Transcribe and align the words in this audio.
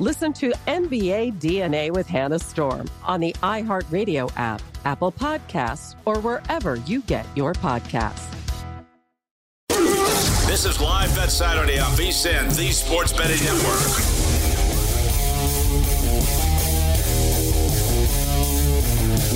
Listen 0.00 0.32
to 0.32 0.50
NBA 0.66 1.34
DNA 1.34 1.92
with 1.92 2.08
Hannah 2.08 2.40
Storm 2.40 2.90
on 3.04 3.20
the 3.20 3.32
iHeartRadio 3.44 4.32
app, 4.36 4.60
Apple 4.84 5.12
Podcasts, 5.12 5.94
or 6.04 6.18
wherever 6.18 6.74
you 6.74 7.00
get 7.02 7.24
your 7.36 7.52
podcasts. 7.52 8.28
This 10.48 10.64
is 10.64 10.80
Live 10.80 11.14
Bet 11.14 11.30
Saturday 11.30 11.78
on 11.78 11.92
VSIN, 11.92 12.56
the 12.56 12.72
Sports 12.72 13.12
Betting 13.12 13.42
Network. 13.44 14.13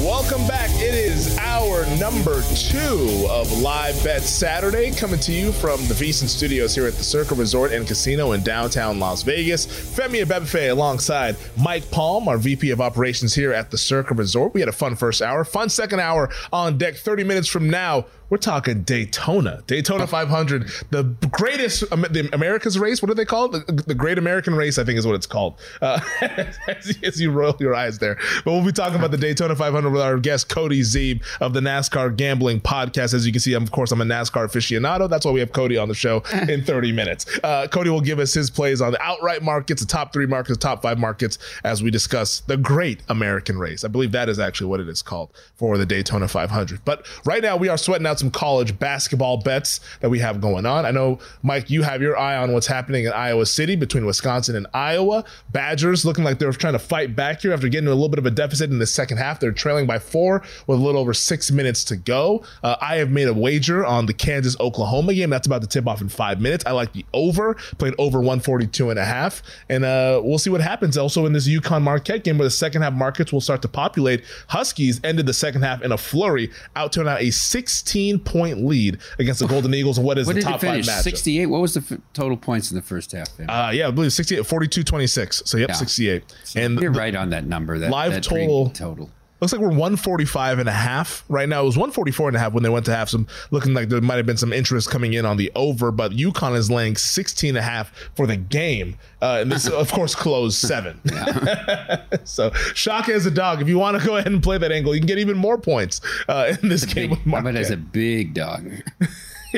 Welcome 0.05 0.47
back. 0.47 0.71
It 0.75 0.95
is 0.95 1.37
hour 1.39 1.85
number 1.99 2.41
two 2.55 3.27
of 3.29 3.51
Live 3.61 4.03
Bet 4.05 4.23
Saturday, 4.23 4.93
coming 4.93 5.19
to 5.19 5.33
you 5.33 5.51
from 5.51 5.81
the 5.89 5.95
VSIN 5.95 6.29
Studios 6.29 6.73
here 6.73 6.87
at 6.87 6.93
the 6.95 7.03
Circa 7.03 7.35
Resort 7.35 7.73
and 7.73 7.85
Casino 7.85 8.31
in 8.31 8.45
downtown 8.45 9.01
Las 9.01 9.25
Vegas. 9.25 9.67
Femi 9.67 10.25
Abebefe 10.25 10.71
alongside 10.71 11.37
Mike 11.61 11.91
Palm, 11.91 12.29
our 12.29 12.39
VP 12.39 12.71
of 12.71 12.81
Operations 12.81 13.35
here 13.35 13.53
at 13.53 13.73
the 13.73 13.78
Circa 13.78 14.15
Resort. 14.15 14.55
We 14.55 14.61
had 14.61 14.69
a 14.69 14.72
fun 14.72 14.95
first 14.95 15.21
hour, 15.21 15.45
fun 15.45 15.69
second 15.69 15.99
hour 15.99 16.31
on 16.53 16.78
deck. 16.78 16.95
30 16.95 17.25
minutes 17.25 17.49
from 17.49 17.69
now, 17.69 18.06
we're 18.31 18.39
talking 18.39 18.83
Daytona, 18.83 19.62
Daytona 19.66 20.06
500, 20.06 20.71
the 20.91 21.05
greatest, 21.31 21.89
the 21.91 22.28
America's 22.33 22.78
race. 22.78 23.00
What 23.00 23.09
do 23.09 23.15
they 23.15 23.25
call 23.25 23.55
it? 23.55 23.66
The, 23.66 23.72
the 23.72 23.94
Great 23.94 24.19
American 24.19 24.55
Race, 24.55 24.78
I 24.78 24.84
think 24.84 24.99
is 24.99 25.06
what 25.06 25.15
it's 25.15 25.27
called. 25.27 25.59
Uh, 25.81 26.00
as, 26.69 26.99
as, 27.03 27.21
you 27.21 27.31
roll 27.31 27.56
your 27.59 27.75
eyes 27.75 27.99
there. 27.99 28.16
But 28.44 28.53
we'll 28.53 28.65
be 28.65 28.72
talking 28.72 28.99
about 28.99 29.11
the 29.11 29.16
Daytona 29.16 29.56
500 29.56 29.91
with 29.91 30.03
our 30.03 30.19
guest 30.19 30.49
Cody 30.49 30.83
Zeeb 30.83 31.22
of 31.41 31.55
the 31.55 31.61
NASCAR 31.61 32.15
Gambling 32.16 32.61
Podcast. 32.61 33.15
As 33.15 33.27
you 33.27 33.33
can 33.33 33.41
see, 33.41 33.55
I'm, 33.55 33.62
of 33.62 33.71
course, 33.71 33.93
I'm 33.93 34.00
a 34.00 34.05
NASCAR 34.05 34.47
aficionado. 34.47 35.09
That's 35.09 35.25
why 35.25 35.33
we 35.33 35.41
have 35.41 35.53
Cody 35.53 35.78
on 35.78 35.89
the 35.89 35.95
show 35.95 36.22
in 36.49 36.65
30 36.65 36.93
minutes. 36.93 37.27
Uh, 37.43 37.66
Cody 37.66 37.91
will 37.91 38.00
give 38.00 38.19
us 38.19 38.34
his 38.34 38.50
plays 38.50 38.81
on 38.81 38.93
the 38.93 39.03
outright 39.03 39.43
markets, 39.43 39.81
the 39.81 39.89
top 39.89 40.12
three 40.12 40.27
markets, 40.27 40.59
top 40.59 40.83
five 40.83 40.99
markets, 40.99 41.39
as 41.65 41.83
we 41.83 41.91
discuss 41.91 42.41
the 42.41 42.56
Great 42.56 43.03
American 43.09 43.59
Race. 43.59 43.84
I 43.84 43.89
believe 43.89 44.12
that 44.12 44.28
is 44.28 44.39
actually 44.39 44.66
what 44.66 44.81
it 44.81 44.89
is 44.89 45.00
called 45.00 45.31
for 45.55 45.78
the 45.78 45.87
Daytona 45.87 46.28
500. 46.28 46.84
But 46.84 47.06
right 47.25 47.43
now, 47.43 47.56
we 47.56 47.69
are 47.69 47.78
sweating 47.78 48.06
out 48.06 48.18
some 48.19 48.31
college 48.31 48.79
basketball 48.79 49.39
bets 49.39 49.81
that 50.01 50.11
we 50.11 50.19
have 50.19 50.41
going 50.41 50.67
on. 50.67 50.84
I 50.84 50.91
know, 50.91 51.19
Mike, 51.43 51.71
you 51.71 51.83
have 51.83 52.03
your 52.03 52.19
eye 52.19 52.37
on 52.37 52.53
what's 52.53 52.67
happening 52.67 53.05
in 53.05 53.12
Iowa 53.12 53.47
City 53.47 53.77
between 53.77 54.06
Wisconsin 54.06 54.56
and 54.56 54.67
Iowa. 54.75 55.25
Badgers 55.53 56.05
looking 56.05 56.25
like 56.25 56.39
they're 56.39 56.53
trying 56.53 56.73
to 56.73 56.78
fight 56.78 57.15
back 57.15 57.43
here 57.43 57.53
after 57.53 57.69
getting 57.69 57.89
a 57.89 57.95
little 57.95 58.09
bit 58.09 58.19
of 58.19 58.27
a 58.27 58.31
deficit 58.31 58.71
in 58.71 58.78
the 58.78 58.87
second 58.87 59.19
half. 59.19 59.41
They're 59.41 59.53
trailing 59.53 59.87
by 59.87 59.99
four 59.99 60.43
with 60.67 60.78
a 60.78 60.83
little 60.83 61.01
over 61.01 61.15
six 61.15 61.51
minutes 61.51 61.84
to 61.84 61.97
go. 61.97 62.45
Uh, 62.62 62.77
I 62.81 62.97
have 62.97 63.11
made 63.11 63.28
a 63.28 63.34
wager 63.34 63.84
on 63.84 64.07
the 64.07 64.15
Kansas 64.15 64.59
Oklahoma 64.61 65.15
game. 65.15 65.31
That's 65.31 65.47
about 65.47 65.62
to 65.62 65.69
tip 65.69 65.87
off 65.87 66.01
in 66.01 66.09
five 66.09 66.41
minutes. 66.41 66.65
I 66.67 66.73
like 66.73 66.93
the 66.93 67.05
over, 67.12 67.55
played 67.78 67.95
over 67.99 68.19
142 68.19 68.91
and 68.91 68.99
a 68.99 69.05
half. 69.05 69.43
And 69.69 69.84
uh, 69.84 70.21
we'll 70.25 70.39
see 70.39 70.51
what 70.51 70.61
happens 70.61 70.97
also 70.97 71.27
in 71.27 71.33
this 71.33 71.49
UConn 71.49 71.83
Marquette 71.83 72.25
game 72.25 72.39
where 72.39 72.47
the 72.47 72.51
second 72.51 72.83
half 72.83 72.93
markets 72.93 73.33
will 73.33 73.41
start 73.41 73.62
to 73.62 73.69
populate. 73.69 74.25
Huskies 74.49 75.01
ended 75.05 75.27
the 75.27 75.34
second 75.34 75.62
half 75.62 75.83
in 75.83 75.93
a 75.93 75.99
flurry, 75.99 76.51
out 76.75 76.93
to 76.93 77.05
now 77.05 77.17
a 77.17 77.31
16 77.31 78.08
point 78.17 78.65
lead 78.65 78.99
against 79.19 79.41
the 79.41 79.49
Golden 79.49 79.75
Eagles. 79.75 79.99
What 79.99 80.17
is 80.19 80.27
what 80.29 80.37
the 80.37 80.43
top 80.43 80.61
five 80.61 80.87
match? 80.87 81.03
68. 81.03 81.47
What 81.47 81.61
was 81.61 81.75
the 81.75 81.81
f- 81.97 81.99
total 82.13 82.37
points 82.37 82.71
in 82.71 82.77
the 82.77 82.83
first 82.83 83.11
half? 83.11 83.37
Then? 83.37 83.51
Uh, 83.51 83.71
yeah, 83.75 83.89
I 83.89 83.91
believe 83.91 84.13
68, 84.13 84.47
42 84.47 84.85
26. 84.85 85.43
So, 85.45 85.59
yep, 85.59 85.71
Yeah. 85.71 85.75
68. 85.75 86.23
So 86.45 86.61
and 86.61 86.81
you're 86.81 86.93
the- 86.93 86.99
right 86.99 87.15
on 87.17 87.31
that 87.31 87.45
number. 87.47 87.79
That 87.79 87.91
live 87.91 88.13
that 88.13 88.23
total- 88.23 88.71
total. 88.71 89.11
Looks 89.41 89.53
like 89.53 89.60
we're 89.60 89.69
145 89.69 90.59
and 90.59 90.69
a 90.69 90.72
half 90.72 91.25
right 91.28 91.49
now. 91.49 91.62
It 91.62 91.66
was 91.66 91.76
144 91.76 92.28
and 92.28 92.37
a 92.37 92.41
half 92.41 92.53
when 92.53 92.65
they 92.65 92.69
went 92.69 92.84
to 92.87 92.94
have 92.94 93.09
some 93.09 93.28
looking 93.50 93.72
like 93.72 93.88
there 93.88 94.00
might 94.00 94.16
have 94.16 94.26
been 94.26 94.37
some 94.37 94.53
interest 94.53 94.91
coming 94.91 95.12
in 95.12 95.25
on 95.25 95.37
the 95.37 95.53
over, 95.54 95.93
but 95.93 96.12
UConn 96.12 96.56
is 96.56 96.71
laying 96.71 96.97
16 96.97 97.50
and 97.50 97.59
a 97.59 97.62
half 97.62 97.93
for 98.16 98.27
the 98.27 98.37
game. 98.37 98.97
Uh, 99.22 99.38
and 99.41 99.53
this, 99.53 99.69
of 99.71 99.93
course, 99.93 100.15
closed 100.15 100.59
seven. 100.59 101.00
so 102.25 102.50
Shaka 102.75 103.15
as 103.15 103.27
a 103.27 103.31
dog. 103.31 103.62
If 103.62 103.69
you 103.69 103.78
want 103.78 104.00
to 104.00 104.04
go 104.04 104.16
ahead 104.16 104.32
and 104.32 104.43
play 104.43 104.59
that 104.59 104.72
angle, 104.72 104.94
you 104.94 105.00
can 105.00 105.06
get 105.06 105.19
even 105.19 105.37
more 105.37 105.59
points 105.59 106.00
uh, 106.28 106.54
in 106.60 106.69
this 106.69 106.84
game 106.84 107.10
Big, 107.10 107.25
with 107.25 107.56
as 107.56 107.71
a 107.71 107.77
big 107.77 108.34
dog? 108.34 108.71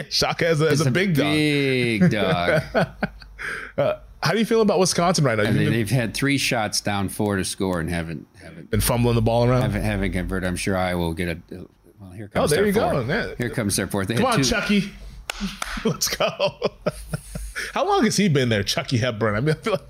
Shaka 0.08 0.46
as 0.46 0.60
a, 0.60 0.68
As 0.68 0.80
a 0.82 0.90
big 0.90 1.14
dog. 1.14 1.32
Big 1.32 2.10
dog. 2.10 2.62
How 4.22 4.32
do 4.32 4.38
you 4.38 4.44
feel 4.44 4.60
about 4.60 4.78
Wisconsin 4.78 5.24
right 5.24 5.36
now? 5.38 5.44
You've 5.44 5.54
they, 5.54 5.64
been, 5.64 5.72
they've 5.72 5.90
had 5.90 6.12
three 6.14 6.36
shots 6.38 6.80
down 6.80 7.08
four 7.08 7.36
to 7.36 7.44
score 7.44 7.80
and 7.80 7.88
haven't 7.88 8.26
haven't 8.42 8.70
been 8.70 8.80
fumbling 8.80 9.14
the 9.14 9.22
ball 9.22 9.44
around. 9.48 9.62
haven't, 9.62 9.82
haven't 9.82 10.12
converted. 10.12 10.46
I'm 10.46 10.56
sure 10.56 10.76
I 10.76 10.94
will 10.94 11.14
get 11.14 11.28
a. 11.28 11.38
Well, 11.98 12.10
here 12.12 12.30
Oh, 12.34 12.40
comes. 12.40 12.50
there 12.50 12.58
their 12.58 12.66
you 12.66 12.72
go. 12.72 12.90
fourth. 12.90 13.08
Yeah. 13.08 13.34
Here 13.38 13.50
comes 13.50 13.76
their 13.76 13.86
fourth. 13.86 14.08
They 14.08 14.14
Come 14.16 14.26
on, 14.26 14.36
two, 14.38 14.44
Chucky. 14.44 14.90
Let's 15.84 16.08
go. 16.08 16.28
How 17.74 17.86
long 17.86 18.04
has 18.04 18.16
he 18.16 18.28
been 18.28 18.48
there, 18.50 18.62
Chucky 18.62 18.98
Hepburn? 18.98 19.34
I 19.36 19.40
mean, 19.40 19.54
I 19.54 19.58
feel 19.58 19.72
like 19.74 19.82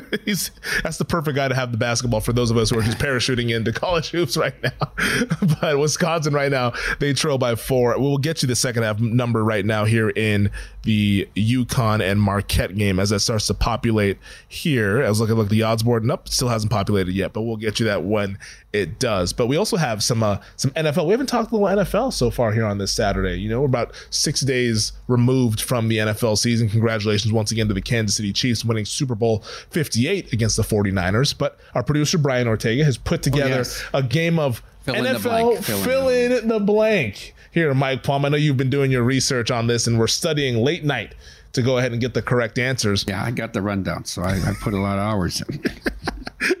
he's 0.24 0.50
that's 0.82 0.96
the 0.98 1.04
perfect 1.04 1.36
guy 1.36 1.48
to 1.48 1.54
have 1.54 1.70
the 1.70 1.78
basketball 1.78 2.20
for 2.20 2.32
those 2.32 2.50
of 2.50 2.56
us 2.56 2.70
who 2.70 2.78
are 2.78 2.82
just 2.82 2.98
parachuting 3.02 3.54
into 3.54 3.72
college 3.72 4.10
hoops 4.10 4.36
right 4.36 4.54
now. 4.62 4.70
but 5.60 5.78
Wisconsin 5.78 6.32
right 6.32 6.50
now, 6.50 6.72
they 6.98 7.12
trail 7.12 7.38
by 7.38 7.54
four. 7.54 7.98
We'll 7.98 8.18
get 8.18 8.42
you 8.42 8.48
the 8.48 8.56
second 8.56 8.84
half 8.84 9.00
number 9.00 9.44
right 9.44 9.64
now 9.64 9.84
here 9.84 10.10
in 10.10 10.50
the 10.82 11.28
UConn 11.36 12.02
and 12.02 12.20
Marquette 12.20 12.74
game 12.76 12.98
as 12.98 13.10
that 13.10 13.20
starts 13.20 13.46
to 13.48 13.54
populate 13.54 14.18
here. 14.48 15.04
I 15.04 15.08
was 15.08 15.20
looking 15.20 15.36
look 15.36 15.46
at 15.46 15.50
the 15.50 15.62
odds 15.62 15.82
board. 15.82 16.04
Nope, 16.04 16.28
still 16.28 16.48
hasn't 16.48 16.72
populated 16.72 17.12
yet, 17.12 17.32
but 17.32 17.42
we'll 17.42 17.56
get 17.56 17.78
you 17.78 17.86
that 17.86 18.02
when 18.04 18.38
it 18.72 18.98
does. 18.98 19.32
But 19.32 19.46
we 19.46 19.56
also 19.56 19.76
have 19.76 20.02
some 20.02 20.22
uh, 20.22 20.38
some 20.56 20.70
NFL. 20.72 21.06
We 21.06 21.12
haven't 21.12 21.26
talked 21.26 21.52
a 21.52 21.56
little 21.56 21.84
NFL 21.84 22.12
so 22.12 22.30
far 22.30 22.52
here 22.52 22.64
on 22.64 22.78
this 22.78 22.92
Saturday. 22.92 23.38
You 23.38 23.48
know, 23.48 23.60
we're 23.60 23.66
about 23.66 23.92
six 24.10 24.40
days 24.40 24.92
removed 25.08 25.60
from 25.60 25.88
the 25.88 25.98
NFL 25.98 26.38
season. 26.38 26.68
Congratulations 26.68 27.32
once 27.32 27.52
again 27.52 27.68
to 27.68 27.74
the 27.74 27.82
Kansas 27.82 28.16
City 28.16 28.32
Chiefs 28.32 28.64
winning 28.64 28.84
Super 28.84 29.14
Bowl 29.14 29.44
58 29.82 30.32
against 30.32 30.56
the 30.56 30.62
49ers. 30.62 31.36
But 31.36 31.58
our 31.74 31.82
producer 31.82 32.18
Brian 32.18 32.46
Ortega 32.46 32.84
has 32.84 32.96
put 32.96 33.22
together 33.22 33.48
yes. 33.48 33.82
a 33.92 34.02
game 34.02 34.38
of 34.38 34.62
Fill 34.82 34.94
in 34.94 35.04
NFL 35.04 35.22
blank. 35.22 35.62
Fill 35.64 35.76
in 35.78 35.84
fill 35.84 36.06
the 36.06 36.42
in 36.42 36.48
the 36.48 36.60
blank. 36.60 37.34
Here, 37.50 37.72
Mike 37.74 38.02
Palm. 38.02 38.24
I 38.24 38.28
know 38.28 38.36
you've 38.36 38.56
been 38.56 38.70
doing 38.70 38.90
your 38.90 39.02
research 39.02 39.50
on 39.50 39.66
this, 39.66 39.86
and 39.86 39.98
we're 39.98 40.06
studying 40.06 40.56
late 40.56 40.84
night 40.84 41.14
to 41.52 41.62
go 41.62 41.78
ahead 41.78 41.92
and 41.92 42.00
get 42.00 42.14
the 42.14 42.22
correct 42.22 42.58
answers. 42.58 43.04
Yeah, 43.06 43.22
I 43.22 43.30
got 43.30 43.52
the 43.52 43.62
rundown, 43.62 44.04
so 44.04 44.22
I, 44.22 44.36
I 44.36 44.52
put 44.60 44.72
a 44.72 44.78
lot 44.78 44.98
of 44.98 45.04
hours 45.04 45.42
in. 45.42 45.62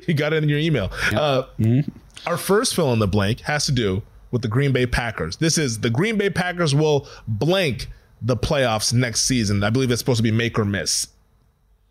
You 0.06 0.14
got 0.14 0.32
it 0.32 0.44
in 0.44 0.48
your 0.48 0.60
email. 0.60 0.92
Uh, 1.12 1.42
Our 2.24 2.36
first 2.36 2.76
fill 2.76 2.92
in 2.92 3.00
the 3.00 3.08
blank 3.08 3.40
has 3.40 3.66
to 3.66 3.72
do 3.72 4.02
with 4.30 4.42
the 4.42 4.48
Green 4.48 4.72
Bay 4.72 4.86
Packers. 4.86 5.36
This 5.36 5.58
is 5.58 5.80
the 5.80 5.90
Green 5.90 6.16
Bay 6.16 6.30
Packers 6.30 6.72
will 6.72 7.08
blank 7.26 7.88
the 8.20 8.36
playoffs 8.36 8.92
next 8.92 9.22
season. 9.22 9.64
I 9.64 9.70
believe 9.70 9.90
it's 9.90 10.00
supposed 10.00 10.18
to 10.18 10.22
be 10.22 10.30
make 10.30 10.56
or 10.56 10.64
miss. 10.64 11.08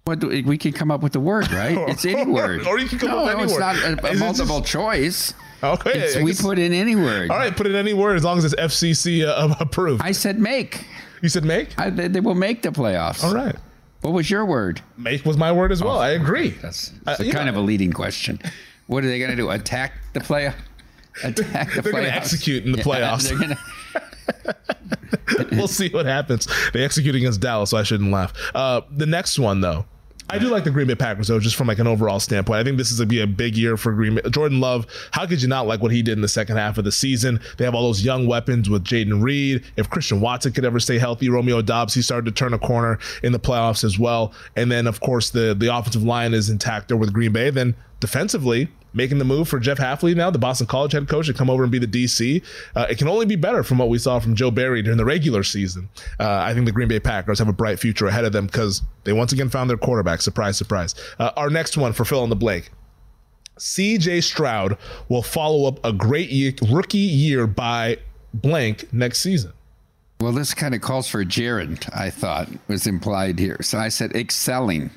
What 0.06 0.19
do, 0.19 0.27
we 0.45 0.57
can 0.57 0.71
come 0.74 0.89
up 0.89 1.01
with 1.03 1.13
the 1.13 1.19
word, 1.19 1.51
right? 1.51 1.77
It's 1.89 2.06
any 2.06 2.25
word. 2.31 2.65
Or 2.65 2.80
you 2.80 2.88
can 2.88 2.98
come 3.00 3.09
no, 3.12 3.19
up 3.19 3.25
with 3.25 3.33
no, 3.36 3.39
any 3.39 3.44
it's 3.44 3.53
word. 3.53 3.59
not 4.00 4.03
a, 4.12 4.12
a 4.12 4.15
multiple 4.18 4.59
just- 4.62 4.71
choice. 4.71 5.33
Okay. 5.63 5.92
It's, 6.00 6.15
we 6.18 6.33
put 6.33 6.57
in 6.57 6.74
any 6.74 6.95
word. 6.95 7.30
All 7.30 7.38
right, 7.38 7.56
put 7.56 7.68
in 7.68 7.75
any 7.75 7.94
word 7.94 8.15
as 8.15 8.24
long 8.24 8.39
as 8.39 8.45
it's 8.45 8.56
FCC 8.56 9.24
uh, 9.27 9.53
approved. 9.59 10.01
I 10.03 10.12
said 10.12 10.39
make. 10.39 10.86
you 11.21 11.30
said 11.30 11.45
make? 11.45 11.77
I, 11.80 11.92
they, 11.92 12.07
they 12.07 12.19
will 12.19 12.33
make 12.33 12.63
the 12.63 12.69
playoffs. 12.69 13.24
All 13.24 13.36
right. 13.36 13.56
What 14.01 14.13
was 14.13 14.31
your 14.31 14.44
word? 14.44 14.81
Make 14.98 15.24
was 15.24 15.38
my 15.38 15.51
word 15.51 15.71
as 15.71 15.83
well. 15.83 16.00
I 16.00 16.09
agree. 16.09 16.50
That's, 16.50 16.89
Uh, 16.89 16.94
that's 17.06 17.19
a 17.19 17.31
kind 17.31 17.45
know- 17.45 17.51
of 17.51 17.56
a 17.57 17.62
leading 17.62 17.94
question. 17.94 18.39
What 18.88 19.03
are 19.03 19.07
they 19.07 19.19
going 19.19 19.30
to 19.30 19.38
do? 19.38 19.51
Attack 19.51 19.94
the 20.13 20.19
playoff? 20.19 20.56
Attack 21.24 21.75
the 21.75 21.81
They're 21.83 21.92
gonna 21.92 22.07
execute 22.07 22.65
in 22.65 22.71
the 22.71 22.80
Yeah, 22.80 22.83
playoffs. 22.83 23.30
they're 23.30 23.38
gonna- 23.38 23.59
we'll 25.51 25.67
see 25.67 25.89
what 25.89 26.05
happens. 26.05 26.47
They 26.73 26.83
execute 26.83 27.15
against 27.15 27.41
Dallas, 27.41 27.69
so 27.69 27.77
I 27.77 27.83
shouldn't 27.83 28.11
laugh. 28.11 28.33
Uh, 28.53 28.81
the 28.89 29.05
next 29.05 29.39
one, 29.39 29.61
though. 29.61 29.85
I 30.31 30.39
do 30.39 30.47
like 30.47 30.63
the 30.63 30.71
Green 30.71 30.87
Bay 30.87 30.95
Packers, 30.95 31.27
though, 31.27 31.39
just 31.41 31.57
from 31.57 31.67
like 31.67 31.79
an 31.79 31.87
overall 31.87 32.21
standpoint. 32.21 32.57
I 32.57 32.63
think 32.63 32.77
this 32.77 32.89
is 32.89 32.99
going 32.99 33.09
to 33.09 33.13
be 33.13 33.19
a 33.19 33.27
big 33.27 33.57
year 33.57 33.75
for 33.75 33.91
Green 33.91 34.15
Bay. 34.15 34.21
Jordan 34.29 34.61
Love, 34.61 34.87
how 35.11 35.27
could 35.27 35.41
you 35.41 35.49
not 35.49 35.67
like 35.67 35.81
what 35.81 35.91
he 35.91 36.01
did 36.01 36.13
in 36.13 36.21
the 36.21 36.29
second 36.29 36.55
half 36.55 36.77
of 36.77 36.85
the 36.85 36.91
season? 36.91 37.41
They 37.57 37.65
have 37.65 37.75
all 37.75 37.83
those 37.83 38.05
young 38.05 38.27
weapons 38.27 38.69
with 38.69 38.85
Jayden 38.85 39.21
Reed. 39.21 39.65
If 39.75 39.89
Christian 39.89 40.21
Watson 40.21 40.53
could 40.53 40.63
ever 40.63 40.79
stay 40.79 40.97
healthy, 40.97 41.27
Romeo 41.27 41.61
Doubs, 41.61 41.93
he 41.93 42.01
started 42.01 42.25
to 42.25 42.31
turn 42.31 42.53
a 42.53 42.59
corner 42.59 42.97
in 43.23 43.33
the 43.33 43.39
playoffs 43.39 43.83
as 43.83 43.99
well. 43.99 44.31
And 44.55 44.71
then, 44.71 44.87
of 44.87 45.01
course, 45.01 45.31
the, 45.31 45.53
the 45.53 45.75
offensive 45.75 46.03
line 46.03 46.33
is 46.33 46.49
intact 46.49 46.87
there 46.87 46.97
with 46.97 47.11
Green 47.11 47.33
Bay. 47.33 47.49
Then 47.49 47.75
defensively, 47.99 48.69
making 48.93 49.17
the 49.17 49.25
move 49.25 49.47
for 49.47 49.59
Jeff 49.59 49.77
Hafley 49.77 50.15
now, 50.15 50.29
the 50.29 50.39
Boston 50.39 50.67
College 50.67 50.91
head 50.93 51.07
coach, 51.07 51.27
to 51.27 51.33
come 51.33 51.49
over 51.49 51.63
and 51.63 51.71
be 51.71 51.79
the 51.79 51.88
DC. 51.88 52.43
Uh, 52.75 52.88
it 52.89 52.97
can 52.97 53.07
only 53.07 53.25
be 53.25 53.35
better 53.35 53.63
from 53.63 53.77
what 53.77 53.89
we 53.89 53.97
saw 53.97 54.19
from 54.19 54.35
Joe 54.35 54.51
Barry 54.51 54.81
during 54.81 54.97
the 54.97 55.05
regular 55.05 55.43
season. 55.43 55.89
Uh, 56.19 56.39
I 56.43 56.53
think 56.53 56.65
the 56.65 56.71
Green 56.71 56.88
Bay 56.88 56.99
Packers 56.99 57.39
have 57.39 57.47
a 57.47 57.53
bright 57.53 57.79
future 57.79 58.07
ahead 58.07 58.25
of 58.25 58.33
them 58.33 58.47
because 58.47 58.81
they 59.03 59.13
once 59.13 59.31
again 59.31 59.49
found 59.49 59.69
their 59.69 59.77
quarterback. 59.77 60.21
Surprise, 60.21 60.57
surprise. 60.57 60.95
Uh, 61.19 61.31
our 61.38 61.49
next 61.49 61.77
one 61.77 61.93
for 61.93 62.05
fill 62.05 62.23
in 62.23 62.29
the 62.29 62.35
blank. 62.35 62.71
CJ 63.57 64.23
Stroud 64.23 64.77
will 65.07 65.21
follow 65.21 65.67
up 65.67 65.79
a 65.85 65.93
great 65.93 66.29
year, 66.29 66.53
rookie 66.69 66.97
year 66.97 67.45
by 67.45 67.97
blank 68.33 68.91
next 68.91 69.19
season. 69.19 69.53
well, 70.19 70.31
this 70.31 70.53
kind 70.53 70.73
of 70.73 70.81
calls 70.81 71.07
for 71.07 71.21
a 71.21 71.25
gerund, 71.25 71.88
I 71.93 72.09
thought, 72.09 72.47
was 72.67 72.88
implied 72.88 73.39
here. 73.39 73.57
So 73.61 73.77
I 73.77 73.89
said 73.89 74.15
excelling. 74.15 74.89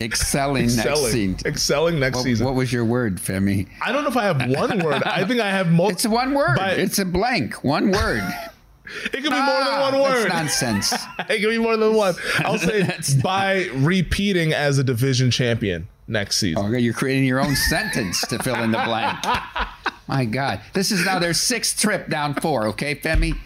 Excelling, 0.00 0.64
next 0.66 0.78
Excelling, 0.78 1.12
season. 1.12 1.38
excelling 1.46 1.98
next 2.00 2.16
What, 2.16 2.24
season. 2.24 2.44
what 2.46 2.54
was 2.54 2.70
your 2.72 2.84
word, 2.84 3.16
Femi? 3.16 3.66
I 3.82 3.92
don't 3.92 4.02
know 4.04 4.10
if 4.10 4.16
I 4.16 4.24
have 4.24 4.46
one 4.50 4.78
word. 4.84 5.02
I 5.04 5.24
think 5.24 5.40
I 5.40 5.50
have 5.50 5.70
multiple. 5.70 5.92
It's 5.92 6.06
one 6.06 6.34
word. 6.34 6.56
By- 6.58 6.72
it's 6.72 6.98
a 6.98 7.04
blank. 7.06 7.64
One 7.64 7.90
word. 7.90 8.22
Ah, 8.38 8.52
it 9.06 9.10
could 9.10 9.22
be 9.24 9.30
more 9.30 9.64
than 9.64 9.80
one 9.80 10.00
word. 10.00 10.30
That's 10.30 10.62
nonsense. 10.62 10.92
It 11.28 11.40
could 11.40 11.48
be 11.50 11.58
more 11.58 11.76
than 11.76 11.94
one. 11.94 12.14
I'll 12.38 12.56
say 12.56 12.88
by 13.20 13.68
repeating 13.74 14.52
as 14.52 14.78
a 14.78 14.84
division 14.84 15.32
champion 15.32 15.88
next 16.06 16.36
season. 16.36 16.64
Oh, 16.64 16.70
you're 16.76 16.94
creating 16.94 17.24
your 17.24 17.40
own 17.40 17.56
sentence 17.56 18.20
to 18.28 18.38
fill 18.38 18.54
in 18.62 18.70
the 18.70 18.78
blank. 18.84 19.18
My 20.06 20.24
God, 20.24 20.60
this 20.72 20.92
is 20.92 21.04
now 21.04 21.18
their 21.18 21.34
sixth 21.34 21.80
trip 21.80 22.08
down 22.08 22.34
four. 22.34 22.68
Okay, 22.68 22.94
Femi, 22.94 23.36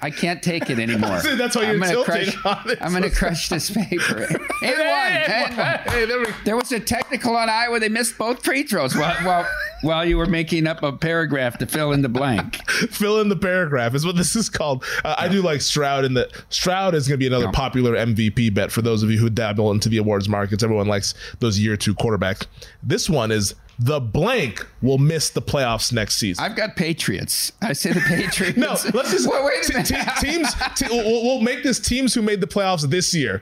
I 0.00 0.10
can't 0.10 0.42
take 0.42 0.70
it 0.70 0.78
anymore. 0.78 1.20
That's 1.36 1.56
why 1.56 1.62
you're 1.62 1.72
I'm 1.72 1.80
gonna 1.80 2.04
crush, 2.04 2.28
it. 2.66 2.78
I'm 2.80 2.90
going 2.90 3.02
to 3.02 3.10
crush 3.10 3.48
this 3.48 3.70
paper. 3.70 4.28
And 4.60 4.76
one, 4.76 5.12
and 5.12 5.56
one. 5.56 5.78
Hey, 5.86 6.04
there 6.04 6.18
we 6.18 6.26
There 6.44 6.56
was 6.56 6.72
a 6.72 6.80
technical 6.80 7.36
on 7.36 7.48
Iowa. 7.48 7.78
They 7.78 7.88
missed 7.88 8.18
both 8.18 8.42
free 8.44 8.64
throws 8.64 8.96
Well, 8.96 9.14
while, 9.24 9.46
while 9.82 10.04
you 10.04 10.16
were 10.16 10.26
making 10.26 10.66
up 10.66 10.82
a 10.82 10.92
paragraph 10.92 11.58
to 11.58 11.66
fill 11.66 11.92
in 11.92 12.02
the 12.02 12.08
blank. 12.08 12.56
fill 12.90 13.20
in 13.20 13.28
the 13.28 13.36
paragraph 13.36 13.94
is 13.94 14.04
what 14.04 14.16
this 14.16 14.36
is 14.36 14.48
called. 14.48 14.84
Uh, 15.04 15.14
I 15.18 15.28
do 15.28 15.42
like 15.42 15.60
Stroud, 15.60 16.04
and 16.04 16.16
the 16.16 16.30
Stroud 16.50 16.94
is 16.94 17.06
going 17.06 17.18
to 17.18 17.18
be 17.18 17.26
another 17.26 17.50
popular 17.52 17.94
MVP 17.94 18.54
bet 18.54 18.72
for 18.72 18.82
those 18.82 19.02
of 19.02 19.10
you 19.10 19.18
who 19.18 19.30
dabble 19.30 19.70
into 19.70 19.88
the 19.88 19.98
awards 19.98 20.28
markets. 20.28 20.62
Everyone 20.62 20.86
likes 20.86 21.14
those 21.40 21.58
year 21.58 21.76
two 21.76 21.94
quarterbacks. 21.94 22.46
This 22.82 23.08
one 23.08 23.30
is 23.30 23.54
the 23.78 24.00
blank 24.00 24.66
will 24.82 24.98
miss 24.98 25.30
the 25.30 25.42
playoffs 25.42 25.92
next 25.92 26.16
season. 26.16 26.44
I've 26.44 26.56
got 26.56 26.74
Patriots. 26.74 27.52
I 27.62 27.72
say 27.74 27.92
the 27.92 28.00
Patriots. 28.00 28.56
no, 28.58 28.70
let's 28.92 29.12
just 29.12 29.28
Wait, 29.30 29.44
wait 29.44 29.68
minute. 29.68 29.86
te- 29.86 30.26
teams. 30.26 30.52
te- 30.74 30.86
we'll, 30.90 31.22
we'll 31.22 31.40
make 31.40 31.62
this 31.62 31.78
teams 31.78 32.12
who 32.12 32.22
made 32.22 32.40
the 32.40 32.46
playoffs 32.46 32.88
this 32.90 33.14
year. 33.14 33.40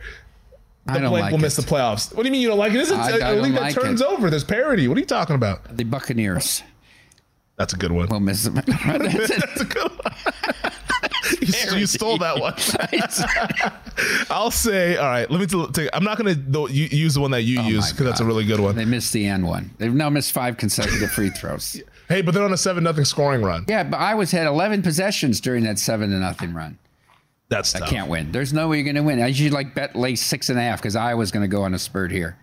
I 0.88 0.94
The 0.94 1.00
don't 1.00 1.12
like 1.12 1.30
will 1.32 1.38
it. 1.38 1.42
miss 1.42 1.56
the 1.56 1.62
playoffs. 1.62 2.14
What 2.14 2.22
do 2.22 2.28
you 2.28 2.32
mean 2.32 2.40
you 2.42 2.48
don't 2.48 2.58
like 2.58 2.72
it? 2.72 2.76
This 2.78 2.90
is 2.90 2.96
I- 2.98 3.18
a, 3.18 3.34
a 3.34 3.40
league 3.40 3.54
that 3.54 3.62
like 3.62 3.74
turns 3.74 4.00
it. 4.00 4.06
over. 4.06 4.30
There's 4.30 4.44
parity. 4.44 4.86
What 4.88 4.96
are 4.96 5.00
you 5.00 5.06
talking 5.06 5.34
about? 5.36 5.76
The 5.76 5.84
Buccaneers 5.84 6.62
That's 7.56 7.72
a 7.72 7.76
good 7.76 7.92
one. 7.92 8.08
will 8.08 8.20
miss 8.20 8.44
them. 8.44 8.54
That's 8.66 9.30
it. 9.30 9.40
That's 9.40 9.60
a 9.60 9.64
good 9.64 9.90
one. 9.90 10.12
you, 11.72 11.78
you 11.80 11.86
stole 11.86 12.18
that 12.18 12.38
one. 12.38 12.54
I'll 14.30 14.50
say, 14.50 14.96
all 14.96 15.06
right. 15.08 15.30
Let 15.30 15.40
me 15.40 15.66
t-. 15.72 15.88
I'm 15.92 16.04
not 16.04 16.18
going 16.18 16.34
to 16.52 16.72
use 16.72 17.14
the 17.14 17.20
one 17.20 17.30
that 17.32 17.42
you 17.42 17.60
Oh 17.60 17.66
use 17.66 17.90
because 17.92 18.06
that's 18.06 18.20
a 18.20 18.24
really 18.24 18.44
good 18.44 18.60
one. 18.60 18.76
They 18.76 18.84
missed 18.84 19.12
the 19.12 19.26
end 19.26 19.46
one. 19.46 19.70
They've 19.78 19.92
now 19.94 20.10
missed 20.10 20.32
five 20.32 20.56
consecutive 20.56 21.10
free 21.10 21.30
throws. 21.30 21.80
Hey, 22.08 22.22
but 22.22 22.34
they're 22.34 22.44
on 22.44 22.52
a 22.52 22.56
seven 22.56 22.84
nothing 22.84 23.04
scoring 23.04 23.42
run. 23.42 23.64
Yeah, 23.68 23.82
but 23.82 23.96
I 23.98 24.14
was 24.14 24.30
had 24.30 24.46
11 24.46 24.82
possessions 24.82 25.40
during 25.40 25.64
that 25.64 25.78
seven 25.78 26.10
to 26.10 26.16
nothing 26.18 26.54
run. 26.54 26.78
That's 27.48 27.74
I 27.74 27.86
can't 27.86 28.08
win. 28.08 28.32
There's 28.32 28.52
no 28.52 28.68
way 28.68 28.78
you're 28.78 28.84
going 28.84 28.96
to 28.96 29.02
win. 29.02 29.22
I 29.22 29.28
usually 29.28 29.50
like 29.50 29.74
bet 29.74 29.94
lay 29.94 30.16
six 30.16 30.48
and 30.50 30.58
a 30.58 30.62
half 30.62 30.80
because 30.80 30.96
I 30.96 31.14
was 31.14 31.30
going 31.30 31.42
to 31.42 31.48
go 31.48 31.62
on 31.62 31.74
a 31.74 31.78
spurt 31.78 32.10
here. 32.10 32.36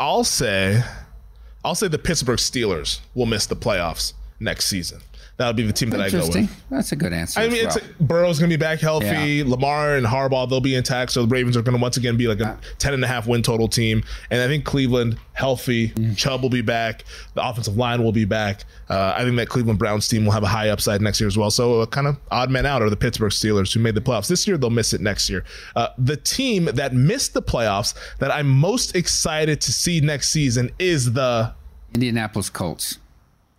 I'll 0.00 0.24
say, 0.24 0.82
I'll 1.64 1.74
say 1.74 1.88
the 1.88 1.98
Pittsburgh 1.98 2.38
Steelers 2.38 3.00
will 3.14 3.26
miss 3.26 3.46
the 3.46 3.56
playoffs 3.56 4.14
next 4.40 4.66
season. 4.66 5.00
That'll 5.36 5.52
be 5.52 5.64
the 5.64 5.72
team 5.72 5.90
that 5.90 6.00
I 6.00 6.08
go 6.08 6.26
with. 6.26 6.68
That's 6.70 6.92
a 6.92 6.96
good 6.96 7.12
answer. 7.12 7.40
I 7.40 7.48
mean, 7.48 7.66
well. 7.66 7.76
it's 7.76 7.86
Burrow's 8.00 8.38
going 8.38 8.50
to 8.50 8.56
be 8.56 8.60
back 8.60 8.80
healthy. 8.80 9.06
Yeah. 9.06 9.44
Lamar 9.46 9.96
and 9.96 10.06
Harbaugh, 10.06 10.48
they'll 10.48 10.62
be 10.62 10.74
intact. 10.74 11.12
So 11.12 11.26
the 11.26 11.28
Ravens 11.28 11.58
are 11.58 11.62
going 11.62 11.76
to 11.76 11.82
once 11.82 11.98
again 11.98 12.16
be 12.16 12.26
like 12.26 12.40
a 12.40 12.58
10 12.78 12.94
and 12.94 13.04
a 13.04 13.06
half 13.06 13.26
win 13.26 13.42
total 13.42 13.68
team. 13.68 14.02
And 14.30 14.40
I 14.40 14.46
think 14.46 14.64
Cleveland, 14.64 15.18
healthy. 15.34 15.90
Mm. 15.90 16.16
Chubb 16.16 16.40
will 16.40 16.48
be 16.48 16.62
back. 16.62 17.04
The 17.34 17.46
offensive 17.46 17.76
line 17.76 18.02
will 18.02 18.12
be 18.12 18.24
back. 18.24 18.64
Uh, 18.88 19.12
I 19.14 19.24
think 19.24 19.36
that 19.36 19.50
Cleveland 19.50 19.78
Browns 19.78 20.08
team 20.08 20.24
will 20.24 20.32
have 20.32 20.42
a 20.42 20.48
high 20.48 20.70
upside 20.70 21.02
next 21.02 21.20
year 21.20 21.26
as 21.26 21.36
well. 21.36 21.50
So 21.50 21.80
a 21.82 21.86
kind 21.86 22.06
of 22.06 22.16
odd 22.30 22.50
man 22.50 22.64
out 22.64 22.80
are 22.80 22.88
the 22.88 22.96
Pittsburgh 22.96 23.32
Steelers 23.32 23.74
who 23.74 23.80
made 23.80 23.94
the 23.94 24.00
playoffs 24.00 24.28
this 24.28 24.46
year. 24.46 24.56
They'll 24.56 24.70
miss 24.70 24.94
it 24.94 25.02
next 25.02 25.28
year. 25.28 25.44
Uh, 25.74 25.88
the 25.98 26.16
team 26.16 26.64
that 26.64 26.94
missed 26.94 27.34
the 27.34 27.42
playoffs 27.42 27.94
that 28.20 28.30
I'm 28.30 28.48
most 28.48 28.96
excited 28.96 29.60
to 29.60 29.72
see 29.72 30.00
next 30.00 30.30
season 30.30 30.70
is 30.78 31.12
the 31.12 31.52
Indianapolis 31.92 32.48
Colts. 32.48 32.98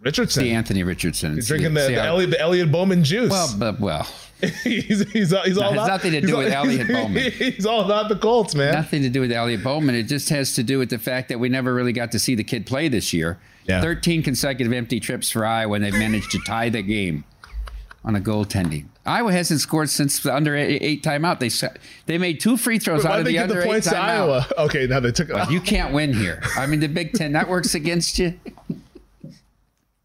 Richardson. 0.01 0.43
The 0.43 0.51
Anthony 0.51 0.83
Richardson. 0.83 1.35
He's 1.35 1.47
drinking 1.47 1.73
the, 1.73 1.81
the, 1.81 1.95
Elliot, 2.01 2.29
the 2.31 2.39
Elliot 2.39 2.71
Bowman 2.71 3.03
juice. 3.03 3.31
Well, 3.31 3.53
but 3.57 3.79
well, 3.79 4.07
he's, 4.63 5.09
he's, 5.11 5.11
he's 5.11 5.33
all 5.33 5.41
has 5.43 5.57
about, 5.57 5.87
nothing 5.87 6.11
to 6.11 6.21
do 6.21 6.27
he's 6.27 6.35
with 6.35 6.53
all- 6.53 6.65
Elliot 6.65 6.87
Bowman. 6.87 7.31
He's 7.31 7.65
all 7.65 7.81
about 7.83 8.09
the 8.09 8.15
Colts, 8.15 8.53
man. 8.55 8.73
nothing 8.73 9.01
to 9.01 9.09
do 9.09 9.21
with 9.21 9.31
Elliot 9.31 9.63
Bowman. 9.63 9.95
It 9.95 10.03
just 10.03 10.29
has 10.29 10.53
to 10.55 10.63
do 10.63 10.77
with 10.79 10.89
the 10.89 10.99
fact 10.99 11.29
that 11.29 11.39
we 11.39 11.49
never 11.49 11.73
really 11.73 11.93
got 11.93 12.11
to 12.11 12.19
see 12.19 12.35
the 12.35 12.43
kid 12.43 12.65
play 12.65 12.87
this 12.87 13.11
year. 13.13 13.39
Yeah. 13.65 13.81
13 13.81 14.23
consecutive 14.23 14.71
empty 14.71 14.99
trips 14.99 15.29
for 15.29 15.45
Iowa, 15.45 15.75
and 15.75 15.83
they've 15.83 15.93
managed 15.93 16.31
to 16.31 16.39
tie 16.45 16.69
the 16.69 16.81
game 16.81 17.25
on 18.05 18.15
a 18.15 18.21
goaltending. 18.21 18.85
Iowa 19.05 19.33
hasn't 19.33 19.59
scored 19.59 19.89
since 19.89 20.19
the 20.21 20.33
under 20.33 20.55
eight, 20.55 20.81
eight 20.81 21.03
timeout. 21.03 21.39
They 21.39 21.49
they 22.05 22.17
made 22.17 22.39
two 22.39 22.55
free 22.55 22.79
throws 22.79 23.03
Why 23.03 23.11
out 23.11 23.19
of 23.19 23.25
the 23.25 23.39
under 23.39 23.55
the 23.55 23.69
eight 23.71 23.83
timeout. 23.83 23.93
Iowa? 23.93 24.47
Okay, 24.57 24.87
now 24.87 24.99
they 25.01 25.11
took. 25.11 25.29
You 25.49 25.59
can't 25.59 25.93
win 25.93 26.13
here. 26.13 26.41
I 26.55 26.65
mean, 26.67 26.79
the 26.79 26.87
Big 26.87 27.13
Ten 27.13 27.33
that 27.33 27.49
works 27.49 27.73
against 27.75 28.19
you. 28.19 28.39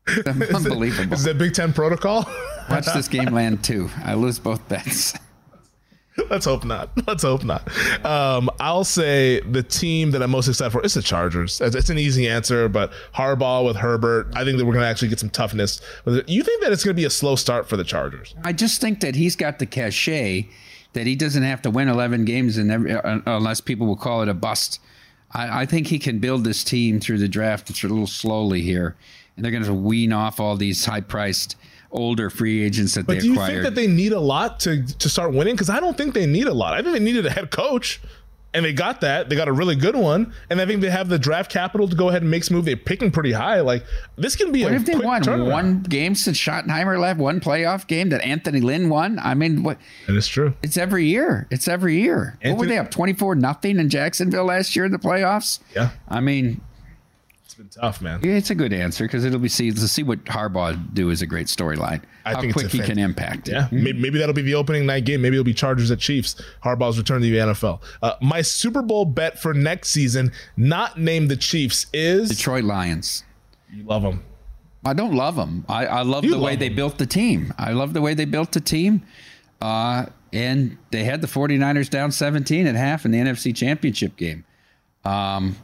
Unbelievable. 0.27 1.15
Is 1.15 1.25
that 1.25 1.39
Big 1.39 1.55
Ten 1.55 1.73
protocol? 1.73 2.29
Watch 2.69 2.87
this 2.87 3.09
game 3.09 3.27
land 3.33 3.63
too. 3.63 3.91
I 4.05 4.15
lose 4.15 4.39
both 4.39 4.67
bets. 4.69 5.15
Let's 6.29 6.45
hope 6.45 6.65
not. 6.65 6.91
Let's 7.07 7.23
hope 7.23 7.43
not. 7.43 7.67
Um, 8.05 8.51
I'll 8.61 8.85
say 8.85 9.41
the 9.41 9.63
team 9.63 10.11
that 10.11 10.23
I'm 10.23 10.31
most 10.31 10.47
excited 10.47 10.71
for 10.71 10.83
is 10.83 10.95
the 10.95 11.03
Chargers. 11.03 11.61
It's, 11.61 11.89
an 11.89 11.99
easy 11.99 12.29
answer, 12.29 12.69
but 12.69 12.93
Harbaugh 13.15 13.65
with 13.65 13.77
Herbert, 13.77 14.29
I 14.35 14.45
think 14.45 14.59
that 14.59 14.67
we're 14.67 14.75
going 14.75 14.83
to 14.83 14.89
actually 14.89 15.09
get 15.09 15.21
some 15.21 15.31
toughness. 15.31 15.81
You 16.05 16.43
think 16.43 16.63
that 16.63 16.71
it's 16.71 16.85
going 16.85 16.95
to 16.95 17.01
be 17.01 17.07
a 17.07 17.11
slow 17.11 17.35
start 17.35 17.67
for 17.67 17.79
the 17.79 17.85
Chargers? 17.85 18.35
I 18.45 18.53
just 18.53 18.81
think 18.81 19.01
that 19.01 19.15
he's 19.15 19.37
got 19.37 19.59
the 19.59 19.65
cachet 19.65 20.49
that 20.93 21.07
he 21.07 21.17
doesn't 21.17 21.43
have 21.43 21.63
to 21.63 21.71
win 21.71 21.89
11 21.89 22.25
games 22.27 22.59
in 22.59 22.71
every, 22.71 22.93
uh, 22.93 23.21
unless 23.25 23.63
people 23.63 23.87
will 23.87 23.97
call 23.97 24.23
it 24.23 24.29
a 24.29 24.35
bust. 24.35 24.81
I, 25.33 25.63
I 25.63 25.67
think 25.67 25.87
he 25.87 25.99
can 25.99 26.19
build 26.19 26.45
this 26.45 26.63
team 26.63 27.01
through 27.01 27.19
the 27.19 27.29
draft. 27.29 27.71
It's 27.71 27.83
a 27.83 27.89
little 27.89 28.07
slowly 28.07 28.61
here, 28.61 28.97
and 29.37 29.45
they're 29.45 29.53
going 29.53 29.65
to 29.65 29.75
wean 29.75 30.13
off 30.13 30.41
all 30.41 30.57
these 30.57 30.85
high-priced 30.85 31.57
older 31.91 32.31
free 32.31 32.63
agents 32.63 32.95
that 32.95 33.07
But 33.07 33.15
they 33.15 33.19
do 33.21 33.27
you 33.29 33.33
acquired. 33.35 33.51
think 33.53 33.63
that 33.65 33.75
they 33.75 33.87
need 33.87 34.13
a 34.13 34.21
lot 34.21 34.61
to 34.61 34.83
to 34.87 35.09
start 35.09 35.33
winning? 35.33 35.55
Because 35.55 35.71
I 35.71 35.79
don't 35.81 35.97
think 35.97 36.15
they 36.15 36.27
need 36.27 36.47
a 36.47 36.55
lot. 36.55 36.75
I 36.75 36.83
think 36.83 36.95
they 36.95 37.05
needed 37.05 37.27
a 37.27 37.31
head 37.31 37.51
coach, 37.51 38.01
and 38.55 38.65
they 38.65 38.73
got 38.73 39.03
that. 39.03 39.29
They 39.29 39.37
got 39.37 39.49
a 39.49 39.53
really 39.53 39.77
good 39.77 39.95
one, 39.97 40.33
and 40.49 40.59
I 40.61 40.65
think 40.67 40.81
they 40.81 40.89
have 40.89 41.09
the 41.11 41.19
draft 41.19 41.51
capital 41.53 41.87
to 41.89 41.95
go 41.95 42.09
ahead 42.09 42.23
and 42.23 42.31
make 42.31 42.45
some 42.45 42.57
move. 42.57 42.65
They're 42.65 42.77
picking 42.79 43.11
pretty 43.11 43.33
high. 43.33 43.61
Like 43.61 43.85
this 44.17 44.37
can 44.37 44.53
be 44.53 44.63
what 44.65 44.73
a 44.73 44.77
if 44.77 44.87
they 44.87 44.95
won 44.97 45.23
turnaround. 45.23 45.51
one 45.51 45.83
game 45.83 46.15
since 46.15 46.39
Schottenheimer 46.39 46.99
left? 46.99 47.21
One 47.21 47.41
playoff 47.41 47.87
game 47.87 48.09
that 48.09 48.23
Anthony 48.25 48.61
Lynn 48.63 48.89
won. 48.89 49.19
I 49.19 49.35
mean, 49.35 49.63
what? 49.63 49.77
That 50.07 50.17
is 50.17 50.27
true. 50.27 50.55
It's 50.63 50.79
every 50.79 51.07
year. 51.07 51.47
It's 51.51 51.69
every 51.69 52.01
year. 52.01 52.39
what 52.43 52.57
were 52.57 52.67
they 52.67 52.79
up 52.79 52.91
twenty 52.91 53.13
four 53.13 53.35
nothing 53.35 53.79
in 53.79 53.91
Jacksonville 53.91 54.45
last 54.47 54.75
year 54.77 54.87
in 54.87 54.93
the 54.93 54.99
playoffs? 54.99 55.59
Yeah. 55.77 55.91
I 56.09 56.21
mean, 56.21 56.63
been 57.63 57.81
tough, 57.81 58.01
man. 58.03 58.21
Yeah, 58.23 58.33
it's 58.35 58.51
a 58.51 58.55
good 58.55 58.73
answer 58.73 59.05
because 59.05 59.25
it'll 59.25 59.39
be 59.39 59.49
see 59.49 59.71
to 59.71 59.89
see 59.89 60.03
what 60.03 60.25
Harbaugh 60.25 60.79
do 60.95 61.11
is 61.11 61.23
a 61.23 61.27
great 61.27 61.47
storyline. 61.47 62.03
I 62.25 62.35
How 62.35 62.41
think 62.41 62.53
quick 62.55 62.69
he 62.71 62.79
fan- 62.79 62.87
can 62.89 62.99
impact. 62.99 63.49
it. 63.49 63.53
Yeah, 63.53 63.69
maybe, 63.71 64.01
maybe 64.01 64.19
that'll 64.19 64.35
be 64.35 64.43
the 64.43 64.55
opening 64.55 64.87
night 64.87 65.05
game. 65.05 65.23
Maybe 65.23 65.37
it'll 65.37 65.45
be 65.45 65.55
Chargers 65.55 65.91
at 65.91 65.99
Chiefs. 65.99 66.41
Harbaugh's 66.65 66.99
return 66.99 67.21
to 67.23 67.31
the 67.31 67.37
NFL. 67.37 67.81
Uh, 68.03 68.15
my 68.21 68.43
Super 68.43 68.83
Bowl 68.83 69.05
bet 69.05 69.41
for 69.41 69.55
next 69.55 69.91
season, 69.91 70.33
not 70.57 70.99
named 70.99 71.31
the 71.31 71.37
Chiefs, 71.37 71.87
is 71.93 72.29
Detroit 72.31 72.65
Lions. 72.65 73.25
you 73.73 73.85
love 73.85 74.03
them. 74.03 74.23
I 74.85 74.95
don't 74.95 75.15
love 75.15 75.37
them. 75.37 75.65
I, 75.69 75.87
I 75.87 76.03
love 76.03 76.25
You 76.25 76.31
the 76.33 76.39
way 76.39 76.53
love 76.53 76.59
they 76.59 76.69
built 76.69 76.99
the 76.99 77.07
team. 77.07 77.55
I 77.57 77.73
love 77.73 77.93
the 77.93 78.01
way 78.03 78.15
they 78.15 78.25
built 78.25 78.51
the 78.53 78.61
team. 78.61 79.03
Uh, 79.61 80.07
and 80.33 80.77
they 80.91 81.05
had 81.05 81.21
the 81.21 81.29
49ers 81.29 81.89
down 81.89 82.11
17 82.11 82.67
at 82.67 82.75
half 82.75 83.05
in 83.05 83.13
the 83.13 83.19
NFC 83.19 83.55
Championship 83.55 84.17
game. 84.17 84.45
Um, 85.05 85.57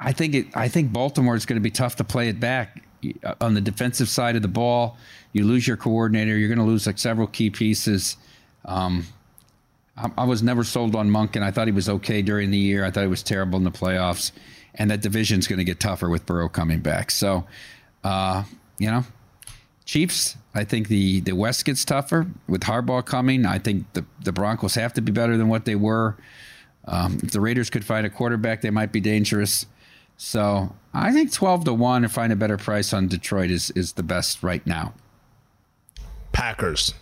I- 0.00 0.12
think 0.12 0.34
it. 0.34 0.46
I 0.54 0.68
think 0.68 0.92
Baltimore 0.92 1.34
is 1.36 1.46
going 1.46 1.56
to 1.56 1.62
be 1.62 1.70
tough 1.70 1.96
to 1.96 2.04
play 2.04 2.28
it 2.28 2.38
back 2.40 2.82
Uh, 3.22 3.34
on 3.40 3.52
the 3.54 3.60
defensive 3.60 4.08
side 4.08 4.34
of 4.36 4.42
the 4.42 4.48
ball. 4.48 4.96
You 5.32 5.44
lose 5.44 5.66
your 5.66 5.76
coordinator. 5.76 6.36
You're 6.38 6.48
going 6.48 6.58
to 6.58 6.64
lose 6.64 6.86
like 6.86 6.98
several 6.98 7.26
key 7.26 7.50
pieces. 7.50 8.16
Um, 8.64 9.06
I, 9.96 10.10
I 10.18 10.24
was 10.24 10.42
never 10.42 10.64
sold 10.64 10.96
on 10.96 11.10
Monk, 11.10 11.36
and 11.36 11.44
I 11.44 11.50
thought 11.50 11.66
he 11.68 11.72
was 11.72 11.88
okay 11.88 12.22
during 12.22 12.50
the 12.50 12.58
year. 12.58 12.82
I 12.84 12.90
thought 12.90 13.02
he 13.02 13.06
was 13.08 13.22
terrible 13.22 13.58
in 13.58 13.64
the 13.64 13.70
playoffs, 13.70 14.32
and 14.74 14.90
that 14.90 15.02
division's 15.02 15.46
going 15.46 15.58
to 15.58 15.64
get 15.64 15.80
tougher 15.80 16.08
with 16.08 16.24
Burrow 16.24 16.48
coming 16.48 16.80
back. 16.80 17.10
So, 17.10 17.44
uh, 18.04 18.44
you 18.78 18.90
know, 18.90 19.04
Chiefs. 19.84 20.36
I 20.54 20.64
think 20.64 20.88
the 20.88 21.20
the 21.20 21.32
West 21.32 21.64
gets 21.66 21.84
tougher 21.84 22.26
with 22.48 22.62
Harbaugh 22.62 23.04
coming. 23.04 23.44
I 23.44 23.58
think 23.58 23.92
the 23.92 24.04
the 24.22 24.32
Broncos 24.32 24.76
have 24.76 24.94
to 24.94 25.02
be 25.02 25.12
better 25.12 25.36
than 25.36 25.48
what 25.48 25.64
they 25.66 25.74
were. 25.74 26.16
Um, 26.86 27.18
if 27.22 27.32
the 27.32 27.40
Raiders 27.40 27.68
could 27.70 27.84
find 27.84 28.06
a 28.06 28.10
quarterback, 28.10 28.60
they 28.62 28.70
might 28.70 28.92
be 28.92 29.00
dangerous. 29.00 29.66
So 30.16 30.74
I 30.92 31.12
think 31.12 31.32
twelve 31.32 31.64
to 31.64 31.74
one 31.74 32.02
to 32.02 32.08
find 32.08 32.32
a 32.32 32.36
better 32.36 32.56
price 32.56 32.92
on 32.92 33.08
Detroit 33.08 33.50
is 33.50 33.70
is 33.70 33.92
the 33.94 34.02
best 34.02 34.42
right 34.42 34.66
now. 34.66 34.94
Packers. 36.32 36.94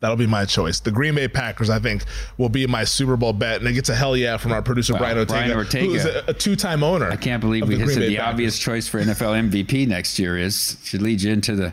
That'll 0.00 0.16
be 0.16 0.26
my 0.26 0.44
choice. 0.46 0.80
The 0.80 0.90
Green 0.90 1.14
Bay 1.14 1.28
Packers, 1.28 1.70
I 1.70 1.78
think, 1.78 2.04
will 2.36 2.48
be 2.48 2.66
my 2.66 2.82
Super 2.82 3.16
Bowl 3.16 3.32
bet, 3.32 3.60
and 3.60 3.68
it 3.68 3.72
gets 3.74 3.88
a 3.88 3.94
hell 3.94 4.16
yeah 4.16 4.36
from 4.36 4.50
our 4.50 4.60
producer 4.60 4.94
Brian 4.94 5.16
Ortega, 5.16 5.32
Brian 5.32 5.52
Ortega. 5.56 5.86
who 5.86 5.94
is 5.94 6.04
a, 6.04 6.24
a 6.26 6.34
two-time 6.34 6.82
owner. 6.82 7.08
I 7.08 7.14
can't 7.14 7.40
believe 7.40 7.68
we 7.68 7.76
the 7.76 7.86
said 7.86 8.00
Bay 8.00 8.08
the 8.08 8.16
Packers. 8.16 8.32
obvious 8.32 8.58
choice 8.58 8.88
for 8.88 9.00
NFL 9.00 9.48
MVP 9.50 9.86
next 9.86 10.18
year 10.18 10.36
is 10.36 10.76
should 10.82 11.02
lead 11.02 11.22
you 11.22 11.32
into 11.32 11.54
the 11.54 11.72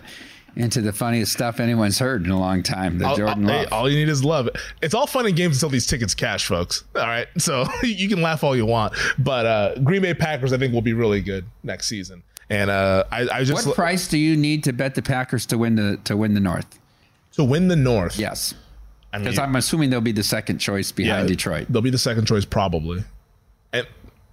into 0.56 0.82
the 0.82 0.91
funniest 0.94 1.32
stuff 1.34 1.60
anyone's 1.60 2.00
heard 2.00 2.25
in 2.25 2.32
a 2.32 2.39
long 2.39 2.63
time. 2.63 2.98
The 2.98 3.08
All, 3.08 3.15
Jordan 3.15 3.46
all- 3.46 3.51
hey, 3.51 3.63
Love. 3.63 3.74
all 3.74 3.89
you 3.89 3.98
need 3.98 4.10
is 4.10 4.24
love. 4.24 4.50
It's 4.82 4.94
all 4.94 5.08
fun 5.08 5.25
and 5.25 5.36
games 5.36 5.58
until 5.58 5.70
these 5.70 5.86
tickets 5.88 6.13
cash, 6.15 6.46
folks. 6.46 6.84
All 6.96 7.01
right, 7.01 7.27
so 7.38 7.65
you 7.84 8.08
can 8.10 8.22
laugh 8.22 8.44
all 8.44 8.56
you 8.56 8.65
want, 8.65 8.94
but 9.18 9.46
uh, 9.46 9.75
Green 9.79 10.01
Bay 10.01 10.13
Packers, 10.13 10.51
I 10.53 10.58
think, 10.58 10.74
will 10.74 10.82
be 10.82 10.94
really 10.94 11.22
good 11.22 11.46
next 11.63 11.88
season. 11.88 12.24
And 12.50 12.70
uh, 12.72 13.03
I, 13.12 13.27
I 13.32 13.44
just 13.44 13.68
what 13.68 13.75
price 13.75 14.08
do 14.08 14.18
you 14.18 14.36
need 14.36 14.63
to 14.63 14.74
bet 14.74 14.96
the 14.96 15.01
Packers 15.03 15.46
to 15.48 15.58
win 15.58 15.75
the 15.75 15.98
to 16.06 16.18
win 16.18 16.34
the 16.34 16.39
North? 16.39 16.79
to 17.34 17.44
win 17.44 17.68
the 17.68 17.75
North. 17.75 18.18
Yes, 18.18 18.53
I 19.13 19.18
mean, 19.18 19.25
because 19.25 19.38
I'm 19.39 19.56
assuming 19.56 19.91
they'll 19.91 20.01
be 20.01 20.12
the 20.12 20.24
second 20.24 20.58
choice 20.58 20.91
behind 20.91 21.27
Detroit. 21.27 21.68
They'll 21.70 21.82
be 21.84 21.91
the 21.91 21.98
second 21.98 22.25
choice 22.25 22.44
probably. 22.46 23.03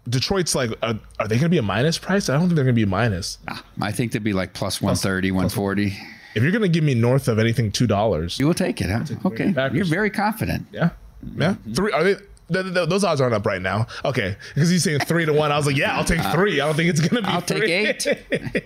Detroit's 0.09 0.55
like, 0.55 0.71
are, 0.83 0.99
are 1.19 1.29
they 1.29 1.37
going 1.37 1.43
to 1.45 1.49
be 1.49 1.59
a 1.59 1.63
minus 1.63 1.99
price? 1.99 2.29
I 2.29 2.35
don't 2.35 2.43
think 2.43 2.55
they're 2.55 2.65
going 2.65 2.75
to 2.75 2.79
be 2.79 2.85
a 2.85 2.87
minus. 2.87 3.39
Ah, 3.49 3.65
I 3.81 3.93
think 3.93 4.13
they'd 4.13 4.23
be 4.23 4.33
like 4.33 4.53
plus 4.55 4.81
130, 4.81 5.31
140. 5.33 5.97
If 6.35 6.43
you're 6.43 6.53
going 6.53 6.63
to 6.63 6.69
give 6.69 6.85
me 6.85 6.95
north 6.95 7.29
of 7.29 7.39
anything 7.39 7.73
two 7.73 7.87
dollars, 7.87 8.39
You 8.39 8.47
will 8.47 8.55
take 8.55 8.81
it, 8.81 8.91
huh? 8.91 9.05
Okay, 9.25 9.55
you're 9.73 9.85
very 9.87 10.11
confident. 10.11 10.67
yeah, 10.71 10.91
yeah, 11.37 11.55
mm-hmm. 11.55 11.73
three. 11.73 11.93
Are 11.93 12.05
they? 12.05 12.15
th- 12.53 12.75
th- 12.75 12.89
those 12.89 13.05
odds 13.05 13.21
aren't 13.21 13.35
up 13.35 13.47
right 13.47 13.63
now. 13.63 13.87
Okay, 14.05 14.37
because 14.55 14.69
he's 14.69 14.85
saying 14.85 15.01
three 15.01 15.25
to 15.25 15.33
one. 15.33 15.51
I 15.51 15.57
was 15.57 15.67
like, 15.67 15.77
yeah, 15.77 15.97
I'll 15.97 16.05
take 16.05 16.21
uh, 16.21 16.33
three. 16.33 16.61
I 16.61 16.67
don't 16.67 16.75
think 16.77 16.91
it's 16.91 17.01
going 17.01 17.23
to 17.23 17.23
be. 17.23 17.29
I'll 17.29 17.43
take 17.43 17.65
eight, 17.65 18.07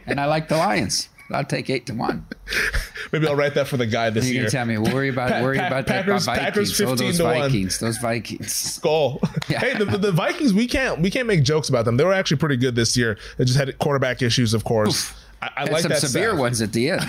and 0.06 0.20
I 0.20 0.26
like 0.26 0.49
the 0.49 0.56
Lions. 0.56 1.09
I'll 1.32 1.44
take 1.44 1.70
eight 1.70 1.87
to 1.87 1.94
one. 1.94 2.26
Maybe 3.12 3.26
I'll 3.26 3.34
write 3.37 3.54
that 3.54 3.66
for 3.68 3.76
the 3.76 3.87
guy 3.87 4.10
this 4.10 4.25
year. 4.26 4.34
You 4.34 4.40
year. 4.42 4.50
tell 4.50 4.64
me, 4.64 4.78
worry 4.78 5.08
about 5.08 5.30
Pa- 5.30 5.42
worry 5.42 5.58
Pa- 5.58 5.66
about 5.68 5.87
Packers- 5.87 6.26
that 6.26 6.38
Packers 6.38 6.70
Vikings. 6.78 6.80
Oh, 6.80 6.96
15 6.96 7.06
those 7.08 7.16
to 7.18 7.25
one. 7.25 7.38
Vikings, 7.40 7.78
those 7.78 7.99
Vikings. 7.99 8.52
Skull. 8.54 9.20
Yeah. 9.49 9.60
Hey, 9.60 9.75
the, 9.76 9.84
the, 9.84 10.12
Vikings, 10.12 10.52
we 10.54 10.66
can't 10.66 11.00
we 11.00 11.10
can't 11.10 11.26
make 11.26 11.42
jokes 11.42 11.68
about 11.68 11.84
them. 11.84 11.96
They 11.96 12.04
were 12.04 12.12
actually 12.12 12.37
pretty 12.38 12.56
good 12.56 12.75
this 12.76 12.96
year. 12.96 13.18
They 13.37 13.44
just 13.44 13.58
had 13.58 13.76
quarterback 13.78 14.22
issues, 14.22 14.54
of 14.54 14.64
course. 14.64 15.12
I, 15.42 15.50
I 15.56 15.64
like 15.64 15.82
some 15.82 15.90
that 15.90 16.00
severe 16.00 16.37
ones 16.37 16.60
at 16.62 16.72
the 16.72 16.90
end. 16.90 17.02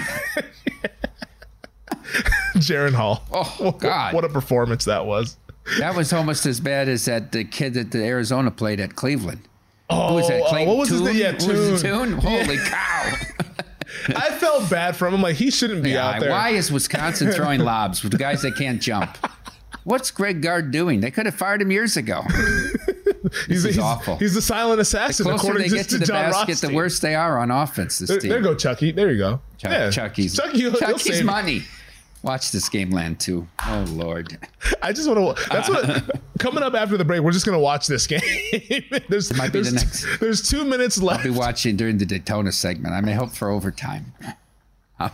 Jaren 2.55 2.93
Hall. 2.93 3.23
Oh, 3.31 3.71
God. 3.71 4.13
what 4.13 4.23
a 4.25 4.29
performance 4.29 4.85
that 4.85 5.05
was. 5.05 5.37
That 5.79 5.95
was 5.95 6.11
almost 6.13 6.45
as 6.45 6.59
bad 6.59 6.89
as 6.89 7.05
that 7.05 7.31
the 7.31 7.43
kid 7.43 7.73
that 7.75 7.91
the 7.91 8.03
Arizona 8.03 8.51
played 8.51 8.79
at 8.79 8.95
Cleveland. 8.95 9.41
Oh, 9.89 10.09
Who 10.09 10.13
was 10.15 10.27
that? 10.29 10.41
uh, 10.41 10.65
what 10.65 10.77
was 10.77 10.89
his 10.89 10.99
Tune? 11.01 11.07
name? 11.13 11.15
Yeah, 11.17 11.31
What 11.33 11.47
was 11.47 11.83
it, 11.83 11.87
Tune. 11.87 12.09
Tune? 12.09 12.19
Holy 12.19 12.57
cow! 12.57 13.13
I 14.07 14.31
felt 14.31 14.69
bad 14.69 14.95
for 14.95 15.07
him. 15.07 15.13
I'm 15.15 15.21
like, 15.21 15.35
he 15.35 15.51
shouldn't 15.51 15.83
be 15.83 15.91
Yeah, 15.91 16.07
out 16.09 16.19
there. 16.19 16.29
why 16.29 16.49
is 16.49 16.71
Wisconsin 16.71 17.31
throwing 17.31 17.61
lobs 17.61 18.03
with 18.03 18.17
guys 18.17 18.41
that 18.43 18.55
can't 18.55 18.81
jump? 18.81 19.17
What's 19.83 20.11
Greg 20.11 20.41
Gard 20.41 20.71
doing? 20.71 20.99
They 21.01 21.09
could 21.11 21.25
have 21.25 21.35
fired 21.35 21.61
him 21.61 21.71
years 21.71 21.97
ago. 21.97 22.21
he's, 23.47 23.63
he's, 23.63 23.79
awful. 23.79 24.17
he's 24.17 24.33
the 24.35 24.41
silent 24.41 24.79
assassin, 24.79 25.25
The 25.27 25.37
closer 25.37 25.57
they 25.57 25.69
get 25.69 25.89
to 25.89 25.97
the 25.97 26.05
John 26.05 26.31
basket, 26.31 26.57
the 26.67 26.73
worse 26.73 26.99
they 26.99 27.15
are 27.15 27.39
on 27.39 27.49
offense. 27.51 27.97
This 27.99 28.09
There, 28.09 28.19
team. 28.19 28.29
there 28.29 28.41
go 28.41 28.53
Chucky. 28.55 28.91
There 28.91 29.11
you 29.11 29.17
go. 29.17 29.41
Chuck, 29.57 29.71
yeah. 29.71 29.89
Chucky's, 29.89 30.35
Chucky, 30.35 30.69
Chucky's 30.71 31.23
money. 31.23 31.63
Watch 32.23 32.51
this 32.51 32.69
game 32.69 32.91
land 32.91 33.19
too. 33.19 33.47
Oh 33.65 33.85
Lord. 33.89 34.37
I 34.81 34.93
just 34.93 35.09
want 35.09 35.37
to. 35.37 35.49
That's 35.49 35.69
what. 35.69 36.21
coming 36.39 36.63
up 36.63 36.73
after 36.73 36.97
the 36.97 37.05
break, 37.05 37.21
we're 37.21 37.31
just 37.31 37.45
gonna 37.45 37.59
watch 37.59 37.87
this 37.87 38.05
game. 38.07 38.21
there's 39.09 39.33
might 39.35 39.51
be 39.51 39.61
there's, 39.61 39.69
the 39.69 39.75
next- 39.75 40.19
there's 40.19 40.47
two 40.47 40.63
minutes 40.63 41.01
left. 41.01 41.19
I'll 41.25 41.31
be 41.31 41.37
watching 41.37 41.75
during 41.75 41.97
the 41.97 42.05
Daytona 42.05 42.51
segment. 42.51 42.93
I 42.93 43.01
may 43.01 43.13
hope 43.13 43.31
for 43.31 43.49
overtime. 43.49 44.13
I'm, 44.99 45.11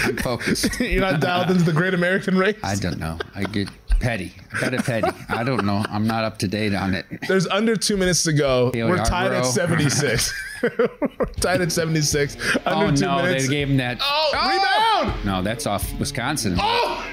I'm 0.00 0.16
focused. 0.18 0.78
You're 0.78 1.00
not 1.00 1.20
dialed 1.20 1.50
into 1.50 1.64
the 1.64 1.72
Great 1.72 1.94
American 1.94 2.38
Race. 2.38 2.56
I 2.62 2.76
don't 2.76 2.98
know. 3.00 3.18
I 3.34 3.42
get 3.44 3.68
petty. 4.00 4.32
I 4.54 4.60
got 4.60 4.74
a 4.74 4.82
petty. 4.82 5.08
I 5.28 5.42
don't 5.44 5.64
know. 5.64 5.84
I'm 5.88 6.06
not 6.06 6.24
up 6.24 6.38
to 6.38 6.48
date 6.48 6.74
on 6.74 6.94
it. 6.94 7.06
There's 7.28 7.46
under 7.46 7.76
two 7.76 7.96
minutes 7.96 8.22
to 8.24 8.32
go. 8.32 8.70
Haley 8.72 8.90
We're 8.90 9.04
tied 9.04 9.32
at 9.32 9.44
76. 9.46 10.32
We're 10.62 11.26
tied 11.40 11.60
at 11.60 11.70
76. 11.72 12.36
Under 12.66 12.86
Oh 12.86 12.90
two 12.96 13.04
no, 13.06 13.22
minutes. 13.22 13.46
they 13.46 13.52
gave 13.52 13.68
him 13.70 13.76
that. 13.78 13.98
oh, 14.02 15.02
rebound! 15.04 15.24
No, 15.24 15.42
that's 15.42 15.66
off 15.66 15.92
Wisconsin. 15.98 16.56
Oh! 16.60 17.06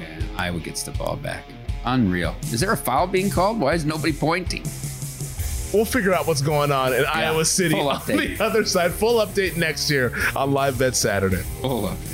Yeah, 0.00 0.22
Iowa 0.36 0.60
gets 0.60 0.82
the 0.82 0.90
ball 0.92 1.16
back. 1.16 1.44
Unreal. 1.84 2.34
Is 2.52 2.60
there 2.60 2.72
a 2.72 2.76
foul 2.76 3.06
being 3.06 3.30
called? 3.30 3.60
Why 3.60 3.74
is 3.74 3.84
nobody 3.84 4.12
pointing? 4.12 4.62
We'll 5.72 5.84
figure 5.84 6.14
out 6.14 6.26
what's 6.28 6.40
going 6.40 6.70
on 6.70 6.94
in 6.94 7.04
Iowa 7.04 7.44
City 7.44 7.74
on 7.74 7.96
update. 7.96 8.38
the 8.38 8.44
other 8.44 8.64
side. 8.64 8.92
Full 8.92 9.24
update 9.24 9.56
next 9.56 9.90
year 9.90 10.12
on 10.36 10.52
Live 10.52 10.78
Bet 10.78 10.94
Saturday. 10.94 11.42
Full 11.60 11.82
update. 11.88 12.13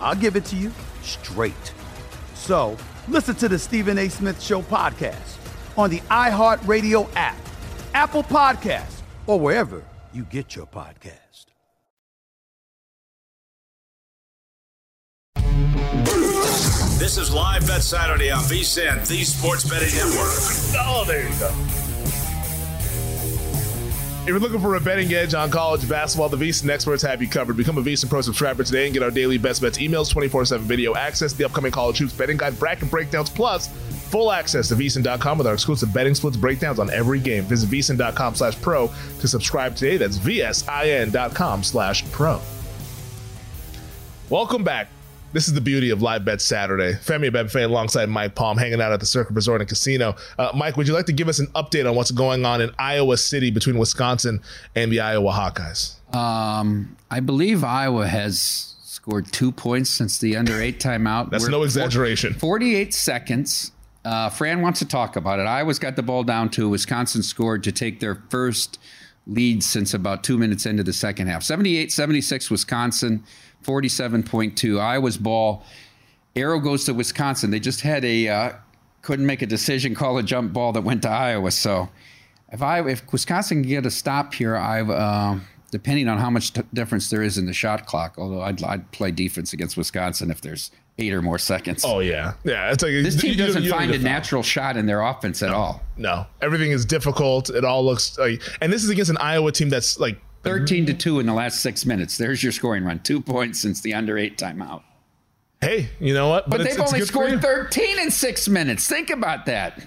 I'll 0.00 0.14
give 0.14 0.36
it 0.36 0.44
to 0.46 0.56
you 0.56 0.72
straight. 1.02 1.74
So, 2.34 2.76
listen 3.08 3.34
to 3.36 3.48
the 3.48 3.58
Stephen 3.58 3.98
A. 3.98 4.08
Smith 4.08 4.42
Show 4.42 4.62
podcast 4.62 5.36
on 5.76 5.90
the 5.90 6.00
iHeartRadio 6.00 7.08
app, 7.14 7.36
Apple 7.94 8.22
Podcast, 8.22 9.02
or 9.26 9.38
wherever 9.38 9.84
you 10.12 10.24
get 10.24 10.56
your 10.56 10.66
podcast. 10.66 11.20
This 16.98 17.16
is 17.16 17.32
Live 17.32 17.66
Bet 17.66 17.82
Saturday 17.82 18.30
on 18.30 18.40
VSIN, 18.40 19.08
the 19.08 19.24
Sports 19.24 19.68
Betting 19.68 19.88
Network. 19.94 20.28
Oh, 20.86 21.04
there 21.06 21.22
you 21.22 21.40
go. 21.40 21.79
If 24.20 24.26
you're 24.26 24.38
looking 24.38 24.60
for 24.60 24.74
a 24.74 24.80
betting 24.80 25.10
edge 25.14 25.32
on 25.32 25.50
college 25.50 25.88
basketball, 25.88 26.28
the 26.28 26.36
VSiN 26.36 26.68
experts 26.68 27.02
have 27.02 27.22
you 27.22 27.28
covered. 27.28 27.56
Become 27.56 27.78
a 27.78 27.82
VSiN 27.82 28.10
Pro 28.10 28.20
subscriber 28.20 28.62
today 28.62 28.84
and 28.84 28.92
get 28.92 29.02
our 29.02 29.10
daily 29.10 29.38
best 29.38 29.62
bets 29.62 29.78
emails, 29.78 30.12
24-7 30.12 30.58
video 30.60 30.94
access, 30.94 31.32
the 31.32 31.42
upcoming 31.42 31.72
college 31.72 31.96
hoops 31.98 32.12
betting 32.12 32.36
guide, 32.36 32.58
bracket 32.58 32.90
breakdowns, 32.90 33.30
plus 33.30 33.68
full 34.10 34.30
access 34.30 34.68
to 34.68 34.74
VSiN.com 34.74 35.38
with 35.38 35.46
our 35.46 35.54
exclusive 35.54 35.92
betting 35.94 36.14
splits 36.14 36.36
breakdowns 36.36 36.78
on 36.78 36.90
every 36.90 37.18
game. 37.18 37.44
Visit 37.44 37.70
VSiN.com 37.70 38.34
slash 38.34 38.60
pro 38.60 38.90
to 39.20 39.26
subscribe 39.26 39.74
today. 39.74 39.96
That's 39.96 40.18
VSIN.com 40.18 41.62
slash 41.62 42.08
pro. 42.12 42.42
Welcome 44.28 44.64
back. 44.64 44.88
This 45.32 45.46
is 45.46 45.54
the 45.54 45.60
beauty 45.60 45.90
of 45.90 46.02
Live 46.02 46.24
Bet 46.24 46.40
Saturday. 46.40 46.94
Femi 46.94 47.30
Abebefe 47.30 47.64
alongside 47.64 48.08
Mike 48.08 48.34
Palm 48.34 48.58
hanging 48.58 48.80
out 48.80 48.92
at 48.92 48.98
the 48.98 49.06
Circa 49.06 49.32
Resort 49.32 49.60
and 49.60 49.68
Casino. 49.68 50.16
Uh, 50.36 50.50
Mike, 50.56 50.76
would 50.76 50.88
you 50.88 50.94
like 50.94 51.06
to 51.06 51.12
give 51.12 51.28
us 51.28 51.38
an 51.38 51.46
update 51.48 51.88
on 51.88 51.94
what's 51.94 52.10
going 52.10 52.44
on 52.44 52.60
in 52.60 52.72
Iowa 52.80 53.16
City 53.16 53.52
between 53.52 53.78
Wisconsin 53.78 54.40
and 54.74 54.90
the 54.90 54.98
Iowa 54.98 55.30
Hawkeyes? 55.30 55.94
Um, 56.14 56.96
I 57.12 57.20
believe 57.20 57.62
Iowa 57.62 58.08
has 58.08 58.74
scored 58.82 59.32
two 59.32 59.52
points 59.52 59.88
since 59.88 60.18
the 60.18 60.36
under 60.36 60.60
eight 60.60 60.80
timeout. 60.80 61.30
That's 61.30 61.44
We're 61.44 61.50
no 61.50 61.62
exaggeration. 61.62 62.34
48 62.34 62.92
seconds. 62.92 63.70
Uh, 64.04 64.30
Fran 64.30 64.62
wants 64.62 64.80
to 64.80 64.84
talk 64.86 65.14
about 65.14 65.38
it. 65.38 65.44
Iowa's 65.44 65.78
got 65.78 65.94
the 65.94 66.02
ball 66.02 66.24
down 66.24 66.48
to 66.50 66.68
Wisconsin 66.68 67.22
scored 67.22 67.62
to 67.64 67.72
take 67.72 68.00
their 68.00 68.16
first 68.30 68.80
lead 69.26 69.62
since 69.62 69.94
about 69.94 70.24
two 70.24 70.38
minutes 70.38 70.66
into 70.66 70.82
the 70.82 70.92
second 70.92 71.28
half. 71.28 71.42
78 71.44 71.92
76 71.92 72.50
Wisconsin, 72.50 73.22
47.2. 73.64 74.80
Iowa's 74.80 75.16
ball. 75.16 75.64
Arrow 76.36 76.60
goes 76.60 76.84
to 76.84 76.94
Wisconsin. 76.94 77.50
They 77.50 77.60
just 77.60 77.80
had 77.80 78.04
a, 78.04 78.28
uh, 78.28 78.52
couldn't 79.02 79.26
make 79.26 79.42
a 79.42 79.46
decision, 79.46 79.94
call 79.94 80.18
a 80.18 80.22
jump 80.22 80.52
ball 80.52 80.72
that 80.72 80.82
went 80.82 81.02
to 81.02 81.08
Iowa. 81.10 81.50
So 81.50 81.88
if 82.52 82.62
I 82.62 82.88
if 82.88 83.10
Wisconsin 83.12 83.62
can 83.62 83.68
get 83.70 83.86
a 83.86 83.90
stop 83.90 84.34
here, 84.34 84.56
I've 84.56 84.90
uh, 84.90 85.36
depending 85.70 86.08
on 86.08 86.18
how 86.18 86.30
much 86.30 86.52
t- 86.52 86.62
difference 86.74 87.10
there 87.10 87.22
is 87.22 87.38
in 87.38 87.46
the 87.46 87.52
shot 87.52 87.86
clock. 87.86 88.14
Although 88.18 88.42
I'd, 88.42 88.62
I'd 88.62 88.90
play 88.92 89.10
defense 89.10 89.52
against 89.52 89.76
Wisconsin 89.76 90.30
if 90.30 90.40
there's 90.40 90.70
eight 90.98 91.12
or 91.12 91.22
more 91.22 91.38
seconds. 91.38 91.84
Oh 91.84 92.00
yeah, 92.00 92.34
yeah. 92.44 92.70
It's 92.72 92.82
like 92.82 92.92
This 92.92 93.20
team 93.20 93.32
you 93.32 93.36
doesn't 93.36 93.62
you 93.62 93.70
don't 93.70 93.78
find 93.78 93.92
a 93.92 93.98
natural 93.98 94.42
shot 94.42 94.76
in 94.76 94.86
their 94.86 95.00
offense 95.00 95.42
at 95.42 95.50
all. 95.50 95.82
No, 95.96 96.26
everything 96.42 96.72
is 96.72 96.84
difficult. 96.84 97.50
It 97.50 97.64
all 97.64 97.84
looks 97.84 98.18
like, 98.18 98.42
and 98.60 98.72
this 98.72 98.84
is 98.84 98.90
against 98.90 99.10
an 99.10 99.18
Iowa 99.18 99.52
team 99.52 99.70
that's 99.70 99.98
like 99.98 100.18
13 100.42 100.86
to 100.86 100.94
2 100.94 101.20
in 101.20 101.26
the 101.26 101.34
last 101.34 101.60
six 101.60 101.84
minutes. 101.84 102.16
There's 102.16 102.42
your 102.42 102.52
scoring 102.52 102.84
run. 102.84 103.00
Two 103.00 103.20
points 103.20 103.60
since 103.60 103.80
the 103.80 103.94
under 103.94 104.16
eight 104.18 104.38
timeout. 104.38 104.82
hey, 105.60 105.88
you 106.00 106.14
know 106.14 106.28
what? 106.28 106.48
But, 106.48 106.60
it's- 106.62 106.76
they've 106.76 106.86
only 106.86 107.00
scored 107.02 107.40
13 107.42 107.98
in 107.98 108.10
six 108.10 108.48
minutes. 108.48 108.86
Think 108.88 109.10
about 109.10 109.46
that. 109.46 109.82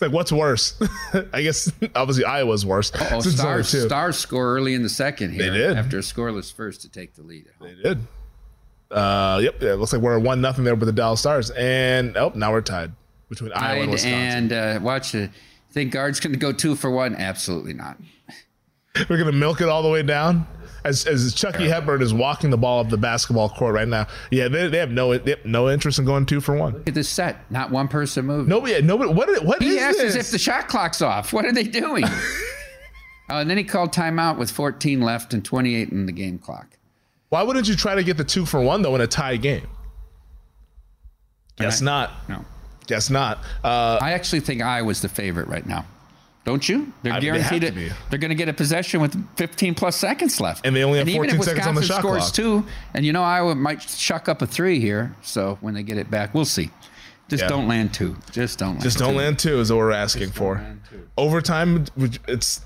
Like 0.00 0.10
what's 0.10 0.32
worse? 0.32 0.80
I 1.32 1.42
guess 1.42 1.70
obviously 1.94 2.24
Iowa's 2.24 2.66
worse. 2.66 2.90
Oh, 2.94 2.98
Since 3.20 3.26
it's 3.34 3.40
only 3.44 3.62
stars, 3.62 3.86
stars 3.86 4.18
score 4.18 4.56
early 4.56 4.74
in 4.74 4.82
the 4.82 4.88
second 4.88 5.30
here 5.32 5.48
They 5.50 5.56
did. 5.56 5.76
after 5.76 5.98
a 5.98 6.00
scoreless 6.00 6.52
first 6.52 6.80
to 6.82 6.88
take 6.88 7.14
the 7.14 7.22
lead. 7.22 7.46
They 7.60 7.74
did. 7.74 7.98
Uh, 8.90 9.38
yep. 9.44 9.62
Yeah, 9.62 9.74
it 9.74 9.76
looks 9.76 9.92
like 9.92 10.02
we're 10.02 10.18
one 10.18 10.40
nothing 10.40 10.64
there 10.64 10.74
with 10.74 10.86
the 10.86 10.92
Dallas 10.92 11.20
Stars, 11.20 11.50
and 11.52 12.16
oh, 12.16 12.32
now 12.34 12.50
we're 12.50 12.60
tied 12.62 12.90
between 13.28 13.52
Iowa 13.52 13.82
and 13.82 13.90
Wisconsin. 13.92 14.18
and 14.20 14.52
uh, 14.52 14.80
watch 14.82 15.14
it. 15.14 15.30
Think 15.70 15.92
Gard's 15.92 16.18
going 16.18 16.32
to 16.32 16.38
go 16.38 16.52
two 16.52 16.74
for 16.74 16.90
one? 16.90 17.14
Absolutely 17.14 17.72
not. 17.72 17.96
We're 19.08 19.18
gonna 19.18 19.32
milk 19.32 19.60
it 19.60 19.68
all 19.68 19.82
the 19.82 19.88
way 19.88 20.02
down. 20.02 20.46
As, 20.84 21.06
as 21.06 21.32
Chucky 21.32 21.68
Hepburn 21.68 22.02
is 22.02 22.12
walking 22.12 22.50
the 22.50 22.56
ball 22.58 22.80
up 22.80 22.88
the 22.88 22.96
basketball 22.96 23.48
court 23.48 23.72
right 23.72 23.86
now, 23.86 24.08
yeah, 24.32 24.48
they, 24.48 24.66
they 24.66 24.78
have 24.78 24.90
no 24.90 25.16
they 25.16 25.30
have 25.30 25.44
no 25.44 25.70
interest 25.70 26.00
in 26.00 26.04
going 26.04 26.26
two 26.26 26.40
for 26.40 26.56
one. 26.56 26.72
Look 26.74 26.88
at 26.88 26.94
this 26.94 27.08
set. 27.08 27.48
Not 27.52 27.70
one 27.70 27.86
person 27.86 28.26
moved. 28.26 28.48
Nobody, 28.48 28.82
nobody. 28.82 29.12
What? 29.12 29.28
is- 29.28 29.40
What 29.42 29.62
He 29.62 29.76
is 29.76 29.82
asked 29.82 29.98
this? 29.98 30.16
as 30.16 30.26
if 30.26 30.30
the 30.32 30.38
shot 30.38 30.66
clock's 30.68 31.00
off. 31.00 31.32
What 31.32 31.44
are 31.44 31.52
they 31.52 31.62
doing? 31.62 32.04
oh, 33.30 33.38
and 33.38 33.48
then 33.48 33.58
he 33.58 33.64
called 33.64 33.92
timeout 33.92 34.38
with 34.38 34.50
14 34.50 35.00
left 35.00 35.32
and 35.32 35.44
28 35.44 35.90
in 35.90 36.06
the 36.06 36.12
game 36.12 36.38
clock. 36.38 36.76
Why 37.28 37.44
wouldn't 37.44 37.68
you 37.68 37.76
try 37.76 37.94
to 37.94 38.02
get 38.02 38.16
the 38.16 38.24
two 38.24 38.44
for 38.44 38.60
one 38.60 38.82
though 38.82 38.94
in 38.96 39.00
a 39.00 39.06
tie 39.06 39.36
game? 39.36 39.68
Guess 41.58 41.80
I- 41.80 41.84
not. 41.84 42.10
No. 42.28 42.44
Guess 42.88 43.08
not. 43.08 43.38
Uh, 43.62 43.98
I 44.02 44.12
actually 44.14 44.40
think 44.40 44.60
I 44.62 44.82
was 44.82 45.00
the 45.00 45.08
favorite 45.08 45.46
right 45.46 45.64
now. 45.64 45.86
Don't 46.44 46.68
you? 46.68 46.92
They're 47.02 47.12
I 47.12 47.20
mean, 47.20 47.32
they 47.34 47.38
guaranteed 47.38 47.74
to 47.74 47.80
it. 47.86 47.92
They're 48.10 48.18
going 48.18 48.30
to 48.30 48.34
get 48.34 48.48
a 48.48 48.52
possession 48.52 49.00
with 49.00 49.14
15 49.36 49.74
plus 49.76 49.94
seconds 49.96 50.40
left. 50.40 50.66
And 50.66 50.74
they 50.74 50.82
only 50.82 50.98
have 50.98 51.08
even 51.08 51.20
14 51.30 51.36
if 51.38 51.44
seconds 51.44 51.66
on 51.68 51.74
the 51.76 51.82
shot 51.82 52.00
scores 52.00 52.22
clock. 52.22 52.32
two, 52.34 52.66
and 52.94 53.06
you 53.06 53.12
know 53.12 53.22
Iowa 53.22 53.54
might 53.54 53.78
chuck 53.80 54.28
up 54.28 54.42
a 54.42 54.46
three 54.46 54.80
here. 54.80 55.14
So 55.22 55.56
when 55.60 55.74
they 55.74 55.84
get 55.84 55.98
it 55.98 56.10
back, 56.10 56.34
we'll 56.34 56.44
see. 56.44 56.70
Just 57.28 57.44
Yeah. 57.44 57.48
don't 57.48 57.68
land 57.68 57.94
two. 57.94 58.16
Just 58.32 58.58
don't 58.58 58.70
land 58.72 58.82
just 58.82 58.98
don't 58.98 59.12
two. 59.12 59.18
land 59.18 59.38
two 59.38 59.60
is 59.60 59.70
what 59.70 59.78
we're 59.78 59.92
asking 59.92 60.30
for. 60.32 60.60
Overtime, 61.16 61.86
it's 62.26 62.60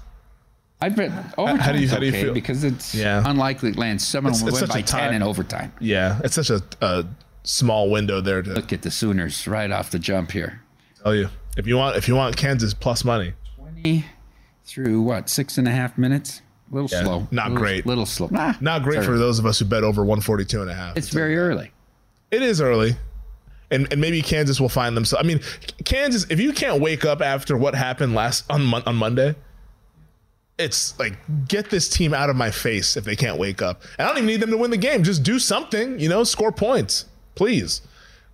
I 0.81 0.89
bet 0.89 1.11
overtime 1.39 1.59
how 1.59 1.73
do 1.73 1.79
you- 1.81 1.89
how 1.89 1.99
do 1.99 2.07
you 2.07 2.13
okay 2.13 2.23
feel? 2.25 2.35
because 2.35 2.65
it's 2.65 2.95
Yeah. 2.95 3.23
unlikely 3.27 3.73
land. 3.73 4.01
Someone 4.03 4.33
It's- 4.33 4.43
will 4.43 4.59
win 4.59 4.69
by 4.69 4.79
a 4.79 4.83
10 4.83 5.11
tie. 5.11 5.15
in 5.17 5.23
overtime. 5.23 5.73
yeah, 5.81 6.19
it's 6.25 6.35
such 6.35 6.51
a, 6.51 6.63
a 6.81 7.05
small 7.45 7.91
window 7.91 8.21
there 8.21 8.43
to 8.43 8.53
Look 8.55 8.73
at 8.73 8.83
the 8.83 8.91
Sooners 8.91 9.47
right 9.47 9.71
off 9.71 9.91
the 9.91 9.99
jump 9.99 10.33
here. 10.33 10.61
tell 11.03 11.15
you. 11.15 11.29
If 11.57 11.67
you 11.67 11.77
want, 11.77 11.97
if 11.97 12.09
you 12.09 12.15
want 12.15 12.37
Kansas 12.37 12.75
plus 12.75 13.05
money, 13.05 13.27
20 13.27 13.37
through 14.65 15.01
what, 15.03 15.29
six 15.29 15.59
and 15.59 15.69
a 15.69 15.71
half 15.71 15.97
minutes? 15.99 16.43
A 16.71 16.75
little 16.75 16.91
Yeah, 16.91 17.05
slow. 17.05 17.29
not 17.31 17.51
Little- 17.51 17.59
great. 17.59 17.87
Little 17.87 18.07
slow. 18.07 18.29
Nah, 18.31 18.55
not 18.61 18.83
great 18.83 18.99
it's 18.99 19.07
for 19.07 19.17
those 19.19 19.39
of 19.39 19.47
us 19.47 19.59
who 19.61 19.65
bet 19.65 19.85
over 19.85 20.03
142 20.05 20.63
and 20.63 20.71
a 20.71 20.75
half. 20.75 20.97
It's 20.97 21.09
very 21.11 21.37
early. 21.37 21.71
It 22.31 22.43
is 22.43 22.61
early. 22.61 22.97
And, 23.71 23.89
and 23.93 24.01
maybe 24.01 24.23
Kansas 24.23 24.61
will 24.61 24.69
find 24.69 24.97
themselves. 24.97 25.25
I 25.25 25.27
mean, 25.27 25.41
Kansas. 25.85 26.25
If 26.31 26.39
you 26.41 26.53
can't 26.53 26.81
wake 26.81 27.05
up 27.05 27.21
after 27.21 27.57
what 27.57 27.75
happened 27.75 28.15
last 28.15 28.45
on 28.51 28.65
Mon- 28.65 28.83
on 28.87 28.95
Monday, 28.97 29.35
it's 30.59 30.99
like 30.99 31.15
get 31.49 31.69
this 31.71 31.89
team 31.89 32.15
out 32.15 32.31
of 32.31 32.37
my 32.37 32.51
face 32.51 32.97
if 32.97 33.05
they 33.05 33.17
can't 33.17 33.39
wake 33.39 33.61
up. 33.63 33.83
And 33.99 34.07
I 34.07 34.09
don't 34.09 34.19
even 34.19 34.27
need 34.27 34.41
them 34.41 34.51
to 34.51 34.57
win 34.57 34.71
the 34.71 34.77
game. 34.77 35.03
Just 35.03 35.23
do 35.23 35.39
something. 35.39 35.99
You 35.99 36.09
know, 36.09 36.25
score 36.25 36.53
points, 36.53 37.07
please. 37.35 37.83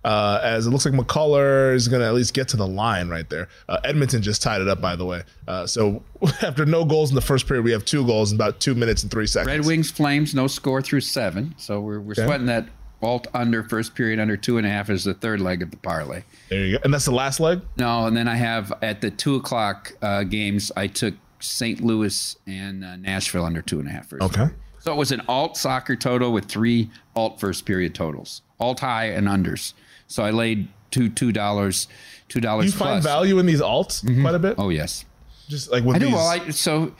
Uh, 0.03 0.39
as 0.43 0.67
it 0.67 0.69
looks 0.69 0.85
like 0.85 0.93
McCullough 0.93 1.73
is 1.73 1.87
going 1.87 2.01
to 2.01 2.05
at 2.05 2.13
least 2.13 2.33
get 2.33 2.47
to 2.49 2.57
the 2.57 2.67
line 2.67 3.07
right 3.07 3.29
there. 3.29 3.47
Uh, 3.69 3.77
Edmonton 3.83 4.21
just 4.21 4.41
tied 4.41 4.61
it 4.61 4.67
up, 4.67 4.81
by 4.81 4.95
the 4.95 5.05
way. 5.05 5.23
Uh, 5.47 5.65
so 5.65 6.03
after 6.41 6.65
no 6.65 6.83
goals 6.83 7.09
in 7.09 7.15
the 7.15 7.21
first 7.21 7.47
period, 7.47 7.63
we 7.63 7.71
have 7.71 7.85
two 7.85 8.05
goals 8.05 8.31
in 8.31 8.37
about 8.37 8.59
two 8.59 8.75
minutes 8.75 9.03
and 9.03 9.11
three 9.11 9.27
seconds. 9.27 9.47
Red 9.47 9.65
Wings 9.65 9.91
Flames, 9.91 10.35
no 10.35 10.47
score 10.47 10.81
through 10.81 11.01
seven. 11.01 11.55
So 11.57 11.79
we're, 11.79 12.01
we're 12.01 12.15
sweating 12.15 12.47
that 12.47 12.67
alt 13.01 13.27
under 13.33 13.63
first 13.63 13.95
period 13.95 14.19
under 14.19 14.37
two 14.37 14.57
and 14.57 14.65
a 14.65 14.69
half 14.69 14.89
is 14.89 15.03
the 15.03 15.13
third 15.13 15.41
leg 15.41 15.61
of 15.61 15.71
the 15.71 15.77
parlay. 15.77 16.23
There 16.49 16.65
you 16.65 16.77
go. 16.77 16.81
And 16.83 16.93
that's 16.93 17.05
the 17.05 17.11
last 17.11 17.39
leg. 17.39 17.61
No, 17.77 18.05
and 18.05 18.15
then 18.15 18.27
I 18.27 18.35
have 18.35 18.73
at 18.81 19.01
the 19.01 19.11
two 19.11 19.35
o'clock 19.35 19.93
uh, 20.01 20.23
games, 20.23 20.71
I 20.75 20.87
took 20.87 21.13
St. 21.39 21.81
Louis 21.81 22.37
and 22.47 22.83
uh, 22.83 22.95
Nashville 22.95 23.43
under 23.43 23.61
two 23.61 23.79
and 23.79 23.87
a 23.87 23.91
half 23.91 24.07
first. 24.07 24.23
Okay. 24.23 24.35
period. 24.35 24.55
So 24.79 24.91
it 24.91 24.97
was 24.97 25.11
an 25.11 25.21
alt 25.27 25.55
soccer 25.55 25.95
total 25.95 26.33
with 26.33 26.45
three 26.45 26.89
alt 27.15 27.39
first 27.39 27.65
period 27.65 27.95
totals, 27.95 28.41
alt 28.59 28.81
high 28.81 29.05
and 29.05 29.27
unders. 29.27 29.73
So 30.07 30.23
I 30.23 30.31
laid 30.31 30.67
two 30.91 31.09
two 31.09 31.31
dollars, 31.31 31.87
two 32.29 32.39
dollars 32.41 32.67
You 32.67 32.71
plus. 32.71 32.89
find 32.89 33.03
value 33.03 33.39
in 33.39 33.45
these 33.45 33.61
alts 33.61 34.03
mm-hmm. 34.03 34.21
quite 34.21 34.35
a 34.35 34.39
bit. 34.39 34.55
Oh 34.57 34.69
yes, 34.69 35.05
Just 35.47 35.71
like 35.71 35.83
with 35.83 35.95
I 35.97 35.99
do. 35.99 36.05
these. 36.05 36.13
Well, 36.15 36.27
I, 36.27 36.49
so 36.49 36.93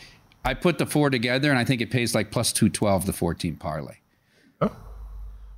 I 0.43 0.53
put 0.53 0.77
the 0.77 0.85
four 0.85 1.09
together, 1.09 1.49
and 1.49 1.59
I 1.59 1.63
think 1.63 1.81
it 1.81 1.91
pays 1.91 2.13
like 2.15 2.31
plus 2.31 2.51
two 2.51 2.69
twelve 2.69 3.05
the 3.05 3.13
fourteen 3.13 3.55
parlay. 3.55 3.95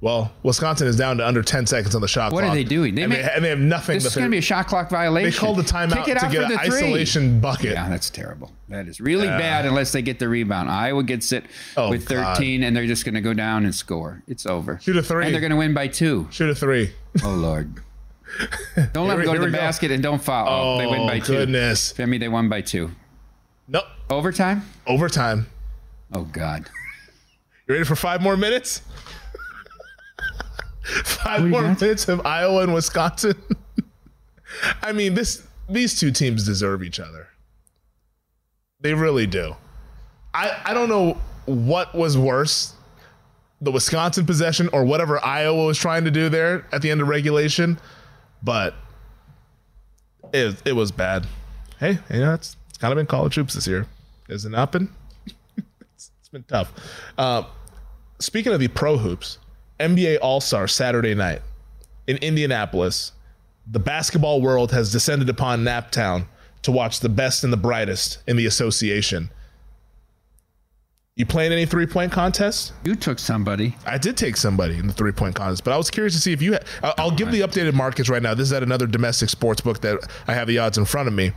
Well, 0.06 0.32
Wisconsin 0.44 0.88
is 0.88 0.98
down 0.98 1.18
to 1.18 1.28
under 1.28 1.42
10 1.42 1.66
seconds 1.66 1.96
on 1.96 2.02
the 2.02 2.08
shot 2.08 2.32
What 2.32 2.42
clock. 2.42 2.50
What 2.50 2.52
are 2.52 2.54
they 2.56 2.64
doing? 2.64 2.94
They 2.94 3.02
and, 3.02 3.10
may- 3.12 3.24
they, 3.24 3.32
and 3.34 3.44
they 3.44 3.50
have 3.50 3.58
nothing. 3.58 3.96
This 3.96 4.06
is 4.06 4.14
going 4.14 4.28
to 4.28 4.30
be 4.32 4.38
a 4.38 4.42
shot 4.42 4.68
clock 4.68 4.88
violation. 4.88 5.32
They 5.32 5.36
called 5.36 5.58
the 5.58 5.64
timeout 5.64 6.06
to 6.06 6.30
get 6.30 6.52
an 6.52 6.60
isolation 6.60 7.40
bucket. 7.40 7.72
Yeah, 7.72 7.90
that's 7.90 8.12
terrible. 8.12 8.52
That 8.70 8.88
is 8.88 9.02
really 9.02 9.26
bad 9.26 9.66
unless 9.66 9.92
they 9.94 10.04
get 10.04 10.20
the 10.20 10.30
rebound. 10.30 10.70
Iowa 10.70 11.02
gets 11.02 11.32
it 11.32 11.46
Oh, 11.76 11.90
with 11.90 12.08
God. 12.08 12.38
13, 12.38 12.62
and 12.62 12.78
they're 12.78 12.86
just 12.86 13.04
going 13.04 13.16
to 13.16 13.22
go 13.22 13.34
down 13.34 13.66
and 13.66 13.74
score. 13.74 14.22
It's 14.28 14.46
over. 14.46 14.80
Shoot 14.80 14.96
a 14.98 15.02
three. 15.02 15.26
And 15.26 15.34
they're 15.34 15.42
going 15.42 15.50
to 15.50 15.58
win 15.58 15.74
by 15.74 15.88
two. 15.88 16.28
Shoot 16.30 16.52
a 16.52 16.56
three. 16.56 16.94
Oh, 17.24 17.32
Lord. 17.32 17.74
Don't 18.94 19.08
let 19.08 19.16
them 19.16 19.26
go 19.26 19.34
to 19.34 19.40
the 19.40 19.46
go. 19.48 19.52
basket 19.54 19.90
and 19.90 20.04
don't 20.04 20.22
foul. 20.22 20.48
Oh, 20.48 20.78
they 20.78 20.86
win 20.86 21.08
by 21.08 21.18
two. 21.18 21.34
goodness. 21.34 21.94
Femi, 21.94 22.20
they 22.20 22.28
won 22.28 22.48
by 22.48 22.62
two. 22.62 22.92
Nope. 23.68 23.86
Overtime? 24.12 24.62
Overtime. 24.86 25.48
Oh, 26.14 26.26
God. 26.26 26.70
You 27.68 27.74
ready 27.74 27.86
for 27.86 27.96
five 27.96 28.22
more 28.22 28.38
minutes? 28.38 28.84
Five 30.86 31.46
more 31.46 31.62
minutes 31.62 32.08
of 32.08 32.26
Iowa 32.26 32.64
and 32.64 32.74
Wisconsin. 32.74 33.36
I 34.82 34.92
mean, 34.92 35.14
this 35.14 35.46
these 35.68 36.00
two 36.00 36.12
teams 36.12 36.46
deserve 36.46 36.84
each 36.84 37.00
other. 37.00 37.28
They 38.82 38.94
really 38.94 39.26
do. 39.26 39.56
I, 40.34 40.62
I 40.66 40.74
don't 40.74 40.90
know 40.90 41.18
what 41.46 41.96
was 41.96 42.18
worse, 42.18 42.74
the 43.62 43.72
Wisconsin 43.72 44.26
possession 44.26 44.70
or 44.74 44.84
whatever 44.84 45.24
Iowa 45.24 45.66
was 45.66 45.78
trying 45.78 46.04
to 46.06 46.12
do 46.12 46.30
there 46.30 46.68
at 46.72 46.82
the 46.82 46.92
end 46.92 47.02
of 47.02 47.08
regulation, 47.08 47.80
but 48.44 48.76
it, 50.34 50.62
it 50.66 50.74
was 50.74 50.92
bad. 50.92 51.26
Hey, 51.80 52.00
you 52.12 52.20
know, 52.20 52.34
it's, 52.34 52.58
it's 52.70 52.78
kind 52.78 52.92
of 52.92 52.98
been 52.98 53.06
college 53.06 53.36
hoops 53.36 53.54
this 53.54 53.66
year. 53.66 53.88
Has 54.28 54.46
it 54.46 54.50
not 54.50 54.72
been? 54.72 54.90
it's 55.96 56.30
been 56.32 56.44
tough. 56.44 56.74
Uh, 57.18 57.44
speaking 58.20 58.54
of 58.54 58.60
the 58.60 58.68
pro 58.68 58.98
hoops, 58.98 59.40
NBA 59.80 60.20
All 60.22 60.42
Star 60.42 60.68
Saturday 60.68 61.16
night 61.16 61.42
in 62.08 62.18
Indianapolis, 62.18 63.12
the 63.70 63.80
basketball 63.80 64.42
world 64.42 64.72
has 64.72 64.92
descended 64.92 65.30
upon 65.30 65.64
Naptown 65.64 66.28
to 66.62 66.72
watch 66.72 67.00
the 67.00 67.10
best 67.10 67.44
and 67.44 67.52
the 67.52 67.58
brightest 67.58 68.20
in 68.28 68.38
the 68.38 68.46
association. 68.46 69.30
You 71.16 71.26
playing 71.26 71.54
any 71.54 71.66
three 71.66 71.86
point 71.86 72.12
contests? 72.12 72.74
You 72.84 72.96
took 72.96 73.20
somebody. 73.20 73.76
I 73.86 73.98
did 73.98 74.18
take 74.18 74.36
somebody 74.36 74.78
in 74.78 74.88
the 74.88 74.94
three 74.94 75.14
point 75.14 75.36
contest, 75.36 75.64
but 75.64 75.74
I 75.74 75.78
was 75.78 75.90
curious 75.90 76.14
to 76.14 76.20
see 76.20 76.34
if 76.34 76.42
you. 76.42 76.54
Had, 76.54 76.66
I'll, 76.84 76.94
I'll 76.98 77.12
give 77.12 77.32
the 77.32 77.42
updated 77.42 77.74
markets 77.74 78.10
right 78.10 78.22
now. 78.22 78.34
This 78.34 78.48
is 78.48 78.54
at 78.54 78.64
another 78.64 78.86
domestic 78.86 79.30
sports 79.30 79.62
book 79.62 79.80
that 79.82 80.00
I 80.28 80.34
have 80.34 80.48
the 80.48 80.60
odds 80.60 80.78
in 80.78 80.86
front 80.86 81.08
of 81.08 81.14
me. 81.14 81.32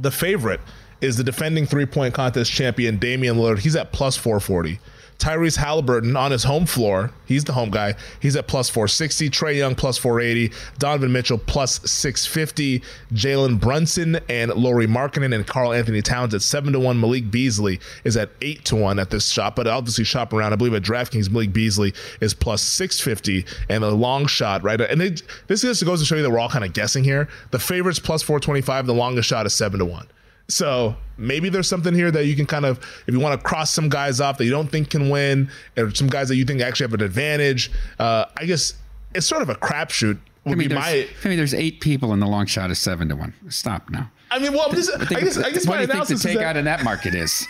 The 0.00 0.10
favorite 0.10 0.60
is 1.02 1.16
the 1.16 1.24
defending 1.24 1.66
three 1.66 1.84
point 1.84 2.14
contest 2.14 2.50
champion 2.50 2.98
Damian 2.98 3.36
Lillard. 3.36 3.58
He's 3.58 3.76
at 3.76 3.92
plus 3.92 4.16
440. 4.16 4.80
Tyrese 5.18 5.56
Halliburton 5.56 6.16
on 6.16 6.30
his 6.30 6.44
home 6.44 6.66
floor. 6.66 7.10
He's 7.24 7.44
the 7.44 7.52
home 7.52 7.70
guy. 7.70 7.94
He's 8.20 8.36
at 8.36 8.46
plus 8.46 8.68
460. 8.68 9.30
Trae 9.30 9.56
Young 9.56 9.74
plus 9.74 9.98
480. 9.98 10.54
Donovan 10.78 11.12
Mitchell 11.12 11.38
plus 11.38 11.80
650. 11.90 12.82
Jalen 13.12 13.60
Brunson 13.60 14.20
and 14.28 14.52
Lauri 14.54 14.86
Markkanen 14.86 15.34
and 15.34 15.46
Karl-Anthony 15.46 16.02
Towns 16.02 16.34
at 16.34 16.42
7 16.42 16.72
to 16.72 16.80
1. 16.80 17.00
Malik 17.00 17.30
Beasley 17.30 17.80
is 18.04 18.16
at 18.16 18.30
8 18.42 18.64
to 18.66 18.76
1 18.76 18.98
at 18.98 19.10
this 19.10 19.28
shop. 19.28 19.56
But 19.56 19.66
obviously, 19.66 20.04
shop 20.04 20.32
around. 20.32 20.52
I 20.52 20.56
believe 20.56 20.74
at 20.74 20.82
DraftKings, 20.82 21.30
Malik 21.30 21.52
Beasley 21.52 21.94
is 22.20 22.34
plus 22.34 22.62
650. 22.62 23.46
And 23.68 23.84
a 23.84 23.90
long 23.90 24.26
shot, 24.26 24.62
right? 24.62 24.80
And 24.80 25.00
they, 25.00 25.16
this 25.46 25.62
just 25.62 25.84
goes 25.84 26.00
to 26.00 26.06
show 26.06 26.16
you 26.16 26.22
that 26.22 26.30
we're 26.30 26.38
all 26.38 26.48
kind 26.48 26.64
of 26.64 26.72
guessing 26.72 27.04
here. 27.04 27.28
The 27.50 27.58
favorites 27.58 27.98
plus 27.98 28.22
425. 28.22 28.86
The 28.86 28.94
longest 28.94 29.28
shot 29.28 29.46
is 29.46 29.54
7 29.54 29.78
to 29.78 29.84
1. 29.84 30.06
So 30.48 30.96
maybe 31.16 31.48
there's 31.48 31.68
something 31.68 31.94
here 31.94 32.10
that 32.10 32.26
you 32.26 32.36
can 32.36 32.46
kind 32.46 32.64
of, 32.64 32.78
if 33.06 33.14
you 33.14 33.20
want 33.20 33.40
to 33.40 33.46
cross 33.46 33.72
some 33.72 33.88
guys 33.88 34.20
off 34.20 34.38
that 34.38 34.44
you 34.44 34.50
don't 34.50 34.70
think 34.70 34.90
can 34.90 35.10
win, 35.10 35.50
or 35.76 35.92
some 35.94 36.08
guys 36.08 36.28
that 36.28 36.36
you 36.36 36.44
think 36.44 36.60
actually 36.60 36.84
have 36.84 36.94
an 36.94 37.02
advantage. 37.02 37.70
Uh, 37.98 38.26
I 38.36 38.44
guess 38.44 38.74
it's 39.14 39.26
sort 39.26 39.42
of 39.42 39.48
a 39.48 39.54
crapshoot. 39.54 40.18
I 40.44 40.54
mean, 40.54 40.68
there's, 40.68 40.80
my. 40.80 41.08
I 41.24 41.28
mean, 41.28 41.38
there's 41.38 41.54
eight 41.54 41.80
people 41.80 42.12
in 42.12 42.20
the 42.20 42.26
long 42.26 42.46
shot 42.46 42.70
of 42.70 42.76
seven 42.76 43.08
to 43.08 43.16
one. 43.16 43.34
Stop 43.48 43.90
now. 43.90 44.10
I 44.36 44.38
mean, 44.38 44.52
well, 44.52 44.68
this, 44.68 44.90
I 44.90 45.20
guess, 45.20 45.38
I 45.38 45.50
guess 45.50 45.66
what 45.66 45.78
my 45.78 45.86
do 45.86 45.96
you 45.96 46.04
think 46.04 46.20
the 46.20 46.28
takeout 46.28 46.40
that, 46.40 46.56
in 46.58 46.66
that 46.66 46.84
market 46.84 47.14
is? 47.14 47.48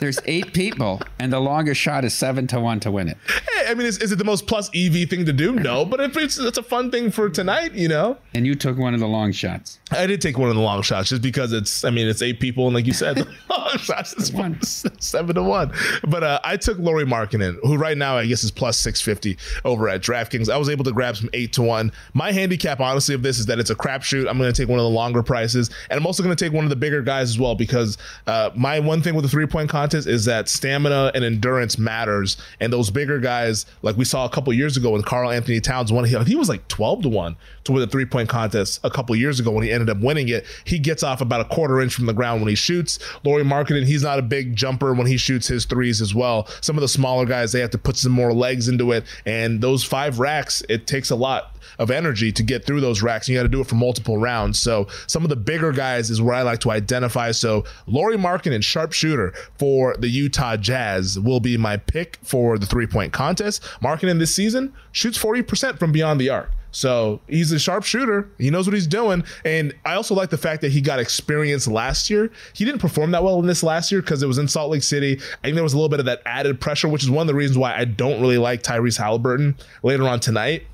There's 0.00 0.18
eight 0.24 0.52
people, 0.52 1.00
and 1.20 1.32
the 1.32 1.38
longest 1.38 1.80
shot 1.80 2.04
is 2.04 2.12
seven 2.12 2.48
to 2.48 2.58
one 2.58 2.80
to 2.80 2.90
win 2.90 3.08
it. 3.08 3.16
Hey, 3.28 3.70
I 3.70 3.74
mean, 3.74 3.86
is, 3.86 3.98
is 3.98 4.10
it 4.10 4.16
the 4.16 4.24
most 4.24 4.48
plus 4.48 4.68
EV 4.74 5.08
thing 5.08 5.24
to 5.26 5.32
do? 5.32 5.52
No, 5.54 5.84
but 5.84 6.00
if 6.00 6.16
it's 6.16 6.36
it's 6.36 6.58
a 6.58 6.64
fun 6.64 6.90
thing 6.90 7.12
for 7.12 7.30
tonight, 7.30 7.74
you 7.74 7.86
know. 7.86 8.18
And 8.34 8.44
you 8.44 8.56
took 8.56 8.76
one 8.76 8.94
of 8.94 8.98
the 8.98 9.06
long 9.06 9.30
shots. 9.30 9.78
I 9.92 10.06
did 10.06 10.20
take 10.20 10.36
one 10.36 10.48
of 10.48 10.56
the 10.56 10.60
long 10.60 10.82
shots 10.82 11.10
just 11.10 11.22
because 11.22 11.52
it's, 11.52 11.84
I 11.84 11.90
mean, 11.90 12.08
it's 12.08 12.22
eight 12.22 12.40
people, 12.40 12.66
and 12.66 12.74
like 12.74 12.86
you 12.86 12.92
said, 12.92 13.18
the 13.18 13.32
long 13.48 13.78
shots 13.78 14.14
is 14.14 14.32
one 14.32 14.60
seven 14.62 15.36
to 15.36 15.42
one. 15.42 15.72
But 16.08 16.24
uh, 16.24 16.40
I 16.42 16.56
took 16.56 16.78
Lauri 16.78 17.04
Markkanen, 17.04 17.58
who 17.62 17.76
right 17.76 17.96
now 17.96 18.18
I 18.18 18.26
guess 18.26 18.42
is 18.42 18.50
plus 18.50 18.76
six 18.76 19.00
fifty 19.00 19.38
over 19.64 19.88
at 19.88 20.02
DraftKings. 20.02 20.50
I 20.50 20.56
was 20.56 20.68
able 20.68 20.84
to 20.84 20.92
grab 20.92 21.16
some 21.16 21.30
eight 21.34 21.52
to 21.52 21.62
one. 21.62 21.92
My 22.14 22.32
handicap, 22.32 22.80
honestly, 22.80 23.14
of 23.14 23.22
this 23.22 23.38
is 23.38 23.46
that 23.46 23.60
it's 23.60 23.70
a 23.70 23.76
crapshoot. 23.76 24.28
I'm 24.28 24.38
going 24.38 24.52
to 24.52 24.62
take 24.62 24.68
one 24.68 24.80
of 24.80 24.84
the 24.84 24.90
longer 24.90 25.22
prices, 25.22 25.70
and 25.88 25.98
I'm 25.98 26.04
also 26.04 26.23
going 26.24 26.36
to 26.36 26.44
take 26.44 26.52
one 26.52 26.64
of 26.64 26.70
the 26.70 26.76
bigger 26.76 27.02
guys 27.02 27.30
as 27.30 27.38
well 27.38 27.54
because 27.54 27.98
uh, 28.26 28.50
my 28.54 28.80
one 28.80 29.02
thing 29.02 29.14
with 29.14 29.24
the 29.24 29.28
three 29.28 29.46
point 29.46 29.70
contest 29.70 30.06
is 30.08 30.24
that 30.24 30.48
stamina 30.48 31.12
and 31.14 31.24
endurance 31.24 31.78
matters, 31.78 32.36
and 32.60 32.72
those 32.72 32.90
bigger 32.90 33.20
guys, 33.20 33.66
like 33.82 33.96
we 33.96 34.04
saw 34.04 34.24
a 34.24 34.28
couple 34.28 34.52
years 34.52 34.76
ago 34.76 34.90
when 34.90 35.02
Karl-Anthony 35.02 35.60
Towns 35.60 35.92
won, 35.92 36.04
he, 36.04 36.18
he 36.24 36.34
was 36.34 36.48
like 36.48 36.66
twelve 36.68 37.02
to 37.02 37.08
one 37.08 37.36
to 37.64 37.72
win 37.72 37.80
the 37.80 37.86
three 37.86 38.04
point 38.04 38.28
contest 38.28 38.80
a 38.84 38.90
couple 38.90 39.14
years 39.16 39.40
ago 39.40 39.50
when 39.50 39.64
he 39.64 39.70
ended 39.70 39.90
up 39.90 39.98
winning 39.98 40.28
it. 40.28 40.44
He 40.64 40.78
gets 40.78 41.02
off 41.02 41.20
about 41.20 41.40
a 41.40 41.44
quarter 41.44 41.80
inch 41.80 41.94
from 41.94 42.06
the 42.06 42.12
ground 42.12 42.40
when 42.40 42.48
he 42.48 42.54
shoots. 42.54 42.98
Lauri 43.24 43.44
Markkanen, 43.44 43.84
he's 43.84 44.02
not 44.02 44.18
a 44.18 44.22
big 44.22 44.54
jumper 44.54 44.94
when 44.94 45.06
he 45.06 45.16
shoots 45.16 45.46
his 45.46 45.64
threes 45.64 46.00
as 46.00 46.14
well. 46.14 46.46
Some 46.60 46.76
of 46.76 46.82
the 46.82 46.88
smaller 46.88 47.24
guys, 47.26 47.52
they 47.52 47.60
have 47.60 47.70
to 47.70 47.78
put 47.78 47.96
some 47.96 48.12
more 48.12 48.32
legs 48.32 48.68
into 48.68 48.92
it. 48.92 49.04
And 49.26 49.60
those 49.60 49.84
five 49.84 50.18
racks, 50.18 50.62
it 50.68 50.86
takes 50.86 51.10
a 51.10 51.16
lot 51.16 51.53
of 51.78 51.90
energy 51.90 52.32
to 52.32 52.42
get 52.42 52.64
through 52.64 52.80
those 52.80 53.02
racks. 53.02 53.28
You 53.28 53.36
got 53.36 53.44
to 53.44 53.48
do 53.48 53.60
it 53.60 53.66
for 53.66 53.74
multiple 53.74 54.18
rounds. 54.18 54.58
So 54.58 54.86
some 55.06 55.22
of 55.22 55.28
the 55.28 55.36
bigger 55.36 55.72
guys 55.72 56.10
is 56.10 56.20
where 56.20 56.34
I 56.34 56.42
like 56.42 56.60
to 56.60 56.70
identify. 56.70 57.30
So 57.32 57.64
Lauri 57.86 58.16
Markkanen, 58.16 58.62
sharpshooter 58.62 59.32
for 59.58 59.96
the 59.96 60.08
Utah 60.08 60.56
Jazz, 60.56 61.18
will 61.18 61.40
be 61.40 61.56
my 61.56 61.76
pick 61.76 62.18
for 62.22 62.58
the 62.58 62.66
three 62.66 62.86
point 62.86 63.12
contest. 63.12 63.62
Markkanen 63.82 64.18
this 64.18 64.34
season 64.34 64.72
shoots 64.92 65.18
40% 65.18 65.78
from 65.78 65.92
beyond 65.92 66.20
the 66.20 66.30
arc. 66.30 66.50
So 66.74 67.20
he's 67.28 67.52
a 67.52 67.58
sharpshooter. 67.58 68.28
He 68.36 68.50
knows 68.50 68.66
what 68.66 68.74
he's 68.74 68.88
doing. 68.88 69.24
And 69.44 69.72
I 69.84 69.94
also 69.94 70.14
like 70.14 70.30
the 70.30 70.38
fact 70.38 70.60
that 70.62 70.72
he 70.72 70.80
got 70.80 70.98
experience 70.98 71.68
last 71.68 72.10
year. 72.10 72.30
He 72.52 72.64
didn't 72.64 72.80
perform 72.80 73.12
that 73.12 73.22
well 73.22 73.38
in 73.38 73.46
this 73.46 73.62
last 73.62 73.92
year 73.92 74.00
because 74.00 74.22
it 74.22 74.26
was 74.26 74.38
in 74.38 74.48
Salt 74.48 74.72
Lake 74.72 74.82
City. 74.82 75.14
I 75.14 75.46
think 75.46 75.54
there 75.54 75.62
was 75.62 75.72
a 75.72 75.76
little 75.76 75.88
bit 75.88 76.00
of 76.00 76.06
that 76.06 76.20
added 76.26 76.60
pressure, 76.60 76.88
which 76.88 77.04
is 77.04 77.10
one 77.10 77.22
of 77.22 77.28
the 77.28 77.34
reasons 77.34 77.56
why 77.56 77.76
I 77.76 77.84
don't 77.84 78.20
really 78.20 78.38
like 78.38 78.62
Tyrese 78.62 78.98
Halliburton 78.98 79.56
later 79.82 80.08
on 80.08 80.18
tonight 80.18 80.66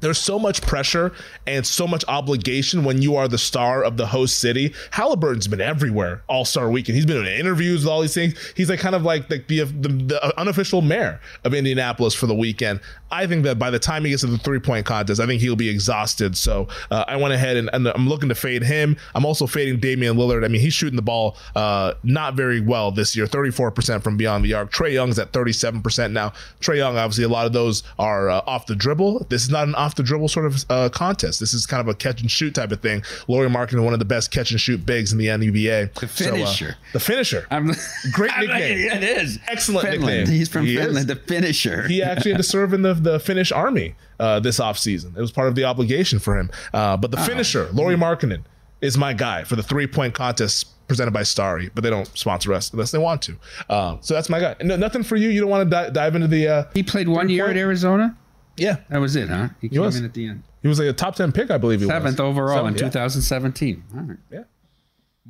there's 0.00 0.18
so 0.18 0.38
much 0.38 0.62
pressure 0.62 1.12
and 1.46 1.66
so 1.66 1.86
much 1.86 2.04
obligation 2.08 2.84
when 2.84 3.02
you 3.02 3.16
are 3.16 3.28
the 3.28 3.38
star 3.38 3.82
of 3.82 3.96
the 3.96 4.06
host 4.06 4.38
city. 4.38 4.74
Halliburton's 4.92 5.48
been 5.48 5.60
everywhere 5.60 6.22
all 6.28 6.44
star 6.44 6.70
weekend. 6.70 6.96
He's 6.96 7.06
been 7.06 7.18
in 7.18 7.26
interviews 7.26 7.84
with 7.84 7.90
all 7.90 8.00
these 8.00 8.14
things. 8.14 8.34
He's 8.56 8.70
like 8.70 8.80
kind 8.80 8.94
of 8.94 9.02
like 9.02 9.28
the, 9.28 9.38
the, 9.48 9.64
the, 9.64 10.38
unofficial 10.38 10.82
mayor 10.82 11.20
of 11.44 11.54
Indianapolis 11.54 12.14
for 12.14 12.26
the 12.26 12.34
weekend. 12.34 12.80
I 13.10 13.26
think 13.26 13.44
that 13.44 13.58
by 13.58 13.70
the 13.70 13.78
time 13.78 14.04
he 14.04 14.10
gets 14.10 14.22
to 14.22 14.28
the 14.28 14.38
three 14.38 14.60
point 14.60 14.86
contest, 14.86 15.20
I 15.20 15.26
think 15.26 15.40
he'll 15.40 15.56
be 15.56 15.68
exhausted. 15.68 16.36
So 16.36 16.68
uh, 16.90 17.04
I 17.08 17.16
went 17.16 17.34
ahead 17.34 17.56
and, 17.56 17.70
and, 17.72 17.88
I'm 17.88 18.08
looking 18.08 18.28
to 18.28 18.34
fade 18.34 18.62
him. 18.62 18.96
I'm 19.14 19.24
also 19.24 19.46
fading 19.46 19.80
Damian 19.80 20.16
Lillard. 20.16 20.44
I 20.44 20.48
mean, 20.48 20.60
he's 20.60 20.74
shooting 20.74 20.96
the 20.96 21.02
ball 21.02 21.36
uh, 21.56 21.94
not 22.02 22.34
very 22.34 22.60
well 22.60 22.90
this 22.90 23.16
year 23.16 23.26
34% 23.26 24.02
from 24.02 24.16
beyond 24.16 24.44
the 24.44 24.54
arc. 24.54 24.70
Trae 24.70 24.92
Young's 24.92 25.18
at 25.18 25.32
37% 25.32 26.12
now. 26.12 26.32
Trae 26.60 26.76
Young, 26.76 26.98
obviously, 26.98 27.24
a 27.24 27.28
lot 27.28 27.46
of 27.46 27.52
those 27.52 27.82
are 27.98 28.28
uh, 28.28 28.42
off 28.46 28.66
the 28.66 28.76
dribble. 28.76 29.26
This 29.30 29.42
is 29.42 29.50
not 29.50 29.66
an 29.66 29.74
the 29.94 30.02
dribble 30.02 30.28
sort 30.28 30.46
of 30.46 30.64
uh, 30.70 30.88
contest. 30.90 31.40
This 31.40 31.54
is 31.54 31.66
kind 31.66 31.80
of 31.80 31.88
a 31.88 31.94
catch 31.94 32.20
and 32.20 32.30
shoot 32.30 32.54
type 32.54 32.72
of 32.72 32.80
thing. 32.80 33.02
Lauri 33.26 33.48
Markkanen, 33.48 33.84
one 33.84 33.92
of 33.92 33.98
the 33.98 34.04
best 34.04 34.30
catch 34.30 34.50
and 34.50 34.60
shoot 34.60 34.84
bigs 34.86 35.12
in 35.12 35.18
the 35.18 35.26
NBA. 35.26 35.94
The 35.94 36.06
finisher. 36.08 36.70
So, 36.72 36.76
the 36.94 37.00
finisher. 37.00 37.46
I'm, 37.50 37.72
Great 38.12 38.32
I'm- 38.32 38.46
nickname. 38.46 38.90
It 38.90 39.02
is. 39.04 39.38
Excellent 39.48 39.88
Finland. 39.88 40.06
nickname. 40.20 40.36
He's 40.36 40.48
from 40.48 40.64
He 40.66 40.76
is. 40.76 40.84
Finland, 40.84 41.08
the 41.08 41.16
finisher. 41.16 41.86
he 41.88 42.02
actually 42.02 42.32
had 42.32 42.38
to 42.38 42.44
serve 42.44 42.72
in 42.72 42.82
the, 42.82 42.94
the 42.94 43.18
Finnish 43.20 43.52
army 43.52 43.94
uh, 44.20 44.40
this 44.40 44.58
offseason. 44.60 45.16
It 45.16 45.20
was 45.20 45.32
part 45.32 45.48
of 45.48 45.54
the 45.54 45.64
obligation 45.64 46.18
for 46.18 46.38
him. 46.38 46.50
Uh, 46.72 46.96
but 46.96 47.10
the 47.10 47.16
finisher, 47.18 47.68
Lauri 47.72 47.96
Markkanen, 47.96 48.42
is 48.80 48.96
my 48.96 49.12
guy 49.12 49.44
for 49.44 49.56
the 49.56 49.62
three 49.62 49.86
point 49.86 50.14
contest 50.14 50.68
presented 50.86 51.10
by 51.10 51.22
Starry, 51.22 51.68
but 51.74 51.82
they 51.84 51.90
don't 51.90 52.06
sponsor 52.16 52.54
us 52.54 52.72
unless 52.72 52.92
they 52.92 52.98
want 52.98 53.20
to. 53.20 53.36
Uh, 53.68 53.96
so 54.00 54.14
that's 54.14 54.30
my 54.30 54.40
guy. 54.40 54.54
No, 54.62 54.76
nothing 54.76 55.02
for 55.02 55.16
you. 55.16 55.28
You 55.28 55.40
don't 55.42 55.50
want 55.50 55.68
to 55.68 55.70
di- 55.70 55.90
dive 55.90 56.14
into 56.14 56.28
the. 56.28 56.48
Uh, 56.48 56.64
he 56.74 56.82
played 56.82 57.08
one 57.08 57.28
year 57.28 57.48
at 57.48 57.56
Arizona. 57.56 58.16
Yeah, 58.58 58.76
That 58.90 58.98
was 59.00 59.16
it, 59.16 59.28
huh? 59.28 59.48
He 59.60 59.68
came 59.68 59.80
was. 59.80 59.96
in 59.96 60.04
at 60.04 60.14
the 60.14 60.26
end. 60.26 60.42
he 60.62 60.68
was 60.68 60.78
like 60.78 60.88
a 60.88 60.92
top 60.92 61.14
ten 61.16 61.32
pick, 61.32 61.50
I 61.50 61.58
believe. 61.58 61.80
He 61.80 61.86
Seventh 61.86 62.18
was. 62.18 62.20
overall 62.20 62.66
in 62.66 62.74
Seventh, 62.76 62.94
yeah. 62.94 63.02
2017. 63.02 63.84
All 63.94 64.00
right. 64.02 64.18
Yeah. 64.30 64.42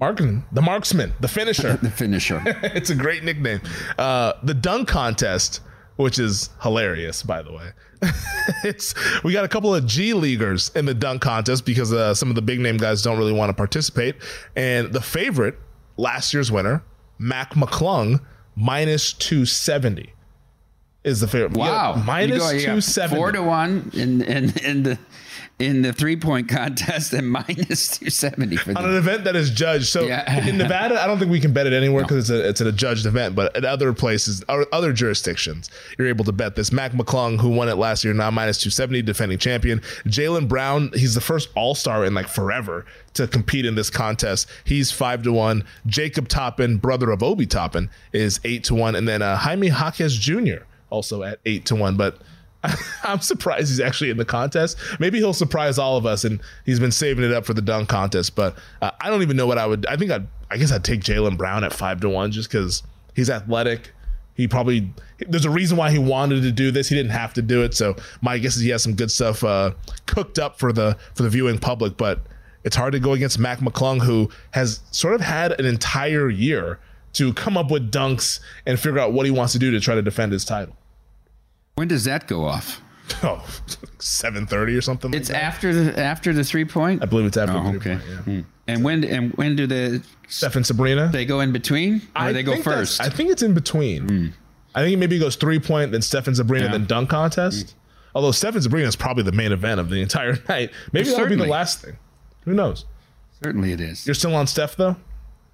Markkanen, 0.00 0.44
the 0.52 0.62
marksman, 0.62 1.12
the 1.20 1.28
finisher. 1.28 1.76
The 1.82 1.90
finisher. 1.90 2.40
it's 2.46 2.90
a 2.90 2.94
great 2.94 3.24
nickname. 3.24 3.60
Uh, 3.98 4.32
the 4.44 4.54
dunk 4.54 4.86
contest, 4.88 5.60
which 5.96 6.18
is 6.20 6.50
hilarious, 6.62 7.22
by 7.24 7.42
the 7.42 7.52
way. 7.52 7.70
it's 8.64 8.94
we 9.24 9.32
got 9.32 9.44
a 9.44 9.48
couple 9.48 9.74
of 9.74 9.84
G 9.84 10.14
leaguers 10.14 10.70
in 10.76 10.84
the 10.86 10.94
dunk 10.94 11.20
contest 11.20 11.66
because 11.66 11.92
uh, 11.92 12.14
some 12.14 12.28
of 12.28 12.36
the 12.36 12.42
big 12.42 12.60
name 12.60 12.76
guys 12.76 13.02
don't 13.02 13.18
really 13.18 13.32
want 13.32 13.50
to 13.50 13.54
participate. 13.54 14.14
And 14.54 14.92
the 14.92 15.00
favorite, 15.00 15.56
last 15.96 16.32
year's 16.32 16.52
winner, 16.52 16.84
Mac 17.18 17.54
McClung, 17.54 18.20
minus 18.54 19.12
two 19.12 19.44
seventy. 19.46 20.12
Is 21.04 21.20
the 21.20 21.28
favorite. 21.28 21.56
Wow, 21.56 21.94
minus 21.94 22.62
two 22.62 22.80
seventy. 22.80 23.16
Four 23.16 23.32
to 23.32 23.42
one 23.42 23.90
in 23.94 24.22
in 24.22 24.58
in 24.58 24.82
the 24.82 24.98
in 25.58 25.82
the 25.82 25.92
three 25.92 26.16
point 26.16 26.48
contest 26.48 27.12
and 27.12 27.28
minus 27.30 27.98
270 27.98 28.56
for 28.56 28.78
on 28.78 28.84
an 28.84 28.96
event 28.96 29.24
that 29.24 29.34
is 29.34 29.50
judged. 29.50 29.86
So 29.86 30.06
yeah. 30.06 30.46
in 30.46 30.56
Nevada, 30.56 31.02
I 31.02 31.06
don't 31.06 31.18
think 31.18 31.30
we 31.30 31.40
can 31.40 31.52
bet 31.52 31.66
it 31.66 31.72
anywhere 31.72 32.02
because 32.02 32.30
no. 32.30 32.36
it's 32.36 32.44
a 32.44 32.48
it's 32.48 32.60
a 32.60 32.72
judged 32.72 33.06
event. 33.06 33.34
But 33.34 33.56
at 33.56 33.64
other 33.64 33.92
places, 33.92 34.44
other 34.48 34.92
jurisdictions, 34.92 35.70
you're 35.98 36.08
able 36.08 36.24
to 36.26 36.32
bet 36.32 36.54
this. 36.54 36.70
Mac 36.72 36.92
McClung, 36.92 37.40
who 37.40 37.50
won 37.50 37.68
it 37.68 37.74
last 37.74 38.04
year, 38.04 38.14
now 38.14 38.30
minus 38.30 38.58
270, 38.58 39.02
defending 39.02 39.38
champion. 39.38 39.80
Jaylen 40.06 40.48
Brown, 40.48 40.90
he's 40.94 41.14
the 41.14 41.20
first 41.20 41.50
All 41.56 41.74
Star 41.74 42.04
in 42.04 42.14
like 42.14 42.28
forever 42.28 42.86
to 43.14 43.26
compete 43.26 43.66
in 43.66 43.74
this 43.74 43.90
contest. 43.90 44.48
He's 44.64 44.92
five 44.92 45.22
to 45.24 45.32
one. 45.32 45.64
Jacob 45.86 46.28
Toppin, 46.28 46.76
brother 46.76 47.10
of 47.10 47.22
Obi 47.22 47.46
Toppin, 47.46 47.90
is 48.12 48.40
eight 48.44 48.64
to 48.64 48.74
one, 48.74 48.94
and 48.94 49.08
then 49.08 49.22
uh, 49.22 49.36
Jaime 49.36 49.68
Jaquez 49.68 50.16
Jr. 50.16 50.62
also 50.90 51.22
at 51.22 51.40
eight 51.46 51.66
to 51.66 51.74
one. 51.74 51.96
But 51.96 52.18
I'm 53.04 53.20
surprised 53.20 53.68
he's 53.68 53.80
actually 53.80 54.10
in 54.10 54.16
the 54.16 54.24
contest. 54.24 54.78
Maybe 54.98 55.18
he'll 55.18 55.32
surprise 55.32 55.78
all 55.78 55.96
of 55.96 56.06
us, 56.06 56.24
and 56.24 56.40
he's 56.64 56.80
been 56.80 56.92
saving 56.92 57.24
it 57.24 57.32
up 57.32 57.44
for 57.44 57.54
the 57.54 57.62
dunk 57.62 57.88
contest. 57.88 58.34
But 58.34 58.56
uh, 58.82 58.90
I 59.00 59.10
don't 59.10 59.22
even 59.22 59.36
know 59.36 59.46
what 59.46 59.58
I 59.58 59.66
would. 59.66 59.86
I 59.86 59.96
think 59.96 60.10
I'd. 60.10 60.26
I 60.50 60.56
guess 60.56 60.72
I'd 60.72 60.84
take 60.84 61.00
Jaylen 61.00 61.36
Brown 61.36 61.62
at 61.62 61.74
five 61.74 62.00
to 62.00 62.08
one 62.08 62.32
just 62.32 62.50
because 62.50 62.82
he's 63.14 63.28
athletic. 63.28 63.92
He 64.34 64.46
probably 64.46 64.92
there's 65.26 65.44
a 65.44 65.50
reason 65.50 65.76
why 65.76 65.90
he 65.90 65.98
wanted 65.98 66.42
to 66.42 66.52
do 66.52 66.70
this. 66.70 66.88
He 66.88 66.94
didn't 66.94 67.10
have 67.10 67.34
to 67.34 67.42
do 67.42 67.62
it. 67.62 67.74
So 67.74 67.96
my 68.22 68.38
guess 68.38 68.56
is 68.56 68.62
he 68.62 68.70
has 68.70 68.82
some 68.82 68.94
good 68.94 69.10
stuff 69.10 69.44
uh, 69.44 69.72
cooked 70.06 70.38
up 70.38 70.58
for 70.58 70.72
the 70.72 70.96
for 71.14 71.24
the 71.24 71.28
viewing 71.28 71.58
public. 71.58 71.96
But 71.96 72.20
it's 72.64 72.76
hard 72.76 72.92
to 72.92 73.00
go 73.00 73.12
against 73.12 73.38
Mac 73.38 73.58
McClung, 73.58 74.02
who 74.02 74.30
has 74.52 74.80
sort 74.90 75.14
of 75.14 75.20
had 75.20 75.58
an 75.60 75.66
entire 75.66 76.30
year 76.30 76.78
to 77.14 77.32
come 77.34 77.56
up 77.56 77.70
with 77.70 77.90
dunks 77.90 78.40
and 78.64 78.78
figure 78.78 79.00
out 79.00 79.12
what 79.12 79.26
he 79.26 79.32
wants 79.32 79.52
to 79.52 79.58
do 79.58 79.70
to 79.70 79.80
try 79.80 79.94
to 79.94 80.02
defend 80.02 80.32
his 80.32 80.44
title. 80.44 80.76
When 81.78 81.86
does 81.86 82.02
that 82.04 82.26
go 82.26 82.44
off? 82.44 82.82
Oh, 83.22 83.42
7:30 83.98 84.76
or 84.76 84.80
something. 84.80 85.14
It's 85.14 85.30
like 85.30 85.40
after 85.40 85.72
the 85.72 85.98
after 85.98 86.32
the 86.32 86.42
three 86.42 86.64
point. 86.64 87.04
I 87.04 87.06
believe 87.06 87.26
it's 87.26 87.36
after. 87.36 87.56
Oh, 87.56 87.68
okay. 87.76 87.96
Point, 87.96 88.02
yeah. 88.08 88.16
hmm. 88.16 88.40
And 88.66 88.84
when 88.84 89.04
and 89.04 89.32
when 89.34 89.54
do 89.54 89.68
the 89.68 90.02
Steph 90.26 90.56
and 90.56 90.66
Sabrina? 90.66 91.08
They 91.12 91.24
go 91.24 91.38
in 91.38 91.52
between, 91.52 92.02
or 92.16 92.22
I 92.22 92.32
they 92.32 92.42
go 92.42 92.60
first? 92.62 93.00
I 93.00 93.08
think 93.08 93.30
it's 93.30 93.42
in 93.42 93.54
between. 93.54 94.08
Mm. 94.08 94.32
I 94.74 94.82
think 94.82 94.94
it 94.94 94.96
maybe 94.96 95.20
goes 95.20 95.36
three 95.36 95.60
point, 95.60 95.92
then 95.92 96.02
Steph 96.02 96.26
and 96.26 96.36
Sabrina, 96.36 96.66
yeah. 96.66 96.72
then 96.72 96.86
dunk 96.86 97.10
contest. 97.10 97.68
Mm. 97.68 97.74
Although 98.16 98.32
Steph 98.32 98.54
and 98.54 98.62
Sabrina 98.62 98.88
is 98.88 98.96
probably 98.96 99.22
the 99.22 99.32
main 99.32 99.52
event 99.52 99.78
of 99.78 99.88
the 99.88 100.02
entire 100.02 100.36
night. 100.48 100.70
Maybe 100.92 101.10
that'll 101.10 101.28
be 101.28 101.36
the 101.36 101.46
last 101.46 101.80
thing. 101.80 101.96
Who 102.44 102.54
knows? 102.54 102.86
Certainly, 103.40 103.72
it 103.72 103.80
is. 103.80 104.04
You're 104.04 104.14
still 104.14 104.34
on 104.34 104.48
Steph 104.48 104.74
though. 104.74 104.96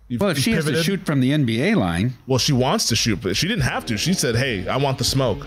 You've, 0.09 0.21
well, 0.21 0.31
if 0.31 0.39
she 0.39 0.53
pivoted. 0.53 0.75
has 0.75 0.85
to 0.85 0.91
shoot 0.91 1.07
from 1.07 1.21
the 1.21 1.31
NBA 1.31 1.77
line, 1.77 2.15
well, 2.27 2.39
she 2.39 2.53
wants 2.53 2.89
to 2.89 2.97
shoot, 2.97 3.21
but 3.23 3.37
she 3.37 3.49
didn't 3.49 3.65
have 3.65 3.87
to. 3.87 3.97
She 3.97 4.13
said, 4.13 4.37
"Hey, 4.37 4.67
I 4.69 4.77
want 4.77 4.99
the 4.99 5.05
smoke." 5.05 5.47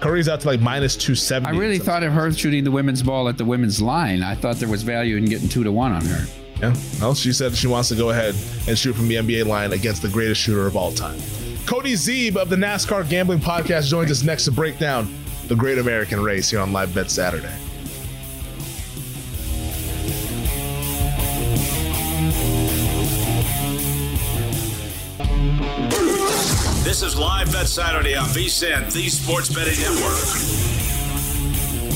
Curry's 0.00 0.28
out 0.28 0.40
to 0.42 0.46
like 0.46 0.60
minus 0.60 0.96
270. 0.96 1.48
I 1.48 1.58
really 1.58 1.78
thought 1.78 2.02
of 2.02 2.12
her 2.12 2.32
shooting 2.32 2.64
the 2.64 2.70
women's 2.70 3.02
ball 3.02 3.28
at 3.28 3.36
the 3.36 3.44
women's 3.44 3.82
line. 3.82 4.22
I 4.22 4.34
thought 4.34 4.56
there 4.56 4.68
was 4.68 4.82
value 4.82 5.16
in 5.16 5.24
getting 5.24 5.48
two 5.48 5.64
to 5.64 5.72
one 5.72 5.92
on 5.92 6.04
her. 6.04 6.26
Yeah. 6.60 6.74
Well, 7.00 7.14
she 7.14 7.32
said 7.32 7.54
she 7.54 7.66
wants 7.66 7.88
to 7.90 7.96
go 7.96 8.10
ahead 8.10 8.34
and 8.68 8.78
shoot 8.78 8.94
from 8.94 9.08
the 9.08 9.16
NBA 9.16 9.46
line 9.46 9.72
against 9.72 10.02
the 10.02 10.08
greatest 10.08 10.40
shooter 10.40 10.66
of 10.66 10.76
all 10.76 10.92
time. 10.92 11.18
Cody 11.66 11.94
Zeeb 11.94 12.36
of 12.36 12.48
the 12.48 12.56
NASCAR 12.56 13.08
Gambling 13.08 13.40
Podcast 13.40 13.88
joins 13.88 14.10
us 14.10 14.22
next 14.22 14.44
to 14.44 14.52
break 14.52 14.78
down 14.78 15.12
the 15.48 15.54
Great 15.54 15.78
American 15.78 16.22
Race 16.22 16.50
here 16.50 16.60
on 16.60 16.72
Live 16.72 16.94
Bet 16.94 17.10
Saturday. 17.10 17.52
This 26.98 27.14
is 27.14 27.16
Live 27.16 27.52
Bet 27.52 27.68
Saturday 27.68 28.16
on 28.16 28.26
VSIN, 28.30 28.92
the 28.92 29.08
Sports 29.08 29.54
Betting 29.54 29.78
Network. 29.78 30.18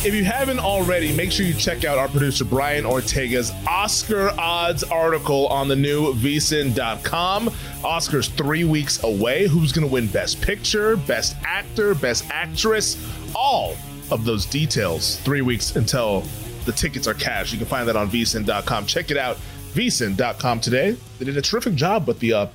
If 0.06 0.14
you 0.14 0.22
haven't 0.22 0.60
already, 0.60 1.12
make 1.12 1.32
sure 1.32 1.44
you 1.44 1.54
check 1.54 1.84
out 1.84 1.98
our 1.98 2.06
producer 2.06 2.44
Brian 2.44 2.84
Ortega's 2.84 3.50
Oscar 3.66 4.30
odds 4.38 4.84
article 4.84 5.48
on 5.48 5.66
the 5.66 5.74
new 5.74 6.14
vsin.com. 6.14 7.50
Oscar's 7.82 8.28
three 8.28 8.62
weeks 8.62 9.02
away. 9.02 9.48
Who's 9.48 9.72
going 9.72 9.84
to 9.84 9.92
win 9.92 10.06
Best 10.06 10.40
Picture, 10.40 10.96
Best 10.98 11.34
Actor, 11.42 11.96
Best 11.96 12.24
Actress? 12.30 12.96
All 13.34 13.74
of 14.12 14.24
those 14.24 14.46
details 14.46 15.16
three 15.22 15.42
weeks 15.42 15.74
until 15.74 16.22
the 16.64 16.70
tickets 16.70 17.08
are 17.08 17.14
cashed. 17.14 17.52
You 17.52 17.58
can 17.58 17.66
find 17.66 17.88
that 17.88 17.96
on 17.96 18.08
vsin.com. 18.08 18.86
Check 18.86 19.10
it 19.10 19.16
out, 19.16 19.36
vsin.com 19.72 20.60
today. 20.60 20.96
They 21.18 21.24
did 21.24 21.36
a 21.36 21.42
terrific 21.42 21.74
job 21.74 22.06
with 22.06 22.20
the 22.20 22.34
uh, 22.34 22.46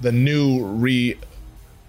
the 0.00 0.12
new 0.12 0.64
re 0.64 1.18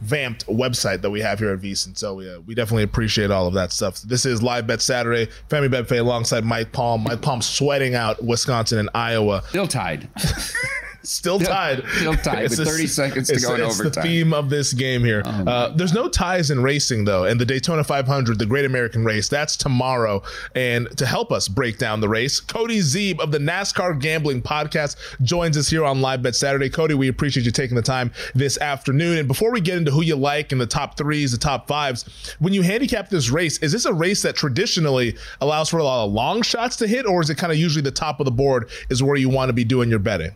vamped 0.04 0.46
website 0.48 1.02
that 1.02 1.10
we 1.10 1.22
have 1.22 1.40
here 1.40 1.52
at 1.52 1.60
VSiN. 1.60 1.98
So 1.98 2.16
we, 2.16 2.30
uh, 2.30 2.40
we 2.42 2.54
definitely 2.54 2.84
appreciate 2.84 3.32
all 3.32 3.48
of 3.48 3.54
that 3.54 3.72
stuff. 3.72 4.02
This 4.02 4.26
is 4.26 4.44
Live 4.44 4.68
Bet 4.68 4.82
Saturday. 4.82 5.32
Femi 5.50 5.70
Bebefe 5.70 6.00
alongside 6.00 6.44
Mike 6.44 6.72
Palm. 6.72 7.04
Mike 7.04 7.22
Palm 7.22 7.42
sweating 7.42 7.96
out 7.96 8.24
Wisconsin 8.24 8.80
and 8.80 8.90
Iowa. 8.94 9.44
Still 9.50 9.68
tied. 9.68 10.10
Still 11.04 11.38
tied. 11.38 11.84
Still 11.98 12.16
tied 12.16 12.50
with 12.50 12.66
30 12.66 12.88
seconds 12.88 13.28
to 13.28 13.40
go 13.40 13.56
in 13.56 13.62
it's 13.62 13.80
overtime. 13.80 14.04
the 14.04 14.10
theme 14.10 14.34
of 14.34 14.50
this 14.50 14.72
game 14.72 15.04
here. 15.04 15.22
Oh 15.26 15.44
uh, 15.46 15.76
there's 15.76 15.94
no 15.94 16.08
ties 16.08 16.50
in 16.50 16.64
racing, 16.64 17.04
though. 17.04 17.26
And 17.26 17.40
the 17.40 17.46
Daytona 17.46 17.84
500, 17.84 18.40
the 18.40 18.46
Great 18.46 18.64
American 18.64 19.04
Race, 19.04 19.28
that's 19.28 19.58
tomorrow. 19.58 20.24
And 20.56 20.96
to 20.98 21.06
help 21.06 21.32
us 21.34 21.50
break 21.50 21.78
down 21.78 22.00
the 22.00 22.08
race, 22.08 22.40
Cody 22.40 22.80
Zeeb 22.80 23.20
of 23.20 23.32
the 23.32 23.38
NASCAR 23.38 24.00
Gambling 24.00 24.42
Podcast 24.42 24.96
joins 25.22 25.58
us 25.58 25.70
here 25.70 25.84
on 25.84 26.00
Live 26.00 26.22
Bet 26.22 26.36
Saturday. 26.36 26.70
Cody, 26.70 26.94
we 26.94 27.10
appreciate 27.10 27.46
you 27.46 27.52
taking 27.52 27.76
the 27.76 27.82
time 27.82 28.12
this 28.34 28.58
afternoon. 28.60 29.18
And 29.18 29.28
before 29.28 29.52
we 29.52 29.60
get 29.60 29.78
into 29.78 29.92
who 29.92 30.04
you 30.04 30.16
like 30.16 30.54
and 30.54 30.62
the 30.62 30.66
top 30.66 30.98
threes, 30.98 31.34
the 31.34 31.38
top 31.38 31.68
fives, 31.68 32.06
when 32.40 32.54
you 32.54 32.62
handicap 32.62 33.10
this 33.10 33.30
race, 33.30 33.58
is 33.60 33.74
this 33.74 33.84
a 33.86 33.94
race 33.94 34.22
that 34.22 34.36
traditionally 34.36 35.18
allows 35.42 35.68
for 35.68 35.80
a 35.80 35.84
lot 35.84 36.06
of 36.06 36.14
long 36.14 36.42
shots 36.42 36.78
to 36.78 36.88
hit, 36.88 37.06
or 37.06 37.22
is 37.22 37.30
it 37.30 37.36
kind 37.36 37.52
of 37.52 37.58
usually 37.58 37.82
the 37.82 37.92
top 37.92 38.22
of 38.22 38.26
the 38.26 38.32
board 38.32 38.70
is 38.90 39.04
where 39.04 39.18
you 39.18 39.28
want 39.28 39.50
to 39.50 39.54
be 39.54 39.66
doing 39.66 39.90
your 39.90 40.00
betting? 40.00 40.32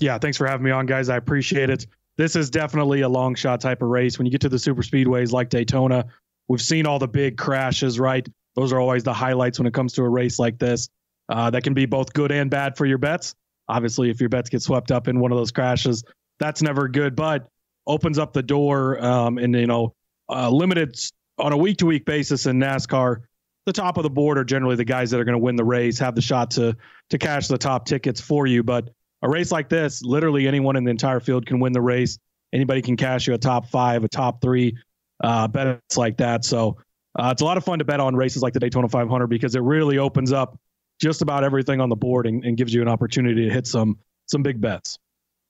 Yeah, 0.00 0.18
thanks 0.18 0.36
for 0.36 0.46
having 0.46 0.64
me 0.64 0.70
on, 0.70 0.86
guys. 0.86 1.08
I 1.08 1.16
appreciate 1.16 1.70
it. 1.70 1.86
This 2.16 2.36
is 2.36 2.50
definitely 2.50 3.00
a 3.00 3.08
long 3.08 3.34
shot 3.34 3.60
type 3.60 3.82
of 3.82 3.88
race. 3.88 4.18
When 4.18 4.26
you 4.26 4.32
get 4.32 4.40
to 4.42 4.48
the 4.48 4.58
super 4.58 4.82
speedways 4.82 5.32
like 5.32 5.48
Daytona, 5.48 6.06
we've 6.48 6.62
seen 6.62 6.86
all 6.86 6.98
the 6.98 7.08
big 7.08 7.36
crashes, 7.36 7.98
right? 7.98 8.26
Those 8.54 8.72
are 8.72 8.80
always 8.80 9.02
the 9.02 9.12
highlights 9.12 9.58
when 9.58 9.66
it 9.66 9.74
comes 9.74 9.92
to 9.94 10.02
a 10.02 10.08
race 10.08 10.38
like 10.38 10.58
this. 10.58 10.88
Uh, 11.28 11.50
that 11.50 11.64
can 11.64 11.74
be 11.74 11.86
both 11.86 12.12
good 12.12 12.30
and 12.30 12.50
bad 12.50 12.76
for 12.76 12.86
your 12.86 12.98
bets. 12.98 13.34
Obviously, 13.68 14.10
if 14.10 14.20
your 14.20 14.28
bets 14.28 14.50
get 14.50 14.62
swept 14.62 14.92
up 14.92 15.08
in 15.08 15.18
one 15.20 15.32
of 15.32 15.38
those 15.38 15.50
crashes, 15.50 16.04
that's 16.38 16.62
never 16.62 16.86
good, 16.86 17.16
but 17.16 17.48
opens 17.86 18.18
up 18.18 18.32
the 18.32 18.42
door 18.42 19.02
um, 19.02 19.38
and, 19.38 19.54
you 19.54 19.66
know, 19.66 19.94
uh, 20.28 20.50
limited 20.50 20.96
on 21.38 21.52
a 21.52 21.56
week 21.56 21.78
to 21.78 21.86
week 21.86 22.04
basis 22.04 22.46
in 22.46 22.58
NASCAR. 22.58 23.22
The 23.66 23.72
top 23.72 23.96
of 23.96 24.02
the 24.02 24.10
board 24.10 24.36
are 24.38 24.44
generally 24.44 24.76
the 24.76 24.84
guys 24.84 25.10
that 25.10 25.20
are 25.20 25.24
going 25.24 25.34
to 25.34 25.38
win 25.38 25.56
the 25.56 25.64
race, 25.64 25.98
have 25.98 26.14
the 26.14 26.20
shot 26.20 26.50
to 26.52 26.76
to 27.10 27.18
cash 27.18 27.48
the 27.48 27.58
top 27.58 27.86
tickets 27.86 28.20
for 28.20 28.46
you. 28.46 28.62
But 28.62 28.90
a 29.24 29.28
race 29.28 29.50
like 29.50 29.70
this, 29.70 30.02
literally 30.02 30.46
anyone 30.46 30.76
in 30.76 30.84
the 30.84 30.90
entire 30.90 31.18
field 31.18 31.46
can 31.46 31.58
win 31.58 31.72
the 31.72 31.80
race. 31.80 32.18
Anybody 32.52 32.82
can 32.82 32.96
cash 32.96 33.26
you 33.26 33.34
a 33.34 33.38
top 33.38 33.66
five, 33.66 34.04
a 34.04 34.08
top 34.08 34.40
three 34.42 34.76
uh, 35.24 35.48
bets 35.48 35.96
like 35.96 36.18
that. 36.18 36.44
So 36.44 36.76
uh, 37.18 37.30
it's 37.32 37.40
a 37.40 37.44
lot 37.44 37.56
of 37.56 37.64
fun 37.64 37.78
to 37.78 37.84
bet 37.84 38.00
on 38.00 38.14
races 38.14 38.42
like 38.42 38.52
the 38.52 38.60
Daytona 38.60 38.88
500 38.88 39.26
because 39.28 39.56
it 39.56 39.62
really 39.62 39.96
opens 39.96 40.30
up 40.30 40.58
just 41.00 41.22
about 41.22 41.42
everything 41.42 41.80
on 41.80 41.88
the 41.88 41.96
board 41.96 42.26
and, 42.26 42.44
and 42.44 42.56
gives 42.56 42.72
you 42.72 42.82
an 42.82 42.88
opportunity 42.88 43.48
to 43.48 43.52
hit 43.52 43.66
some 43.66 43.98
some 44.26 44.42
big 44.42 44.60
bets. 44.60 44.98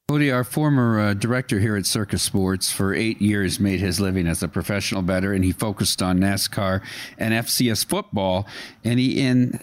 Cody, 0.09 0.31
our 0.31 0.45
former 0.45 1.01
uh, 1.01 1.15
director 1.15 1.59
here 1.59 1.77
at 1.77 1.87
Circa 1.87 2.19
Sports, 2.19 2.71
for 2.71 2.93
eight 2.95 3.23
years 3.23 3.59
made 3.59 3.81
his 3.81 4.01
living 4.01 4.27
as 4.27 4.43
a 4.43 4.49
professional 4.49 5.01
bettor, 5.01 5.33
and 5.33 5.45
he 5.45 5.53
focused 5.53 6.03
on 6.03 6.19
NASCAR 6.19 6.83
and 7.19 7.33
FCS 7.33 7.87
football. 7.87 8.47
And 8.85 8.99
he 8.99 9.21
in 9.21 9.61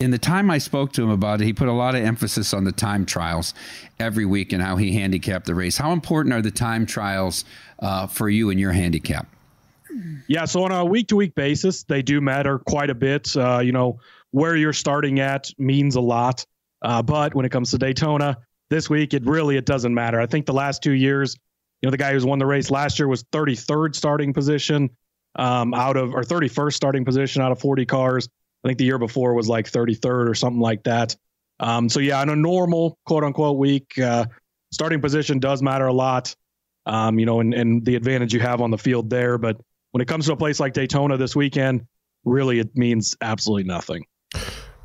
in 0.00 0.12
the 0.12 0.18
time 0.18 0.50
I 0.50 0.58
spoke 0.58 0.92
to 0.92 1.02
him 1.02 1.10
about 1.10 1.40
it, 1.40 1.44
he 1.44 1.52
put 1.52 1.68
a 1.68 1.72
lot 1.72 1.94
of 1.94 2.02
emphasis 2.04 2.54
on 2.54 2.64
the 2.64 2.72
time 2.72 3.04
trials 3.04 3.52
every 3.98 4.24
week 4.24 4.52
and 4.52 4.62
how 4.62 4.76
he 4.76 4.92
handicapped 4.92 5.46
the 5.46 5.54
race. 5.54 5.76
How 5.76 5.92
important 5.92 6.32
are 6.34 6.42
the 6.42 6.52
time 6.52 6.86
trials 6.86 7.44
uh, 7.80 8.06
for 8.06 8.28
you 8.28 8.50
and 8.50 8.60
your 8.60 8.72
handicap? 8.72 9.26
Yeah, 10.28 10.44
so 10.44 10.62
on 10.62 10.70
a 10.70 10.84
week 10.84 11.08
to 11.08 11.16
week 11.16 11.34
basis, 11.34 11.82
they 11.82 12.02
do 12.02 12.20
matter 12.20 12.60
quite 12.60 12.90
a 12.90 12.94
bit. 12.94 13.36
Uh, 13.36 13.58
you 13.58 13.72
know, 13.72 13.98
where 14.30 14.54
you're 14.54 14.72
starting 14.72 15.18
at 15.18 15.50
means 15.58 15.96
a 15.96 16.00
lot. 16.00 16.46
Uh, 16.82 17.02
but 17.02 17.34
when 17.34 17.44
it 17.44 17.50
comes 17.50 17.72
to 17.72 17.78
Daytona 17.78 18.38
this 18.70 18.88
week, 18.88 19.14
it 19.14 19.24
really 19.26 19.56
it 19.56 19.66
doesn't 19.66 19.94
matter. 19.94 20.20
I 20.20 20.26
think 20.26 20.46
the 20.46 20.52
last 20.52 20.82
two 20.82 20.92
years, 20.92 21.36
you 21.82 21.88
know, 21.88 21.90
the 21.90 21.96
guy 21.96 22.12
who's 22.12 22.24
won 22.24 22.38
the 22.38 22.46
race 22.46 22.70
last 22.70 22.98
year 23.00 23.08
was 23.08 23.24
33rd 23.24 23.96
starting 23.96 24.32
position 24.32 24.90
um, 25.36 25.74
out 25.74 25.96
of 25.96 26.14
or 26.14 26.22
31st 26.22 26.74
starting 26.74 27.04
position 27.04 27.42
out 27.42 27.50
of 27.50 27.58
40 27.58 27.86
cars. 27.86 28.28
I 28.64 28.68
think 28.68 28.78
the 28.78 28.84
year 28.84 28.98
before 28.98 29.34
was 29.34 29.48
like 29.48 29.70
33rd 29.70 30.28
or 30.28 30.34
something 30.34 30.60
like 30.60 30.82
that. 30.84 31.16
Um, 31.60 31.88
so 31.88 32.00
yeah, 32.00 32.22
in 32.22 32.28
a 32.28 32.36
normal 32.36 32.98
quote 33.06 33.24
unquote 33.24 33.58
week, 33.58 33.98
uh, 33.98 34.26
starting 34.72 35.00
position 35.00 35.38
does 35.38 35.62
matter 35.62 35.86
a 35.86 35.92
lot. 35.92 36.34
Um, 36.86 37.18
you 37.18 37.26
know, 37.26 37.40
and, 37.40 37.52
and 37.52 37.84
the 37.84 37.96
advantage 37.96 38.32
you 38.32 38.40
have 38.40 38.62
on 38.62 38.70
the 38.70 38.78
field 38.78 39.10
there. 39.10 39.36
But 39.36 39.60
when 39.92 40.00
it 40.00 40.08
comes 40.08 40.26
to 40.26 40.32
a 40.32 40.36
place 40.36 40.58
like 40.58 40.72
Daytona 40.72 41.16
this 41.16 41.36
weekend, 41.36 41.86
really 42.24 42.60
it 42.60 42.74
means 42.76 43.16
absolutely 43.20 43.64
nothing. 43.64 44.04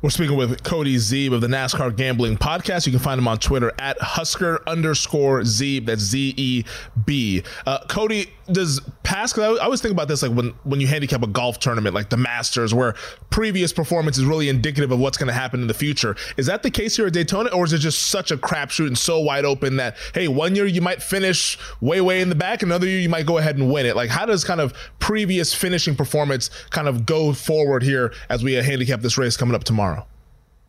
We're 0.04 0.10
speaking 0.10 0.36
with 0.36 0.62
Cody 0.62 0.96
Zeeb 0.96 1.32
of 1.32 1.40
the 1.40 1.46
NASCAR 1.46 1.96
Gambling 1.96 2.36
Podcast. 2.36 2.84
You 2.84 2.92
can 2.92 3.00
find 3.00 3.18
him 3.18 3.26
on 3.26 3.38
Twitter 3.38 3.72
at 3.78 3.98
Husker 4.02 4.62
underscore 4.66 5.40
Zeeb. 5.40 5.86
That's 5.86 6.02
Z 6.02 6.34
E 6.36 6.64
B. 7.06 7.42
Uh, 7.64 7.78
Cody, 7.88 8.30
does 8.52 8.82
past? 9.02 9.38
I 9.38 9.56
always 9.56 9.80
think 9.80 9.92
about 9.92 10.08
this 10.08 10.22
like 10.22 10.32
when 10.32 10.50
when 10.64 10.78
you 10.78 10.86
handicap 10.86 11.22
a 11.22 11.26
golf 11.26 11.58
tournament, 11.58 11.94
like 11.94 12.10
the 12.10 12.18
Masters, 12.18 12.74
where 12.74 12.92
previous 13.30 13.72
performance 13.72 14.18
is 14.18 14.26
really 14.26 14.50
indicative 14.50 14.92
of 14.92 14.98
what's 14.98 15.16
going 15.16 15.28
to 15.28 15.32
happen 15.32 15.62
in 15.62 15.68
the 15.68 15.72
future. 15.72 16.16
Is 16.36 16.44
that 16.44 16.62
the 16.62 16.70
case 16.70 16.96
here 16.96 17.06
at 17.06 17.14
Daytona, 17.14 17.48
or 17.48 17.64
is 17.64 17.72
it 17.72 17.78
just 17.78 18.08
such 18.08 18.30
a 18.30 18.36
crapshoot 18.36 18.88
and 18.88 18.98
so 18.98 19.20
wide 19.20 19.46
open 19.46 19.76
that 19.76 19.96
hey, 20.12 20.28
one 20.28 20.54
year 20.54 20.66
you 20.66 20.82
might 20.82 21.02
finish 21.02 21.56
way 21.80 22.02
way 22.02 22.20
in 22.20 22.28
the 22.28 22.34
back, 22.34 22.62
another 22.62 22.86
year 22.86 23.00
you 23.00 23.08
might 23.08 23.24
go 23.24 23.38
ahead 23.38 23.56
and 23.56 23.72
win 23.72 23.86
it? 23.86 23.96
Like, 23.96 24.10
how 24.10 24.26
does 24.26 24.44
kind 24.44 24.60
of 24.60 24.74
previous 24.98 25.54
finishing 25.54 25.96
performance 25.96 26.50
kind 26.68 26.88
of 26.88 27.06
go 27.06 27.32
forward 27.32 27.82
here 27.82 28.12
as 28.28 28.44
we 28.44 28.52
handicap 28.52 29.00
this 29.00 29.16
race 29.16 29.38
coming 29.38 29.54
up 29.54 29.64
tomorrow? 29.64 29.93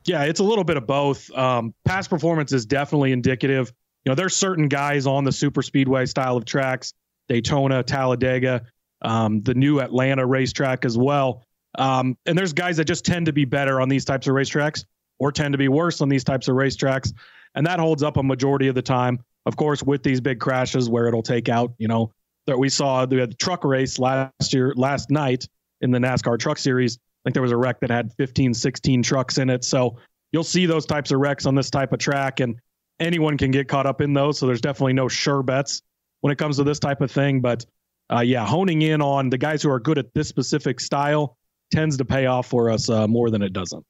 Yeah, 0.06 0.24
it's 0.24 0.40
a 0.40 0.44
little 0.44 0.64
bit 0.64 0.78
of 0.78 0.86
both. 0.86 1.32
Um, 1.32 1.74
past 1.84 2.10
performance 2.10 2.54
is 2.54 2.66
definitely 2.66 3.12
indicative. 3.12 3.74
You 4.06 4.12
know, 4.12 4.16
there's 4.16 4.36
certain 4.36 4.68
guys 4.68 5.08
on 5.08 5.24
the 5.24 5.32
super 5.32 5.64
speedway 5.64 6.06
style 6.06 6.38
of 6.38 6.46
tracks, 6.46 6.94
Daytona, 7.28 7.82
Talladega, 7.82 8.62
um, 9.02 9.42
the 9.42 9.56
new 9.56 9.80
Atlanta 9.80 10.26
racetrack 10.26 10.86
as 10.86 10.98
well. 10.98 11.44
Um, 11.78 12.18
and 12.26 12.38
there's 12.38 12.54
guys 12.54 12.78
that 12.78 12.86
just 12.86 13.04
tend 13.04 13.26
to 13.26 13.34
be 13.34 13.46
better 13.46 13.82
on 13.82 13.90
these 13.90 14.06
types 14.06 14.28
of 14.28 14.36
racetracks 14.36 14.86
or 15.20 15.32
tend 15.32 15.54
to 15.54 15.58
be 15.58 15.68
worse 15.68 16.02
on 16.02 16.10
these 16.10 16.24
types 16.24 16.48
of 16.48 16.56
racetracks. 16.56 17.12
And 17.56 17.66
that 17.66 17.80
holds 17.80 18.04
up 18.04 18.18
a 18.18 18.24
majority 18.24 18.68
of 18.68 18.76
the 18.76 18.82
time. 18.82 19.20
Of 19.46 19.56
course, 19.56 19.82
with 19.82 20.04
these 20.04 20.22
big 20.22 20.40
crashes 20.40 20.90
where 20.90 21.08
it'll 21.08 21.24
take 21.24 21.50
out, 21.50 21.74
you 21.78 21.88
know, 21.88 22.12
that 22.48 22.58
we 22.58 22.70
saw 22.70 23.06
the 23.06 23.28
truck 23.40 23.64
race 23.64 23.98
last 23.98 24.54
year, 24.54 24.74
last 24.76 25.10
night 25.10 25.48
in 25.82 25.92
the 25.92 26.00
NASCAR 26.00 26.38
Truck 26.38 26.58
Series 26.58 27.00
think 27.26 27.34
there 27.34 27.42
was 27.42 27.52
a 27.52 27.58
wreck 27.58 27.80
that 27.82 27.90
had 27.90 28.14
15, 28.14 28.54
16 28.54 29.04
trucks 29.04 29.38
in 29.38 29.50
it. 29.50 29.64
So 29.64 29.98
you'll 30.32 30.44
see 30.44 30.66
those 30.66 30.86
types 30.86 31.12
of 31.12 31.20
wrecks 31.20 31.46
on 31.46 31.56
this 31.56 31.70
type 31.70 31.92
of 31.92 32.00
track, 32.00 32.40
and 32.40 32.60
anyone 33.00 33.38
can 33.38 33.52
get 33.52 33.68
caught 33.68 33.86
up 33.86 34.00
in 34.02 34.14
those. 34.14 34.38
So 34.40 34.48
there's 34.48 34.62
definitely 34.62 34.94
no 34.94 35.08
sure 35.08 35.44
bets 35.44 35.82
when 36.22 36.32
it 36.32 36.38
comes 36.38 36.58
to 36.58 36.64
this 36.64 36.80
type 36.80 37.02
of 37.02 37.12
thing. 37.12 37.42
But 37.42 37.66
uh, 38.12 38.20
yeah, 38.20 38.46
honing 38.46 38.84
in 38.84 39.02
on 39.02 39.30
the 39.30 39.38
guys 39.38 39.64
who 39.64 39.72
are 39.72 39.80
good 39.80 39.98
at 39.98 40.14
this 40.14 40.28
specific 40.28 40.80
style 40.80 41.38
tends 41.72 41.98
to 41.98 42.06
pay 42.06 42.28
off 42.28 42.48
for 42.48 42.70
us 42.70 42.90
uh, 42.90 43.08
more 43.08 43.30
than 43.30 43.42
it 43.42 43.54
doesn't. 43.54 43.84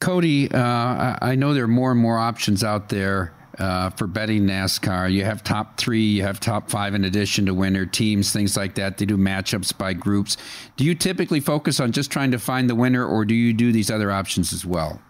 Cody, 0.00 0.50
uh, 0.52 1.16
I 1.22 1.36
know 1.36 1.54
there 1.54 1.64
are 1.64 1.68
more 1.68 1.92
and 1.92 2.00
more 2.00 2.18
options 2.18 2.62
out 2.62 2.88
there 2.88 3.32
uh, 3.58 3.90
for 3.90 4.06
betting 4.06 4.44
NASCAR. 4.44 5.12
You 5.12 5.24
have 5.24 5.42
top 5.42 5.78
three, 5.78 6.02
you 6.02 6.22
have 6.22 6.40
top 6.40 6.70
five 6.70 6.94
in 6.94 7.04
addition 7.04 7.46
to 7.46 7.54
winner 7.54 7.86
teams, 7.86 8.32
things 8.32 8.56
like 8.56 8.74
that. 8.76 8.98
They 8.98 9.06
do 9.06 9.16
matchups 9.16 9.76
by 9.76 9.92
groups. 9.92 10.36
Do 10.76 10.84
you 10.84 10.94
typically 10.94 11.40
focus 11.40 11.80
on 11.80 11.92
just 11.92 12.10
trying 12.10 12.30
to 12.32 12.38
find 12.38 12.68
the 12.68 12.74
winner, 12.74 13.06
or 13.06 13.24
do 13.24 13.34
you 13.34 13.52
do 13.52 13.72
these 13.72 13.90
other 13.90 14.10
options 14.10 14.52
as 14.52 14.64
well? 14.64 15.00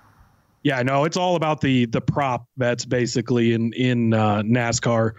Yeah, 0.63 0.83
no, 0.83 1.05
it's 1.05 1.17
all 1.17 1.37
about 1.37 1.61
the 1.61 1.87
the 1.87 2.01
prop 2.01 2.47
bets 2.57 2.85
basically 2.85 3.53
in 3.53 3.73
in 3.75 4.13
uh, 4.13 4.43
NASCAR. 4.43 5.13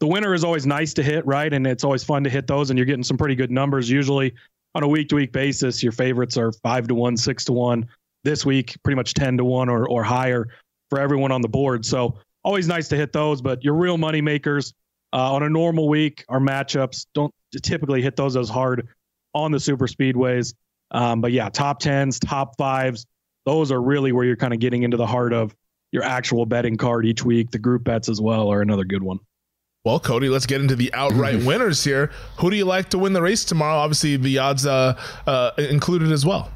The 0.00 0.06
winner 0.06 0.34
is 0.34 0.44
always 0.44 0.66
nice 0.66 0.92
to 0.94 1.02
hit, 1.02 1.24
right? 1.26 1.52
And 1.52 1.66
it's 1.66 1.84
always 1.84 2.04
fun 2.04 2.24
to 2.24 2.30
hit 2.30 2.46
those, 2.46 2.70
and 2.70 2.78
you're 2.78 2.86
getting 2.86 3.04
some 3.04 3.16
pretty 3.16 3.34
good 3.34 3.50
numbers 3.50 3.88
usually 3.88 4.34
on 4.74 4.82
a 4.82 4.88
week 4.88 5.08
to 5.08 5.14
week 5.14 5.32
basis. 5.32 5.82
Your 5.82 5.92
favorites 5.92 6.36
are 6.36 6.52
five 6.62 6.88
to 6.88 6.94
one, 6.94 7.16
six 7.16 7.44
to 7.46 7.52
one. 7.52 7.86
This 8.24 8.44
week, 8.44 8.76
pretty 8.82 8.96
much 8.96 9.14
ten 9.14 9.36
to 9.38 9.44
one 9.44 9.68
or 9.68 9.88
or 9.88 10.02
higher 10.02 10.48
for 10.90 11.00
everyone 11.00 11.32
on 11.32 11.40
the 11.40 11.48
board. 11.48 11.86
So 11.86 12.18
always 12.44 12.68
nice 12.68 12.88
to 12.88 12.96
hit 12.96 13.12
those, 13.12 13.40
but 13.40 13.62
your 13.62 13.74
real 13.74 13.98
money 13.98 14.20
makers 14.20 14.74
uh, 15.12 15.32
on 15.32 15.42
a 15.42 15.48
normal 15.48 15.88
week, 15.88 16.24
our 16.28 16.40
matchups 16.40 17.06
don't 17.14 17.32
typically 17.62 18.02
hit 18.02 18.16
those 18.16 18.36
as 18.36 18.48
hard 18.48 18.88
on 19.34 19.52
the 19.52 19.60
super 19.60 19.86
speedways. 19.86 20.54
Um, 20.90 21.20
but 21.20 21.32
yeah, 21.32 21.48
top 21.48 21.80
tens, 21.80 22.18
top 22.18 22.56
fives, 22.56 23.06
those 23.44 23.72
are 23.72 23.80
really 23.80 24.12
where 24.12 24.24
you're 24.24 24.36
kind 24.36 24.54
of 24.54 24.60
getting 24.60 24.82
into 24.82 24.96
the 24.96 25.06
heart 25.06 25.32
of 25.32 25.54
your 25.90 26.02
actual 26.02 26.46
betting 26.46 26.76
card 26.76 27.06
each 27.06 27.24
week. 27.24 27.50
The 27.50 27.58
group 27.58 27.84
bets 27.84 28.08
as 28.08 28.20
well 28.20 28.50
are 28.50 28.62
another 28.62 28.84
good 28.84 29.02
one. 29.02 29.18
Well, 29.84 29.98
Cody, 29.98 30.28
let's 30.28 30.46
get 30.46 30.60
into 30.60 30.76
the 30.76 30.92
outright 30.94 31.44
winners 31.44 31.82
here. 31.82 32.12
Who 32.38 32.50
do 32.50 32.56
you 32.56 32.64
like 32.64 32.90
to 32.90 32.98
win 32.98 33.12
the 33.12 33.22
race 33.22 33.44
tomorrow? 33.44 33.78
Obviously, 33.78 34.16
the 34.16 34.38
odds 34.38 34.64
uh, 34.64 35.00
uh, 35.26 35.50
included 35.58 36.12
as 36.12 36.24
well. 36.24 36.52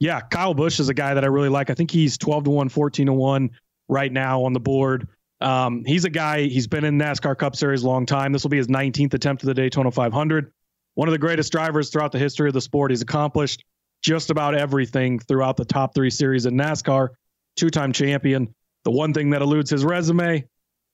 Yeah, 0.00 0.20
Kyle 0.20 0.52
Busch 0.52 0.80
is 0.80 0.88
a 0.88 0.94
guy 0.94 1.14
that 1.14 1.22
I 1.22 1.28
really 1.28 1.48
like. 1.48 1.70
I 1.70 1.74
think 1.74 1.92
he's 1.92 2.18
12 2.18 2.44
to 2.44 2.50
1, 2.50 2.68
14 2.68 3.06
to 3.06 3.12
1 3.12 3.50
right 3.94 4.12
now 4.12 4.44
on 4.44 4.52
the 4.52 4.60
board. 4.60 5.08
Um, 5.40 5.84
he's 5.84 6.04
a 6.04 6.10
guy, 6.10 6.42
he's 6.42 6.66
been 6.66 6.84
in 6.84 6.98
NASCAR 6.98 7.36
Cup 7.38 7.56
Series 7.56 7.82
a 7.82 7.86
long 7.86 8.06
time. 8.06 8.32
This 8.32 8.42
will 8.42 8.50
be 8.50 8.56
his 8.56 8.66
19th 8.66 9.14
attempt 9.14 9.42
at 9.42 9.46
the 9.46 9.54
Daytona 9.54 9.90
500. 9.90 10.52
One 10.94 11.08
of 11.08 11.12
the 11.12 11.18
greatest 11.18 11.52
drivers 11.52 11.90
throughout 11.90 12.12
the 12.12 12.18
history 12.18 12.48
of 12.48 12.54
the 12.54 12.60
sport. 12.60 12.90
He's 12.90 13.02
accomplished 13.02 13.64
just 14.02 14.30
about 14.30 14.54
everything 14.54 15.18
throughout 15.18 15.56
the 15.56 15.64
top 15.64 15.94
three 15.94 16.10
series 16.10 16.46
in 16.46 16.54
NASCAR, 16.54 17.08
two 17.56 17.70
time 17.70 17.92
champion. 17.92 18.54
The 18.84 18.90
one 18.90 19.14
thing 19.14 19.30
that 19.30 19.42
eludes 19.42 19.70
his 19.70 19.84
resume 19.84 20.44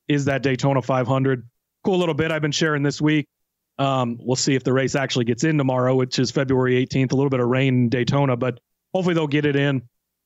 is 0.08 0.26
that 0.26 0.42
Daytona 0.42 0.80
500. 0.80 1.48
Cool 1.84 1.98
little 1.98 2.14
bit 2.14 2.30
I've 2.30 2.42
been 2.42 2.52
sharing 2.52 2.82
this 2.82 3.00
week. 3.00 3.26
Um, 3.78 4.18
we'll 4.20 4.36
see 4.36 4.54
if 4.54 4.62
the 4.62 4.72
race 4.72 4.94
actually 4.94 5.24
gets 5.24 5.44
in 5.44 5.56
tomorrow, 5.56 5.94
which 5.94 6.18
is 6.18 6.30
February 6.30 6.86
18th. 6.86 7.12
A 7.12 7.16
little 7.16 7.30
bit 7.30 7.40
of 7.40 7.48
rain 7.48 7.74
in 7.74 7.88
Daytona, 7.88 8.36
but 8.36 8.60
hopefully 8.92 9.14
they'll 9.14 9.26
get 9.26 9.46
it 9.46 9.56
in. 9.56 9.82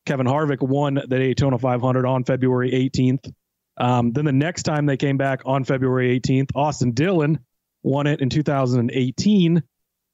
Kevin 0.06 0.26
Harvick 0.26 0.62
won 0.62 0.96
the 0.96 1.08
Daytona 1.08 1.58
500 1.58 2.06
on 2.06 2.24
February 2.24 2.72
18th. 2.72 3.32
Um, 3.78 4.12
then 4.12 4.26
the 4.26 4.32
next 4.32 4.64
time 4.64 4.86
they 4.86 4.98
came 4.98 5.18
back 5.18 5.42
on 5.46 5.64
February 5.64 6.20
18th, 6.20 6.52
Austin 6.56 6.92
Dillon 6.92 7.40
won 7.84 8.08
it 8.08 8.22
in 8.22 8.30
2018 8.30 9.64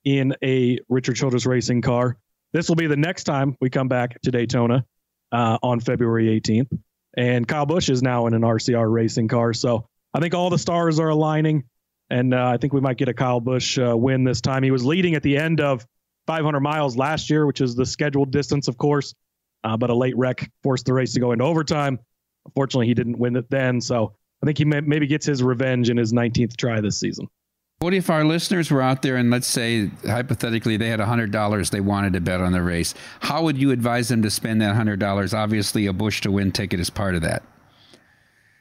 in 0.06 0.36
a 0.44 0.80
Richard 0.88 1.16
Childress 1.16 1.46
racing 1.46 1.82
car. 1.82 2.18
This 2.54 2.70
will 2.70 2.76
be 2.76 2.88
the 2.88 2.98
next 2.98 3.26
time 3.26 3.56
we 3.60 3.70
come 3.70 3.88
back 3.88 4.20
to 4.22 4.32
Daytona 4.32 4.86
uh, 5.32 5.58
on 5.62 5.80
February 5.80 6.40
18th. 6.40 6.78
And 7.16 7.48
Kyle 7.48 7.66
Busch 7.66 7.90
is 7.90 8.04
now 8.04 8.28
in 8.28 8.34
an 8.34 8.44
RCR 8.44 8.92
racing 8.92 9.28
car. 9.28 9.54
So 9.54 9.88
I 10.14 10.20
think 10.20 10.34
all 10.34 10.50
the 10.50 10.60
stars 10.60 11.00
are 11.00 11.10
aligning. 11.10 11.64
And 12.10 12.34
uh, 12.34 12.48
I 12.48 12.58
think 12.58 12.74
we 12.74 12.82
might 12.82 12.98
get 12.98 13.10
a 13.10 13.14
Kyle 13.14 13.40
Busch 13.40 13.78
uh, 13.78 13.98
win 13.98 14.24
this 14.24 14.40
time. 14.40 14.64
He 14.64 14.72
was 14.72 14.86
leading 14.86 15.16
at 15.16 15.24
the 15.24 15.38
end 15.38 15.60
of 15.60 15.86
500 16.28 16.60
miles 16.60 16.96
last 16.96 17.30
year, 17.30 17.46
which 17.46 17.60
is 17.60 17.76
the 17.76 17.86
scheduled 17.86 18.32
distance, 18.32 18.68
of 18.68 18.78
course. 18.78 19.14
Uh, 19.64 19.76
but 19.76 19.90
a 19.90 19.96
late 19.96 20.16
wreck 20.16 20.50
forced 20.64 20.86
the 20.86 20.94
race 20.94 21.14
to 21.14 21.20
go 21.20 21.32
into 21.32 21.44
overtime. 21.44 22.00
Unfortunately, 22.46 22.88
he 22.88 22.94
didn't 22.94 23.18
win 23.18 23.36
it 23.36 23.50
then. 23.50 23.82
So 23.82 24.16
I 24.42 24.46
think 24.46 24.58
he 24.58 24.66
may, 24.66 24.82
maybe 24.82 25.08
gets 25.08 25.26
his 25.26 25.44
revenge 25.44 25.90
in 25.90 25.98
his 25.98 26.14
19th 26.14 26.56
try 26.56 26.80
this 26.80 27.00
season. 27.00 27.28
What 27.80 27.94
if 27.94 28.10
our 28.10 28.24
listeners 28.26 28.72
were 28.72 28.82
out 28.82 29.04
there 29.04 29.18
and 29.18 29.30
let's 29.30 29.46
say 29.46 29.92
hypothetically 30.04 30.78
they 30.78 30.90
had 30.90 31.00
$100 31.00 31.70
they 31.70 31.80
wanted 31.80 32.13
to 32.13 32.22
bet 32.22 32.42
on 32.42 32.52
the 32.52 32.63
race? 32.63 32.96
How 33.20 33.44
would 33.44 33.58
you 33.58 33.70
advise 33.70 34.10
them 34.10 34.24
to 34.24 34.32
spend 34.32 34.63
that 34.63 34.76
$100? 34.76 35.34
Obviously, 35.38 35.86
a 35.86 35.94
Busch 35.94 36.22
to 36.22 36.32
win 36.32 36.52
ticket 36.52 36.80
is 36.80 36.90
part 36.90 37.13
of 37.13 37.22
that. 37.22 37.44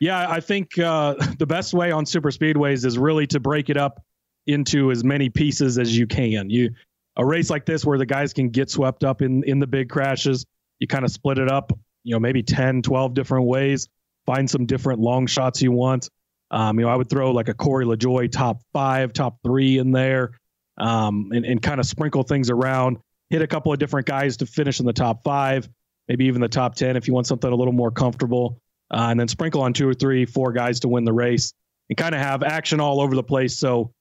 Yeah, 0.00 0.30
I 0.30 0.40
think 0.40 0.78
uh, 0.78 1.14
the 1.38 1.46
best 1.46 1.72
way 1.72 1.92
on 1.92 2.04
super 2.04 2.30
speedways 2.30 2.84
is 2.84 2.98
really 2.98 3.26
to 3.28 3.40
break 3.40 3.70
it 3.70 3.78
up 3.78 4.04
into 4.46 4.90
as 4.90 5.02
many 5.02 5.30
pieces 5.30 5.78
as 5.78 5.96
you 5.96 6.06
can. 6.06 6.50
You 6.50 6.70
a 7.16 7.24
race 7.24 7.48
like 7.48 7.64
this 7.64 7.86
where 7.86 7.96
the 7.96 8.04
guys 8.04 8.34
can 8.34 8.50
get 8.50 8.70
swept 8.70 9.02
up 9.02 9.22
in 9.22 9.42
in 9.44 9.58
the 9.58 9.66
big 9.66 9.88
crashes, 9.88 10.44
you 10.78 10.86
kind 10.86 11.06
of 11.06 11.10
split 11.10 11.38
it 11.38 11.50
up, 11.50 11.72
you 12.04 12.14
know, 12.14 12.20
maybe 12.20 12.42
10, 12.42 12.82
12 12.82 13.14
different 13.14 13.46
ways, 13.46 13.88
find 14.26 14.48
some 14.48 14.66
different 14.66 15.00
long 15.00 15.26
shots 15.26 15.62
you 15.62 15.72
want. 15.72 16.10
Um, 16.50 16.78
you 16.78 16.86
know, 16.86 16.92
I 16.92 16.96
would 16.96 17.10
throw 17.10 17.32
like 17.32 17.48
a 17.48 17.54
Corey 17.54 17.84
LaJoie 17.84 18.30
top 18.30 18.60
five, 18.72 19.12
top 19.12 19.38
three 19.44 19.78
in 19.78 19.92
there, 19.92 20.32
um, 20.78 21.30
and, 21.32 21.44
and 21.44 21.60
kind 21.60 21.80
of 21.80 21.86
sprinkle 21.86 22.22
things 22.22 22.50
around. 22.50 22.98
Hit 23.30 23.42
a 23.42 23.46
couple 23.46 23.72
of 23.72 23.78
different 23.78 24.06
guys 24.06 24.36
to 24.38 24.46
finish 24.46 24.78
in 24.78 24.86
the 24.86 24.92
top 24.92 25.24
five, 25.24 25.68
maybe 26.08 26.26
even 26.26 26.40
the 26.40 26.48
top 26.48 26.76
10 26.76 26.96
if 26.96 27.08
you 27.08 27.14
want 27.14 27.26
something 27.26 27.50
a 27.50 27.56
little 27.56 27.72
more 27.72 27.90
comfortable. 27.90 28.60
Uh, 28.88 29.08
and 29.10 29.18
then 29.18 29.26
sprinkle 29.26 29.62
on 29.62 29.72
two 29.72 29.88
or 29.88 29.94
three, 29.94 30.24
four 30.24 30.52
guys 30.52 30.80
to 30.80 30.88
win 30.88 31.04
the 31.04 31.12
race 31.12 31.52
and 31.88 31.96
kind 31.96 32.14
of 32.14 32.20
have 32.20 32.44
action 32.44 32.78
all 32.78 33.00
over 33.00 33.16
the 33.16 33.22
place. 33.22 33.58
So 33.58 33.92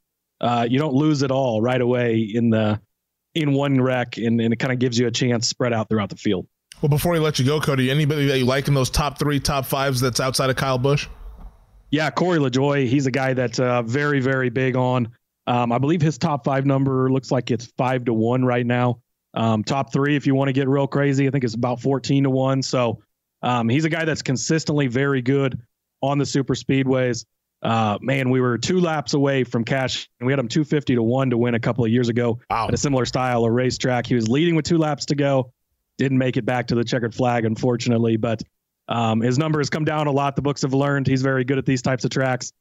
uh, 0.41 0.67
you 0.69 0.77
don't 0.77 0.93
lose 0.93 1.23
it 1.23 1.31
all 1.31 1.61
right 1.61 1.81
away 1.81 2.19
in 2.19 2.51
the 2.51 2.79
in 3.33 3.51
one 3.51 3.81
wreck, 3.81 4.17
and, 4.17 4.39
and 4.39 4.53
it 4.53 4.57
kind 4.57 4.71
of 4.71 4.79
gives 4.79 4.97
you 4.97 5.07
a 5.07 5.11
chance 5.11 5.47
spread 5.47 5.73
out 5.73 5.89
throughout 5.89 6.09
the 6.09 6.15
field. 6.15 6.47
Well, 6.81 6.89
before 6.89 7.11
we 7.11 7.19
let 7.19 7.37
you 7.37 7.45
go, 7.45 7.59
Cody, 7.59 7.91
anybody 7.91 8.27
that 8.27 8.37
you 8.37 8.45
like 8.45 8.67
in 8.67 8.73
those 8.73 8.89
top 8.89 9.19
three, 9.19 9.39
top 9.39 9.65
fives 9.65 9.99
that's 9.99 10.19
outside 10.19 10.49
of 10.49 10.55
Kyle 10.55 10.77
Busch? 10.77 11.07
Yeah, 11.95 12.09
Corey 12.09 12.39
LaJoie, 12.39 12.89
he's 12.89 13.05
a 13.05 13.11
guy 13.11 13.33
that's 13.35 13.57
uh, 13.57 13.81
very, 13.81 14.19
very 14.19 14.49
big 14.49 14.75
on. 14.75 15.07
Um, 15.47 15.71
I 15.71 15.77
believe 15.77 16.01
his 16.01 16.17
top 16.17 16.43
five 16.43 16.65
number 16.65 17.09
looks 17.09 17.31
like 17.31 17.51
it's 17.51 17.67
five 17.77 18.03
to 18.03 18.13
one 18.13 18.43
right 18.43 18.65
now. 18.65 18.99
Um, 19.33 19.63
top 19.63 19.93
three, 19.93 20.17
if 20.17 20.27
you 20.27 20.35
want 20.35 20.49
to 20.49 20.51
get 20.51 20.67
real 20.67 20.87
crazy, 20.87 21.25
I 21.25 21.31
think 21.31 21.45
it's 21.45 21.53
about 21.53 21.79
14 21.79 22.23
to 22.23 22.29
one. 22.29 22.63
So 22.63 23.01
um, 23.41 23.69
he's 23.69 23.85
a 23.85 23.89
guy 23.89 24.03
that's 24.03 24.23
consistently 24.23 24.87
very 24.87 25.21
good 25.21 25.57
on 26.01 26.17
the 26.17 26.25
super 26.25 26.53
speedways. 26.53 27.23
Uh, 27.61 27.97
man, 28.01 28.29
we 28.29 28.41
were 28.41 28.57
two 28.57 28.81
laps 28.81 29.13
away 29.13 29.45
from 29.45 29.63
cash, 29.63 30.09
and 30.19 30.27
we 30.27 30.33
had 30.33 30.39
him 30.39 30.49
250 30.49 30.95
to 30.95 31.01
one 31.01 31.29
to 31.29 31.37
win 31.37 31.55
a 31.55 31.61
couple 31.61 31.85
of 31.85 31.91
years 31.91 32.09
ago 32.09 32.41
wow. 32.49 32.67
at 32.67 32.73
a 32.73 32.77
similar 32.77 33.05
style 33.05 33.45
of 33.45 33.53
racetrack. 33.53 34.05
He 34.05 34.15
was 34.15 34.27
leading 34.27 34.55
with 34.55 34.65
two 34.65 34.77
laps 34.77 35.05
to 35.05 35.15
go, 35.15 35.53
didn't 35.97 36.17
make 36.17 36.35
it 36.35 36.45
back 36.45 36.67
to 36.67 36.75
the 36.75 36.83
checkered 36.83 37.15
flag, 37.15 37.45
unfortunately, 37.45 38.17
but 38.17 38.43
um, 38.87 39.21
his 39.21 39.37
number 39.37 39.59
has 39.59 39.69
come 39.69 39.85
down 39.85 40.07
a 40.07 40.11
lot. 40.11 40.35
The 40.35 40.41
books 40.41 40.61
have 40.61 40.73
learned 40.73 41.07
he's 41.07 41.21
very 41.21 41.43
good 41.43 41.57
at 41.57 41.65
these 41.65 41.81
types 41.81 42.05
of 42.05 42.11
tracks, 42.11 42.51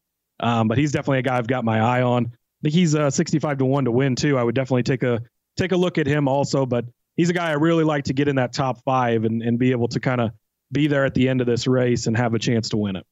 um, 0.41 0.69
but 0.69 0.79
he's 0.79 0.93
definitely 0.93 1.19
a 1.19 1.23
guy 1.23 1.37
I've 1.37 1.47
got 1.47 1.65
my 1.65 1.81
eye 1.81 2.03
on. 2.03 2.27
I 2.27 2.59
think 2.63 2.75
he's 2.75 2.95
uh, 2.95 3.11
65 3.11 3.59
to 3.59 3.65
one 3.65 3.85
to 3.85 3.91
win 3.91 4.17
too. 4.17 4.39
I 4.39 4.43
would 4.43 4.55
definitely 4.55 4.85
take 4.85 5.03
a 5.03 5.21
take 5.57 5.73
a 5.73 5.77
look 5.77 5.99
at 5.99 6.07
him 6.07 6.29
also, 6.29 6.67
but 6.67 6.87
he's 7.17 7.31
a 7.31 7.33
guy 7.33 7.51
I 7.51 7.55
really 7.55 7.85
like 7.85 8.05
to 8.05 8.13
get 8.13 8.29
in 8.29 8.37
that 8.37 8.53
top 8.53 8.83
five 8.85 9.25
and, 9.25 9.43
and 9.43 9.59
be 9.59 9.71
able 9.73 9.89
to 9.89 10.01
kind 10.01 10.21
of 10.21 10.31
be 10.73 10.87
there 10.87 11.05
at 11.05 11.15
the 11.15 11.29
end 11.29 11.41
of 11.41 11.47
this 11.47 11.67
race 11.67 12.07
and 12.07 12.17
have 12.17 12.35
a 12.35 12.39
chance 12.39 12.71
to 12.71 12.77
win 12.77 12.97
it. 12.97 13.07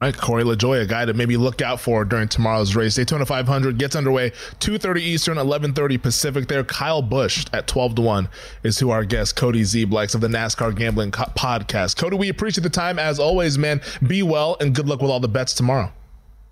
Right, 0.00 0.14
Corey 0.14 0.42
LaJoie, 0.42 0.82
a 0.82 0.86
guy 0.86 1.04
to 1.04 1.14
maybe 1.14 1.36
look 1.36 1.62
out 1.62 1.80
for 1.80 2.04
during 2.04 2.26
tomorrow's 2.28 2.74
race. 2.74 2.96
Daytona 2.96 3.24
500 3.24 3.78
gets 3.78 3.94
underway 3.94 4.30
2:30 4.58 5.00
Eastern, 5.00 5.38
11:30 5.38 6.02
Pacific. 6.02 6.48
There, 6.48 6.64
Kyle 6.64 7.00
Busch 7.00 7.46
at 7.52 7.68
12 7.68 7.94
to 7.94 8.02
one 8.02 8.28
is 8.64 8.78
who 8.78 8.90
our 8.90 9.04
guest 9.04 9.36
Cody 9.36 9.62
Zeeb 9.62 9.92
likes 9.92 10.14
of 10.14 10.20
the 10.20 10.28
NASCAR 10.28 10.74
Gambling 10.74 11.12
Co- 11.12 11.30
Podcast. 11.36 11.96
Cody, 11.96 12.16
we 12.16 12.28
appreciate 12.28 12.64
the 12.64 12.70
time 12.70 12.98
as 12.98 13.20
always, 13.20 13.56
man. 13.56 13.80
Be 14.06 14.22
well 14.24 14.56
and 14.60 14.74
good 14.74 14.88
luck 14.88 15.00
with 15.00 15.12
all 15.12 15.20
the 15.20 15.28
bets 15.28 15.54
tomorrow. 15.54 15.90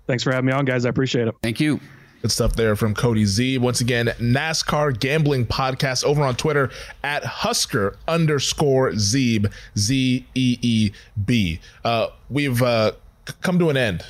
Thanks 0.07 0.23
for 0.23 0.31
having 0.31 0.47
me 0.47 0.53
on, 0.53 0.63
guys. 0.63 0.85
I 0.85 0.89
appreciate 0.89 1.27
it. 1.27 1.35
Thank 1.43 1.59
you. 1.59 1.79
Good 2.23 2.31
stuff 2.31 2.55
there 2.55 2.77
from 2.77 2.95
Cody 2.95 3.25
Z. 3.25 3.57
Once 3.57 3.81
again, 3.81 4.07
NASCAR 4.19 4.97
Gambling 4.97 5.45
Podcast 5.45 6.05
over 6.05 6.23
on 6.23 6.35
Twitter 6.37 6.69
at 7.03 7.25
Husker 7.25 7.97
underscore 8.07 8.91
Zeeb, 8.93 9.51
Z 9.77 10.25
E 10.33 10.57
E 10.61 10.91
B. 11.25 11.59
Uh, 11.83 12.07
we've 12.29 12.61
uh, 12.63 12.93
come 13.41 13.59
to 13.59 13.69
an 13.69 13.77
end 13.77 14.05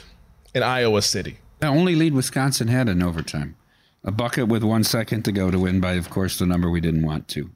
in 0.54 0.64
Iowa 0.64 1.02
City. 1.02 1.38
The 1.60 1.68
only 1.68 1.96
lead 1.96 2.14
Wisconsin 2.14 2.68
had 2.68 2.90
in 2.90 3.02
overtime. 3.02 3.56
A 4.04 4.12
bucket 4.12 4.48
with 4.50 4.64
one 4.64 4.84
second 4.84 5.24
to 5.24 5.32
go 5.32 5.50
to 5.50 5.58
win 5.58 5.80
by, 5.80 5.94
of 5.94 6.10
course, 6.10 6.38
the 6.38 6.46
number 6.46 6.70
we 6.70 6.82
didn't 6.82 7.04
want 7.04 7.28
to. 7.30 7.50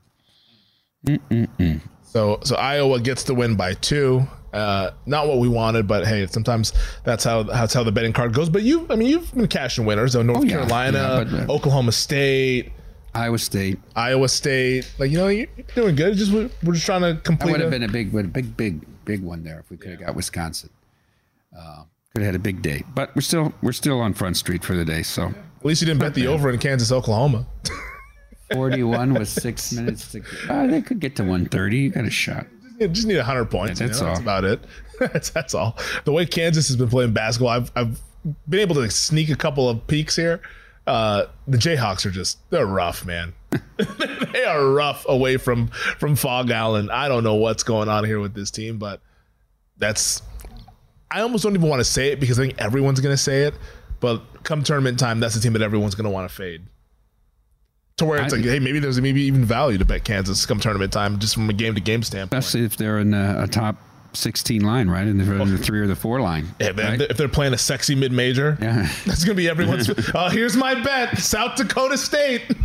Mm-mm-mm. 1.05 1.81
So, 2.03 2.39
so 2.43 2.55
Iowa 2.55 2.99
gets 2.99 3.23
the 3.23 3.33
win 3.35 3.55
by 3.55 3.73
two. 3.73 4.25
Uh, 4.53 4.91
not 5.05 5.27
what 5.27 5.39
we 5.39 5.47
wanted, 5.49 5.87
but 5.87 6.07
hey, 6.07 6.25
sometimes 6.27 6.71
that's 7.03 7.23
how 7.23 7.43
that's 7.43 7.73
how 7.73 7.83
the 7.83 7.91
betting 7.91 8.13
card 8.13 8.33
goes. 8.33 8.49
But 8.49 8.63
you, 8.63 8.87
I 8.89 8.95
mean, 8.95 9.09
you've 9.09 9.31
been 9.33 9.47
cashing 9.47 9.85
winners. 9.85 10.13
So 10.13 10.21
North 10.21 10.39
Oh, 10.39 10.43
yeah. 10.43 10.51
Carolina, 10.51 10.97
Yeah, 10.97 11.23
but, 11.25 11.49
uh, 11.49 11.53
Oklahoma 11.53 11.91
State, 11.91 12.71
Iowa 13.13 13.37
State. 13.37 13.77
Iowa 13.95 14.29
State. 14.29 14.89
Like 14.97 15.11
you 15.11 15.17
know, 15.17 15.27
you're 15.27 15.47
doing 15.75 15.95
good. 15.95 16.15
Just 16.15 16.31
we're 16.31 16.49
just 16.73 16.85
trying 16.85 17.01
to 17.01 17.13
That 17.13 17.23
complete. 17.25 17.51
would 17.51 17.61
have 17.61 17.69
been 17.71 17.83
a 17.83 17.89
big, 17.89 18.11
big, 18.33 18.55
big, 18.57 18.85
big 19.05 19.21
one 19.21 19.43
there 19.43 19.59
if 19.59 19.69
we 19.69 19.75
could 19.77 19.91
have 19.91 19.99
got 19.99 20.15
Wisconsin. 20.15 20.69
Uh, 21.57 21.83
could 22.13 22.23
have 22.23 22.33
had 22.33 22.35
a 22.35 22.39
big 22.39 22.61
day, 22.61 22.83
but 22.93 23.15
we're 23.15 23.21
still 23.21 23.53
we're 23.61 23.71
still 23.71 23.99
on 23.99 24.13
Front 24.13 24.37
Street 24.37 24.63
for 24.63 24.75
the 24.75 24.85
day. 24.85 25.03
So 25.03 25.27
At 25.27 25.65
least 25.65 25.81
you 25.81 25.85
didn't 25.85 25.99
bet 25.99 26.13
the 26.13 26.27
over 26.27 26.49
in 26.49 26.59
Kansas, 26.59 26.91
Oklahoma. 26.91 27.45
41 28.53 29.13
with 29.13 29.27
six 29.27 29.73
minutes 29.73 30.11
to. 30.13 30.21
Uh, 30.49 30.67
they 30.67 30.81
could 30.81 30.99
get 30.99 31.15
to 31.17 31.23
130. 31.23 31.77
You 31.77 31.89
got 31.89 32.05
a 32.05 32.09
shot. 32.09 32.47
You 32.79 32.87
just 32.87 33.07
need 33.07 33.19
hundred 33.19 33.45
points. 33.45 33.79
Yeah, 33.79 33.87
you 33.87 33.89
that's 33.89 34.01
know? 34.01 34.07
That's 34.07 34.19
all. 34.19 34.23
about 34.23 34.43
it. 34.45 34.59
that's, 34.99 35.29
that's 35.31 35.53
all. 35.53 35.77
The 36.05 36.11
way 36.11 36.25
Kansas 36.25 36.67
has 36.67 36.77
been 36.77 36.89
playing 36.89 37.13
basketball, 37.13 37.49
I've 37.49 37.71
I've 37.75 37.99
been 38.47 38.59
able 38.59 38.75
to 38.75 38.89
sneak 38.89 39.29
a 39.29 39.35
couple 39.35 39.67
of 39.69 39.85
peaks 39.87 40.15
here. 40.15 40.41
Uh, 40.85 41.25
the 41.47 41.57
Jayhawks 41.57 42.05
are 42.05 42.11
just 42.11 42.37
they're 42.49 42.65
rough, 42.65 43.05
man. 43.05 43.33
they 44.31 44.43
are 44.45 44.71
rough 44.71 45.05
away 45.09 45.37
from 45.37 45.67
from 45.97 46.15
Phog 46.15 46.51
Allen. 46.51 46.89
I 46.89 47.07
don't 47.07 47.23
know 47.23 47.35
what's 47.35 47.63
going 47.63 47.89
on 47.89 48.05
here 48.05 48.19
with 48.19 48.33
this 48.33 48.51
team, 48.51 48.77
but 48.77 49.01
that's 49.77 50.21
I 51.09 51.21
almost 51.21 51.43
don't 51.43 51.55
even 51.55 51.69
want 51.69 51.79
to 51.79 51.85
say 51.85 52.11
it 52.11 52.19
because 52.19 52.37
I 52.39 52.43
think 52.47 52.59
everyone's 52.59 52.99
going 52.99 53.13
to 53.13 53.21
say 53.21 53.43
it. 53.43 53.53
But 53.99 54.21
come 54.43 54.63
tournament 54.63 54.99
time, 54.99 55.19
that's 55.19 55.33
the 55.35 55.41
team 55.41 55.53
that 55.53 55.61
everyone's 55.61 55.95
going 55.95 56.03
to 56.05 56.09
want 56.11 56.29
to 56.29 56.35
fade. 56.35 56.63
To 57.97 58.05
where 58.05 58.21
it's 58.21 58.33
I- 58.33 58.37
like, 58.37 58.45
hey, 58.45 58.59
maybe 58.59 58.79
there's 58.79 59.01
maybe 59.01 59.21
even 59.21 59.43
value 59.43 59.77
to 59.79 59.85
bet 59.85 60.03
Kansas 60.03 60.45
come 60.45 60.59
tournament 60.59 60.93
time, 60.93 61.17
just 61.19 61.33
from 61.33 61.49
a 61.49 61.53
game 61.53 61.73
to 61.75 61.81
game 61.81 62.03
standpoint. 62.03 62.37
Especially 62.43 62.65
if 62.65 62.77
they're 62.77 62.99
in 62.99 63.13
a, 63.15 63.43
a 63.43 63.47
top 63.47 63.77
16 64.13 64.61
line, 64.63 64.87
right? 64.89 65.07
And 65.07 65.19
they're 65.19 65.41
in 65.41 65.49
the 65.49 65.57
three 65.57 65.79
or 65.79 65.87
the 65.87 65.95
four 65.95 66.21
line. 66.21 66.47
Yeah, 66.59 66.71
right? 66.79 67.01
if 67.01 67.17
they're 67.17 67.27
playing 67.27 67.53
a 67.53 67.57
sexy 67.57 67.95
mid 67.95 68.11
major, 68.11 68.55
Yeah. 68.61 68.87
that's 69.05 69.23
gonna 69.23 69.35
be 69.35 69.49
everyone's. 69.49 69.89
oh, 70.15 70.29
here's 70.29 70.55
my 70.55 70.75
bet: 70.75 71.17
South 71.17 71.55
Dakota 71.55 71.97
State. 71.97 72.43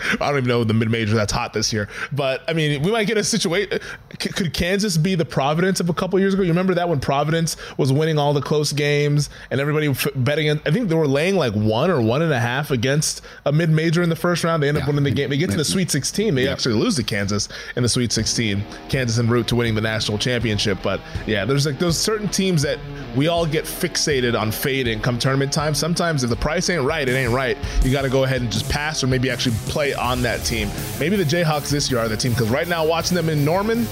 I 0.20 0.28
don't 0.28 0.38
even 0.38 0.48
know 0.48 0.64
the 0.64 0.74
mid 0.74 0.90
major 0.90 1.14
that's 1.14 1.32
hot 1.32 1.52
this 1.52 1.72
year, 1.72 1.88
but 2.12 2.42
I 2.48 2.52
mean, 2.52 2.82
we 2.82 2.90
might 2.90 3.06
get 3.06 3.18
a 3.18 3.24
situation. 3.24 3.80
C- 4.20 4.30
could 4.30 4.52
Kansas 4.52 4.96
be 4.96 5.14
the 5.14 5.24
Providence 5.24 5.80
of 5.80 5.88
a 5.88 5.94
couple 5.94 6.18
years 6.18 6.34
ago? 6.34 6.42
You 6.42 6.50
remember 6.50 6.74
that 6.74 6.88
when 6.88 7.00
Providence 7.00 7.56
was 7.76 7.92
winning 7.92 8.18
all 8.18 8.32
the 8.32 8.40
close 8.42 8.72
games 8.72 9.30
and 9.50 9.60
everybody 9.60 9.88
f- 9.88 10.06
betting? 10.16 10.50
I 10.50 10.70
think 10.70 10.88
they 10.88 10.94
were 10.94 11.06
laying 11.06 11.36
like 11.36 11.52
one 11.54 11.90
or 11.90 12.00
one 12.00 12.22
and 12.22 12.32
a 12.32 12.40
half 12.40 12.70
against 12.70 13.22
a 13.44 13.52
mid 13.52 13.70
major 13.70 14.02
in 14.02 14.08
the 14.08 14.16
first 14.16 14.44
round. 14.44 14.62
They 14.62 14.68
end 14.68 14.78
up 14.78 14.86
winning 14.86 15.04
the 15.04 15.10
game. 15.10 15.30
They 15.30 15.36
get 15.38 15.50
to 15.50 15.56
the 15.56 15.64
Sweet 15.64 15.90
16. 15.90 16.34
They 16.34 16.48
actually 16.48 16.74
lose 16.74 16.96
to 16.96 17.02
Kansas 17.02 17.48
in 17.76 17.82
the 17.82 17.88
Sweet 17.88 18.12
16. 18.12 18.62
Kansas 18.88 19.18
en 19.18 19.28
route 19.28 19.46
to 19.48 19.56
winning 19.56 19.74
the 19.74 19.80
national 19.80 20.18
championship. 20.18 20.78
But 20.82 21.00
yeah, 21.26 21.44
there's 21.44 21.66
like 21.66 21.78
those 21.78 21.98
certain 21.98 22.28
teams 22.28 22.62
that 22.62 22.78
we 23.16 23.28
all 23.28 23.46
get 23.46 23.64
fixated 23.64 24.38
on 24.38 24.50
fading 24.52 25.00
come 25.00 25.18
tournament 25.18 25.52
time. 25.52 25.74
Sometimes 25.74 26.22
if 26.24 26.30
the 26.30 26.36
price 26.36 26.68
ain't 26.70 26.82
right, 26.84 27.08
it 27.08 27.12
ain't 27.12 27.32
right. 27.32 27.56
You 27.82 27.92
got 27.92 28.02
to 28.02 28.10
go 28.10 28.24
ahead 28.24 28.42
and 28.42 28.50
just 28.52 28.68
pass 28.68 29.02
or 29.02 29.06
maybe 29.06 29.30
actually 29.30 29.56
play 29.68 29.85
on 29.94 30.22
that 30.22 30.44
team. 30.44 30.68
Maybe 30.98 31.16
the 31.16 31.24
Jayhawks 31.24 31.70
this 31.70 31.90
year 31.90 32.00
are 32.00 32.08
the 32.08 32.16
team 32.16 32.32
because 32.32 32.48
right 32.48 32.68
now 32.68 32.86
watching 32.86 33.14
them 33.14 33.28
in 33.28 33.44
Norman, 33.44 33.86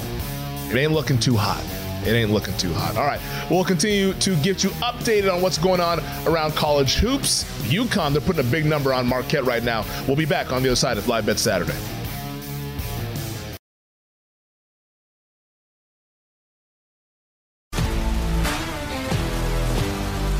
it 0.71 0.77
ain't 0.77 0.93
looking 0.93 1.19
too 1.19 1.37
hot. 1.37 1.65
It 2.07 2.13
ain't 2.13 2.31
looking 2.31 2.57
too 2.59 2.73
hot. 2.75 2.97
All 2.97 3.07
right. 3.07 3.21
We'll 3.51 3.65
continue 3.65 4.13
to 4.15 4.37
get 4.43 4.63
you 4.63 4.71
updated 4.71 5.33
on 5.33 5.41
what's 5.41 5.57
going 5.57 5.81
on 5.81 6.01
around 6.27 6.53
college 6.53 6.97
hoops. 6.97 7.45
UConn, 7.63 8.13
they're 8.13 8.21
putting 8.21 8.47
a 8.47 8.51
big 8.51 8.67
number 8.67 8.93
on 8.93 9.07
Marquette 9.07 9.45
right 9.45 9.63
now. 9.63 9.87
We'll 10.07 10.17
be 10.17 10.27
back 10.27 10.53
on 10.53 10.63
the 10.63 10.69
other 10.69 10.77
side 10.77 10.99
of 10.99 11.09
Live 11.09 11.25
Bet 11.25 11.39
Saturday. 11.39 11.79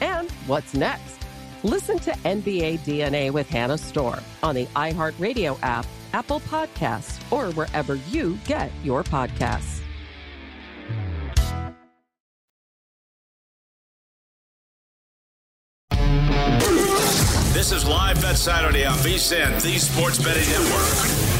And 0.00 0.30
what's 0.46 0.74
next? 0.74 1.18
Listen 1.62 1.98
to 2.00 2.12
NBA 2.12 2.80
DNA 2.80 3.30
with 3.30 3.48
Hannah 3.48 3.78
Storm 3.78 4.20
on 4.42 4.54
the 4.54 4.66
iHeartRadio 4.66 5.58
app, 5.62 5.86
Apple 6.12 6.40
Podcasts, 6.40 7.20
or 7.32 7.52
wherever 7.54 7.96
you 8.10 8.38
get 8.46 8.70
your 8.84 9.02
podcasts. 9.02 9.80
This 17.52 17.72
is 17.72 17.88
Live 17.88 18.20
Bet 18.22 18.36
Saturday 18.36 18.84
on 18.84 18.96
VSIN, 18.98 19.60
the 19.60 19.78
Sports 19.78 20.22
Betting 20.22 20.48
Network. 20.48 21.35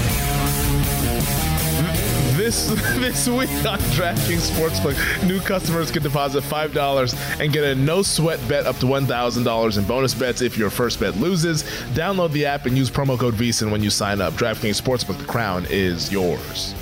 This 2.36 2.66
this 2.96 3.26
week 3.28 3.48
on 3.64 3.78
DraftKings 3.96 4.50
Sportsbook, 4.50 5.26
new 5.26 5.40
customers 5.40 5.90
can 5.90 6.02
deposit 6.02 6.42
five 6.42 6.74
dollars 6.74 7.14
and 7.40 7.50
get 7.50 7.64
a 7.64 7.74
no 7.74 8.02
sweat 8.02 8.38
bet 8.46 8.66
up 8.66 8.76
to 8.80 8.86
one 8.86 9.06
thousand 9.06 9.44
dollars 9.44 9.78
in 9.78 9.84
bonus 9.84 10.12
bets 10.12 10.42
if 10.42 10.58
your 10.58 10.68
first 10.68 11.00
bet 11.00 11.16
loses. 11.16 11.62
Download 11.94 12.30
the 12.32 12.44
app 12.44 12.66
and 12.66 12.76
use 12.76 12.90
promo 12.90 13.18
code 13.18 13.32
VSIN 13.32 13.70
when 13.70 13.82
you 13.82 13.88
sign 13.88 14.20
up. 14.20 14.34
DraftKings 14.34 14.78
Sportsbook, 14.78 15.16
the 15.16 15.24
crown 15.24 15.66
is 15.70 16.12
yours. 16.12 16.74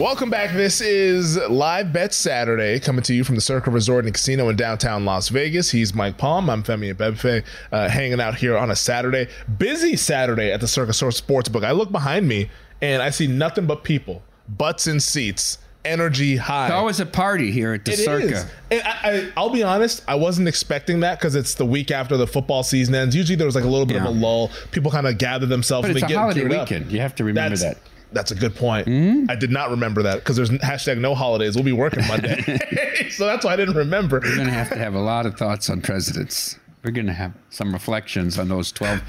Welcome 0.00 0.30
back. 0.30 0.52
This 0.52 0.80
is 0.80 1.36
Live 1.48 1.92
Bet 1.92 2.12
Saturday, 2.12 2.80
coming 2.80 3.04
to 3.04 3.14
you 3.14 3.22
from 3.22 3.36
the 3.36 3.40
Circa 3.40 3.70
Resort 3.70 4.04
and 4.04 4.12
Casino 4.12 4.48
in 4.48 4.56
downtown 4.56 5.04
Las 5.04 5.28
Vegas. 5.28 5.70
He's 5.70 5.94
Mike 5.94 6.18
Palm. 6.18 6.50
I'm 6.50 6.64
Femi 6.64 6.92
Abebefe, 6.92 7.44
uh, 7.70 7.88
hanging 7.88 8.20
out 8.20 8.34
here 8.34 8.58
on 8.58 8.72
a 8.72 8.76
Saturday. 8.76 9.28
Busy 9.58 9.94
Saturday 9.94 10.50
at 10.50 10.60
the 10.60 10.66
Circa 10.66 10.90
Sportsbook. 10.90 11.64
I 11.64 11.70
look 11.70 11.92
behind 11.92 12.26
me 12.26 12.50
and 12.82 13.02
I 13.02 13.10
see 13.10 13.26
nothing 13.26 13.66
but 13.66 13.84
people, 13.84 14.22
butts 14.56 14.86
in 14.86 15.00
seats, 15.00 15.58
energy 15.84 16.36
high. 16.36 16.66
It's 16.66 16.74
always 16.74 17.00
a 17.00 17.06
party 17.06 17.50
here 17.50 17.72
at 17.74 17.84
the 17.84 17.92
It 17.92 17.98
Circa. 17.98 18.26
is. 18.26 18.46
I, 18.72 18.82
I, 19.02 19.32
I'll 19.36 19.50
be 19.50 19.62
honest, 19.62 20.02
I 20.06 20.14
wasn't 20.16 20.48
expecting 20.48 21.00
that 21.00 21.18
because 21.18 21.34
it's 21.34 21.54
the 21.54 21.64
week 21.66 21.90
after 21.90 22.16
the 22.16 22.26
football 22.26 22.62
season 22.62 22.94
ends. 22.94 23.16
Usually 23.16 23.36
there 23.36 23.46
was 23.46 23.54
like 23.54 23.64
a 23.64 23.68
little 23.68 23.86
bit 23.86 23.96
of 23.96 24.04
a 24.04 24.10
lull. 24.10 24.50
People 24.72 24.90
kind 24.90 25.06
of 25.06 25.16
gather 25.18 25.46
themselves. 25.46 25.88
But 25.88 25.92
it's 25.96 26.00
they 26.00 26.06
a 26.06 26.08
get 26.08 26.18
holiday 26.18 26.40
geared 26.40 26.52
up. 26.52 26.68
weekend. 26.70 26.92
You 26.92 27.00
have 27.00 27.14
to 27.16 27.24
remember 27.24 27.56
That's- 27.56 27.76
that. 27.80 27.90
That's 28.12 28.32
a 28.32 28.34
good 28.34 28.56
point. 28.56 28.88
Hmm? 28.88 29.26
I 29.28 29.36
did 29.36 29.52
not 29.52 29.70
remember 29.70 30.02
that 30.02 30.16
because 30.16 30.34
there's 30.34 30.50
hashtag 30.50 30.98
no 30.98 31.14
holidays. 31.14 31.54
We'll 31.54 31.62
be 31.62 31.70
working 31.70 32.04
Monday. 32.08 32.42
so 33.10 33.24
that's 33.24 33.44
why 33.44 33.52
I 33.52 33.56
didn't 33.56 33.76
remember. 33.76 34.18
We're 34.20 34.34
going 34.34 34.48
to 34.48 34.52
have 34.52 34.68
to 34.70 34.76
have 34.78 34.94
a 34.94 35.00
lot 35.00 35.26
of 35.26 35.36
thoughts 35.36 35.70
on 35.70 35.80
presidents. 35.80 36.58
We're 36.82 36.90
going 36.90 37.06
to 37.06 37.12
have 37.12 37.32
some 37.50 37.72
reflections 37.72 38.36
on 38.36 38.48
those 38.48 38.72
12, 38.72 39.00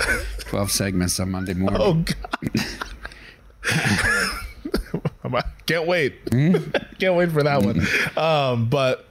12 0.42 0.70
segments 0.70 1.20
on 1.20 1.32
Monday 1.32 1.56
morning. 1.56 1.82
Oh, 1.82 1.94
God. 1.96 2.68
Can't 5.66 5.88
wait. 5.88 6.16
Hmm? 6.32 6.56
Can't 7.00 7.16
wait 7.16 7.32
for 7.32 7.44
that 7.44 7.62
one. 7.64 7.82
Um, 8.18 8.70
but 8.70 9.06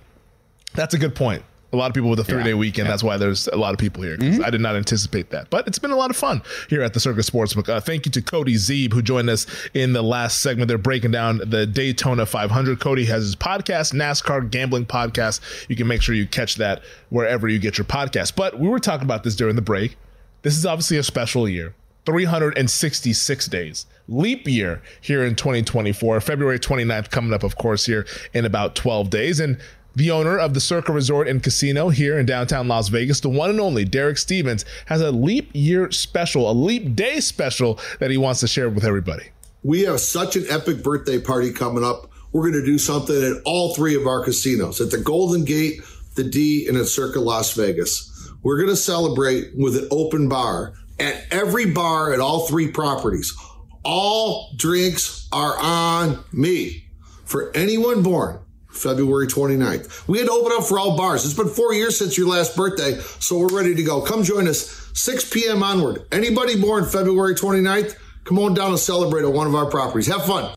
that's 0.75 0.95
a 0.95 0.99
good 0.99 1.15
point. 1.15 1.43
A 1.73 1.77
lot 1.77 1.87
of 1.89 1.95
people 1.95 2.11
with 2.11 2.19
a 2.19 2.25
three 2.25 2.43
day 2.43 2.49
Yeah. 2.51 2.57
weekend. 2.57 2.89
That's 2.89 3.03
why 3.05 3.17
there's 3.17 3.47
a 3.47 3.57
lot 3.57 3.73
of 3.75 3.79
people 3.79 4.03
here. 4.03 4.17
'cause 4.17 4.41
I 4.41 4.51
did 4.51 4.61
not 4.61 4.75
anticipate 4.75 5.31
that. 5.31 5.51
But 5.51 5.69
it's 5.69 5.79
been 5.79 5.93
a 5.93 5.97
lot 5.97 6.11
of 6.11 6.17
fun 6.17 6.43
here 6.69 6.83
at 6.83 6.95
the 6.95 6.99
Circa 7.01 7.21
Sportsbook. 7.21 7.69
Uh, 7.69 7.79
thank 7.79 8.07
you 8.07 8.11
to 8.13 8.21
Cody 8.21 8.57
Zeeb, 8.57 8.93
who 8.93 9.01
joined 9.03 9.31
us 9.31 9.47
in 9.73 9.93
the 9.93 10.03
last 10.03 10.41
segment. 10.41 10.67
They're 10.67 10.79
breaking 10.79 11.13
down 11.13 11.41
the 11.47 11.67
Daytona 11.67 12.27
500. 12.27 12.81
Cody 12.81 13.05
has 13.05 13.23
his 13.23 13.37
podcast, 13.37 13.95
NASCAR 13.95 14.51
Gambling 14.51 14.87
Podcast. 14.87 15.39
You 15.69 15.77
can 15.77 15.87
make 15.87 16.03
sure 16.03 16.13
you 16.13 16.27
catch 16.27 16.57
that 16.57 16.83
wherever 17.09 17.47
you 17.47 17.61
get 17.61 17.79
your 17.79 17.85
podcast. 17.85 18.33
But 18.35 18.59
we 18.59 18.67
were 18.69 18.81
talking 18.81 19.05
about 19.05 19.23
this 19.23 19.37
during 19.37 19.55
the 19.55 19.63
break. 19.63 19.97
This 20.43 20.57
is 20.57 20.67
obviously 20.67 20.97
a 20.97 21.05
special 21.05 21.49
year. 21.49 21.75
366 22.05 23.47
days. 23.47 23.87
Leap 24.11 24.49
year 24.49 24.83
here 25.01 25.25
in 25.25 25.37
2024. 25.37 26.21
February 26.21 26.59
29th 26.59 27.11
coming 27.11 27.33
up, 27.33 27.45
of 27.45 27.57
course, 27.57 27.87
here 27.87 28.07
in 28.35 28.45
about 28.45 28.75
12 28.75 29.09
days. 29.09 29.39
And 29.39 29.57
the 29.95 30.11
owner 30.11 30.37
of 30.37 30.53
the 30.53 30.61
Circa 30.61 30.93
Resort 30.93 31.29
and 31.29 31.41
Casino 31.41 31.91
here 31.91 32.19
in 32.19 32.27
downtown 32.27 32.67
Las 32.67 32.89
Vegas, 32.89 33.21
the 33.21 33.29
one 33.29 33.51
and 33.51 33.61
only 33.61 33.85
Derek 33.85 34.19
Stevens, 34.19 34.65
has 34.87 35.01
a 35.01 35.13
leap 35.13 35.49
year 35.53 35.93
special, 35.93 36.51
a 36.51 36.53
leap 36.53 36.97
day 36.97 37.21
special 37.21 37.79
that 38.01 38.11
he 38.11 38.17
wants 38.17 38.41
to 38.41 38.49
share 38.49 38.69
with 38.69 38.85
everybody. 38.85 39.29
We 39.63 39.83
have 39.83 40.01
such 40.01 40.35
an 40.35 40.45
epic 40.51 40.83
birthday 40.83 41.21
party 41.21 41.53
coming 41.53 41.85
up. 41.85 42.11
We're 42.33 42.51
going 42.51 42.61
to 42.61 42.67
do 42.67 42.79
something 42.79 43.15
at 43.17 43.43
all 43.45 43.75
three 43.75 43.95
of 43.95 44.07
our 44.07 44.25
casinos 44.25 44.81
at 44.81 44.91
the 44.91 44.99
Golden 44.99 45.45
Gate, 45.45 45.83
the 46.17 46.25
D, 46.25 46.67
and 46.67 46.77
at 46.77 46.87
Circa 46.87 47.21
Las 47.21 47.55
Vegas. 47.55 48.09
We're 48.43 48.57
going 48.57 48.71
to 48.71 48.77
celebrate 48.77 49.51
with 49.57 49.77
an 49.77 49.87
open 49.93 50.29
bar 50.29 50.75
at 50.99 51.27
every 51.31 51.67
bar 51.67 52.13
at 52.13 52.21
all 52.21 52.47
three 52.47 52.71
properties. 52.71 53.35
All 53.83 54.53
drinks 54.57 55.29
are 55.33 55.57
on 55.59 56.23
me 56.33 56.85
for 57.25 57.51
anyone 57.57 58.03
born 58.03 58.41
February 58.71 59.27
29th. 59.27 60.07
We 60.07 60.19
had 60.19 60.27
to 60.27 60.33
open 60.33 60.53
up 60.57 60.65
for 60.65 60.79
all 60.79 60.97
bars. 60.97 61.25
It's 61.25 61.35
been 61.35 61.49
four 61.49 61.73
years 61.73 61.99
since 61.99 62.19
your 62.19 62.29
last 62.29 62.57
birthday, 62.57 62.99
so 63.21 63.39
we're 63.39 63.57
ready 63.57 63.75
to 63.75 63.83
go. 63.83 64.03
Come 64.03 64.23
join 64.23 64.47
us 64.49 64.91
6 64.95 65.31
p.m. 65.31 65.63
onward. 65.63 66.05
Anybody 66.13 66.61
born 66.61 66.85
February 66.85 67.35
29th, 67.35 67.97
come 68.25 68.39
on 68.39 68.55
down 68.55 68.71
and 68.71 68.79
celebrate 68.79 69.23
at 69.23 69.33
one 69.33 69.47
of 69.47 69.55
our 69.55 69.67
properties. 69.67 70.07
Have 70.09 70.27
fun. 70.27 70.55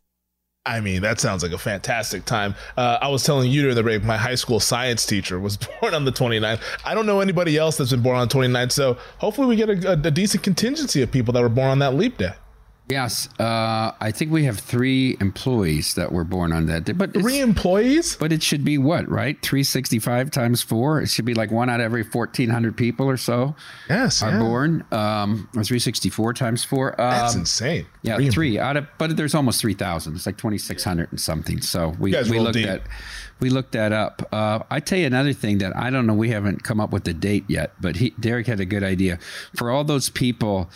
I 0.65 0.79
mean, 0.79 1.01
that 1.01 1.19
sounds 1.19 1.43
like 1.43 1.51
a 1.51 1.57
fantastic 1.57 2.23
time. 2.23 2.55
Uh, 2.77 2.97
I 3.01 3.09
was 3.09 3.23
telling 3.23 3.51
you 3.51 3.61
during 3.61 3.75
the 3.75 3.83
break, 3.83 4.03
my 4.03 4.15
high 4.15 4.35
school 4.35 4.61
science 4.61 5.05
teacher 5.05 5.39
was 5.39 5.57
born 5.81 5.93
on 5.93 6.05
the 6.05 6.11
29th. 6.11 6.61
I 6.85 6.93
don't 6.93 7.05
know 7.05 7.19
anybody 7.21 7.57
else 7.57 7.77
that's 7.77 7.91
been 7.91 8.01
born 8.01 8.17
on 8.17 8.27
the 8.27 8.33
29th, 8.33 8.71
so 8.71 8.97
hopefully 9.17 9.47
we 9.47 9.55
get 9.55 9.69
a, 9.69 9.91
a, 9.91 9.93
a 9.93 10.11
decent 10.11 10.43
contingency 10.43 11.01
of 11.01 11.11
people 11.11 11.33
that 11.33 11.41
were 11.41 11.49
born 11.49 11.69
on 11.69 11.79
that 11.79 11.95
leap 11.95 12.17
day. 12.17 12.33
Yes, 12.89 13.29
uh, 13.39 13.93
I 14.01 14.11
think 14.11 14.31
we 14.31 14.43
have 14.43 14.59
three 14.59 15.15
employees 15.21 15.95
that 15.95 16.11
were 16.11 16.25
born 16.25 16.51
on 16.51 16.65
that 16.65 16.83
day. 16.83 16.91
But 16.91 17.13
three 17.13 17.39
employees? 17.39 18.17
But 18.17 18.33
it 18.33 18.43
should 18.43 18.65
be 18.65 18.77
what, 18.77 19.07
right? 19.09 19.41
Three 19.41 19.63
sixty-five 19.63 20.31
times 20.31 20.61
four. 20.61 21.01
It 21.01 21.07
should 21.07 21.23
be 21.23 21.33
like 21.33 21.49
one 21.49 21.69
out 21.69 21.79
of 21.79 21.85
every 21.85 22.03
fourteen 22.03 22.49
hundred 22.49 22.75
people 22.75 23.09
or 23.09 23.15
so. 23.15 23.55
Yes, 23.89 24.21
are 24.21 24.31
yeah. 24.31 24.39
born. 24.39 24.85
Um, 24.91 25.49
or 25.55 25.63
three 25.63 25.79
sixty-four 25.79 26.33
times 26.33 26.65
four. 26.65 26.99
Um, 26.99 27.09
That's 27.09 27.35
insane. 27.35 27.85
Yeah, 28.01 28.17
Three 28.17 28.29
three, 28.29 28.59
out 28.59 28.75
of. 28.75 28.85
But 28.97 29.15
there's 29.15 29.33
almost 29.33 29.61
three 29.61 29.75
thousand. 29.75 30.15
It's 30.15 30.25
like 30.25 30.37
twenty-six 30.37 30.83
hundred 30.83 31.09
and 31.11 31.21
something. 31.21 31.61
So 31.61 31.95
we 31.99 32.11
we 32.29 32.39
looked 32.39 32.55
deep. 32.55 32.67
at 32.67 32.81
we 33.39 33.49
looked 33.49 33.71
that 33.73 33.91
up. 33.91 34.27
Uh, 34.31 34.59
I 34.69 34.79
tell 34.79 34.99
you 34.99 35.07
another 35.07 35.33
thing 35.33 35.59
that 35.59 35.75
I 35.75 35.89
don't 35.89 36.05
know. 36.05 36.13
We 36.13 36.29
haven't 36.29 36.63
come 36.63 36.79
up 36.79 36.91
with 36.91 37.05
the 37.05 37.13
date 37.13 37.45
yet, 37.47 37.71
but 37.79 37.97
he, 37.97 38.11
Derek 38.19 38.47
had 38.47 38.59
a 38.59 38.65
good 38.65 38.83
idea 38.83 39.19
for 39.55 39.71
all 39.71 39.83
those 39.83 40.09
people 40.09 40.69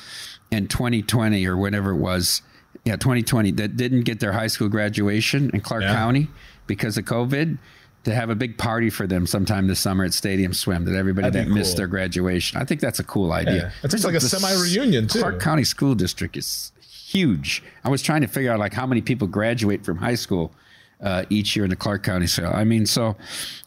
in 0.51 0.67
2020 0.67 1.45
or 1.45 1.57
whatever 1.57 1.91
it 1.91 1.97
was. 1.97 2.41
Yeah, 2.85 2.95
2020 2.95 3.51
that 3.51 3.75
didn't 3.75 4.01
get 4.01 4.19
their 4.19 4.31
high 4.31 4.47
school 4.47 4.69
graduation 4.69 5.49
in 5.53 5.61
Clark 5.61 5.83
Yeah. 5.83 5.93
County 5.95 6.27
because 6.67 6.97
of 6.97 7.05
COVID. 7.05 7.57
To 8.03 8.15
have 8.15 8.29
a 8.29 8.35
big 8.35 8.57
party 8.57 8.89
for 8.89 9.05
them 9.05 9.27
sometime 9.27 9.67
this 9.67 9.81
summer 9.81 10.05
at 10.05 10.13
Stadium 10.13 10.53
Swim 10.53 10.85
that 10.85 10.95
everybody 10.95 11.29
That'd 11.29 11.49
that 11.49 11.53
missed 11.53 11.71
cool. 11.71 11.77
their 11.79 11.87
graduation. 11.87 12.57
I 12.57 12.63
think 12.63 12.79
that's 12.79 12.99
a 12.99 13.03
cool 13.03 13.33
idea. 13.33 13.55
Yeah. 13.55 13.71
It's 13.83 14.05
like 14.05 14.15
a 14.15 14.21
semi-reunion, 14.21 15.07
too. 15.07 15.19
Clark 15.19 15.41
County 15.41 15.65
School 15.65 15.93
District 15.93 16.37
is 16.37 16.71
huge. 16.79 17.61
I 17.83 17.89
was 17.89 18.01
trying 18.01 18.21
to 18.21 18.27
figure 18.27 18.49
out 18.53 18.59
like 18.59 18.71
how 18.73 18.85
many 18.85 19.01
people 19.01 19.27
graduate 19.27 19.83
from 19.83 19.97
high 19.97 20.15
school 20.15 20.53
uh, 21.01 21.25
each 21.29 21.53
year 21.57 21.65
in 21.65 21.69
the 21.69 21.75
Clark 21.75 22.03
County. 22.03 22.27
So 22.27 22.45
I 22.45 22.63
mean, 22.63 22.85
so 22.85 23.17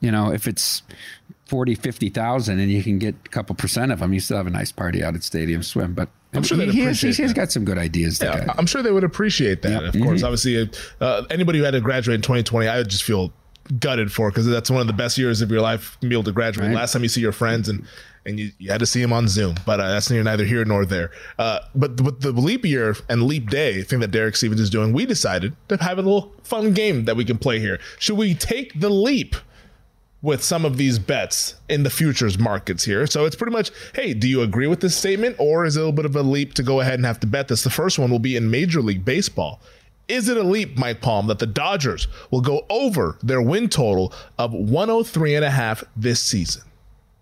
you 0.00 0.10
know, 0.10 0.32
if 0.32 0.46
it's 0.48 0.84
40, 1.44 1.74
50,000 1.74 2.58
and 2.58 2.70
you 2.72 2.82
can 2.82 2.98
get 2.98 3.16
a 3.26 3.28
couple 3.28 3.54
percent 3.56 3.92
of 3.92 3.98
them, 3.98 4.14
you 4.14 4.20
still 4.20 4.38
have 4.38 4.46
a 4.46 4.50
nice 4.50 4.72
party 4.72 5.04
out 5.04 5.14
at 5.14 5.22
Stadium 5.22 5.62
Swim. 5.62 5.92
But 5.92 6.08
I'm 6.32 6.42
sure 6.42 6.58
he, 6.58 6.66
they'd 6.66 6.74
he 6.74 7.22
has, 7.22 7.32
got 7.32 7.50
some 7.50 7.64
good 7.64 7.78
ideas. 7.78 8.20
Yeah. 8.22 8.52
I'm 8.56 8.66
sure 8.66 8.82
they 8.82 8.92
would 8.92 9.04
appreciate 9.04 9.62
that. 9.62 9.84
Of 9.84 9.94
course, 10.00 10.22
Mhm. 10.22 10.24
obviously, 10.24 10.70
uh, 11.00 11.22
anybody 11.30 11.58
who 11.58 11.64
had 11.64 11.72
to 11.72 11.80
graduate 11.80 12.14
in 12.14 12.22
2020, 12.22 12.68
I 12.68 12.78
would 12.78 12.88
just 12.88 13.02
feel 13.02 13.32
gutted 13.78 14.12
for 14.12 14.30
because 14.30 14.46
that's 14.46 14.70
one 14.70 14.80
of 14.80 14.86
the 14.86 14.92
best 14.92 15.18
years 15.18 15.42
of 15.42 15.50
your 15.50 15.60
life. 15.60 15.96
Be 16.00 16.08
able 16.12 16.24
to 16.24 16.32
graduate. 16.32 16.68
Right. 16.68 16.76
Last 16.76 16.92
time 16.92 17.02
you 17.02 17.08
see 17.08 17.20
your 17.20 17.32
friends 17.32 17.68
and 17.68 17.84
and 18.26 18.38
you, 18.38 18.50
you 18.58 18.70
had 18.70 18.80
to 18.80 18.86
see 18.86 19.00
them 19.00 19.14
on 19.14 19.28
Zoom, 19.28 19.54
but 19.64 19.80
uh, 19.80 19.88
that's 19.92 20.10
neither 20.10 20.44
here 20.44 20.62
nor 20.66 20.84
there. 20.84 21.10
Uh, 21.38 21.60
but 21.74 21.98
with 22.02 22.20
the 22.20 22.32
leap 22.32 22.66
year 22.66 22.94
and 23.08 23.22
leap 23.22 23.48
day 23.48 23.82
thing 23.82 24.00
that 24.00 24.10
Derek 24.10 24.36
Stevens 24.36 24.60
is 24.60 24.68
doing, 24.68 24.92
we 24.92 25.06
decided 25.06 25.56
to 25.68 25.78
have 25.78 25.98
a 25.98 26.02
little 26.02 26.30
fun 26.42 26.74
game 26.74 27.06
that 27.06 27.16
we 27.16 27.24
can 27.24 27.38
play 27.38 27.58
here. 27.60 27.78
Should 27.98 28.18
we 28.18 28.34
take 28.34 28.78
the 28.78 28.90
leap? 28.90 29.36
With 30.22 30.42
some 30.42 30.64
of 30.64 30.76
these 30.76 30.98
bets 30.98 31.54
in 31.68 31.82
the 31.82 31.90
futures 31.90 32.38
markets 32.38 32.84
here. 32.84 33.06
So 33.06 33.24
it's 33.24 33.36
pretty 33.36 33.52
much, 33.52 33.70
hey, 33.94 34.12
do 34.12 34.28
you 34.28 34.42
agree 34.42 34.66
with 34.66 34.80
this 34.80 34.94
statement 34.94 35.36
or 35.38 35.64
is 35.64 35.76
it 35.76 35.80
a 35.80 35.82
little 35.82 35.92
bit 35.92 36.04
of 36.04 36.14
a 36.14 36.22
leap 36.22 36.54
to 36.54 36.62
go 36.62 36.80
ahead 36.80 36.94
and 36.94 37.06
have 37.06 37.20
to 37.20 37.26
bet 37.26 37.48
this? 37.48 37.62
The 37.62 37.70
first 37.70 37.98
one 37.98 38.10
will 38.10 38.18
be 38.18 38.36
in 38.36 38.50
Major 38.50 38.82
League 38.82 39.04
Baseball. 39.04 39.60
Is 40.08 40.28
it 40.28 40.36
a 40.36 40.42
leap, 40.42 40.76
Mike 40.76 41.00
Palm, 41.00 41.28
that 41.28 41.38
the 41.38 41.46
Dodgers 41.46 42.08
will 42.30 42.40
go 42.40 42.66
over 42.68 43.16
their 43.22 43.40
win 43.40 43.68
total 43.68 44.12
of 44.38 44.52
103 44.52 45.36
and 45.36 45.44
a 45.44 45.50
half 45.50 45.84
this 45.96 46.20
season? 46.22 46.62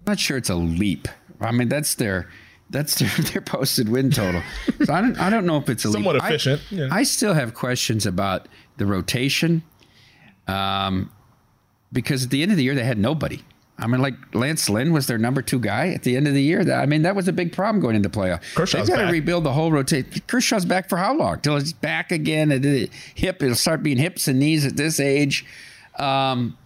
I'm 0.07 0.13
not 0.13 0.19
sure 0.19 0.37
it's 0.39 0.49
a 0.51 0.55
leap. 0.55 1.07
I 1.41 1.53
mean, 1.53 1.69
that's 1.69 1.95
their 1.97 2.29
that's 2.71 2.99
their, 2.99 3.09
their 3.33 3.41
posted 3.43 3.89
win 3.91 4.11
total. 4.11 4.43
So 4.85 4.93
I 4.93 5.03
don't 5.03 5.19
I 5.19 5.29
don't 5.31 5.45
know 5.47 5.59
if 5.59 5.69
it's 5.69 5.85
a 5.85 5.93
Somewhat 5.93 6.15
leap. 6.15 6.25
I- 6.25 6.29
efficient, 6.29 6.63
yeah. 6.71 6.89
I, 6.91 7.03
still 7.03 7.35
have 7.35 7.55
questions 7.55 8.07
about 8.07 8.49
the 8.79 8.87
rotation, 8.87 9.63
um, 10.47 11.11
because 11.93 12.25
at 12.25 12.31
the 12.31 12.43
end 12.43 12.51
of 12.51 12.57
the 12.57 12.65
year 12.65 12.75
they 12.75 12.85
had 12.85 12.99
nobody. 12.99 13.43
I 13.81 13.87
mean, 13.87 14.03
like 14.03 14.15
Lance 14.35 14.69
Lynn 14.69 14.93
was 14.93 15.07
their 15.07 15.19
number 15.19 15.41
two 15.41 15.61
guy 15.61 15.91
at 15.91 16.03
the 16.03 16.17
end 16.17 16.27
of 16.27 16.35
the 16.35 16.43
year. 16.43 16.65
That- 16.65 16.81
I 16.81 16.87
mean, 16.87 17.03
that 17.03 17.15
was 17.15 17.29
a 17.29 17.33
big 17.33 17.53
problem 17.53 17.81
going 17.81 17.95
into 17.95 18.09
playoff. 18.09 18.41
Kershaw's 18.57 18.89
They've 18.89 18.97
got 18.97 19.07
to 19.07 19.13
rebuild 19.13 19.45
the 19.45 19.53
whole 19.53 19.71
rotation. 19.71 20.11
Kershaw's 20.27 20.65
back 20.65 20.89
for 20.89 20.99
how 20.99 21.15
long? 21.17 21.39
Till 21.41 21.57
it's 21.57 21.73
back 21.73 22.11
again. 22.11 22.51
At 22.51 22.63
the 22.63 22.91
hip, 23.15 23.41
it'll 23.41 23.55
start 23.55 23.85
being 23.85 23.99
hips 23.99 24.27
and 24.27 24.41
knees 24.41 24.67
at 24.67 24.77
this 24.77 24.99
age. 24.99 25.47
Um, 25.97 26.57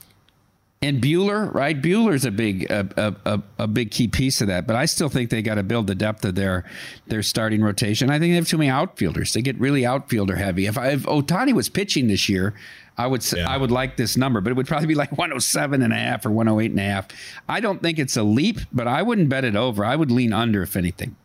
and 0.83 1.01
Buehler, 1.01 1.53
right? 1.55 1.80
Buehler's 1.80 2.24
a 2.24 2.30
big 2.33 2.68
a, 2.70 3.14
a, 3.24 3.43
a, 3.61 3.68
big 3.68 3.93
key 3.93 4.09
piece 4.09 4.41
of 4.41 4.49
that. 4.49 4.66
But 4.66 4.74
I 4.74 4.85
still 4.87 5.09
think 5.09 5.30
they 5.30 5.41
got 5.41 5.55
to 5.55 5.62
build 5.62 5.87
the 5.87 5.95
depth 5.95 6.24
of 6.24 6.35
their 6.35 6.64
their 7.07 7.22
starting 7.22 7.62
rotation. 7.62 8.11
I 8.11 8.18
think 8.18 8.33
they 8.33 8.37
have 8.37 8.49
too 8.49 8.59
many 8.59 8.68
outfielders. 8.68 9.33
They 9.33 9.43
get 9.43 9.59
really 9.59 9.87
outfielder 9.87 10.35
heavy. 10.35 10.66
If, 10.66 10.76
I, 10.76 10.89
if 10.89 11.05
Ohtani 11.05 11.53
was 11.53 11.68
pitching 11.68 12.09
this 12.09 12.28
year, 12.28 12.55
I 12.99 13.07
would 13.07 13.22
say, 13.22 13.43
I 13.43 13.57
would 13.57 13.70
like 13.70 13.97
this 13.97 14.16
number, 14.16 14.41
but 14.41 14.51
it 14.51 14.57
would 14.57 14.66
probably 14.66 14.89
be 14.89 14.97
like 14.97 15.12
107 15.16 15.83
and 15.83 15.93
a 15.93 15.97
half 15.97 16.26
or 16.26 16.30
108 16.30 16.72
and 16.72 16.80
a 16.80 16.83
half. 16.83 17.09
I 17.49 17.61
don't 17.61 17.80
think 17.80 18.01
it's 18.01 18.16
a 18.16 18.24
leap, 18.24 18.59
but 18.72 18.89
I 18.89 19.03
wouldn't 19.03 19.28
bet 19.28 19.45
it 19.45 19.55
over. 19.55 19.85
I 19.85 19.95
would 19.95 20.11
lean 20.11 20.33
under 20.33 20.62
if 20.62 20.76
anything. 20.76 21.16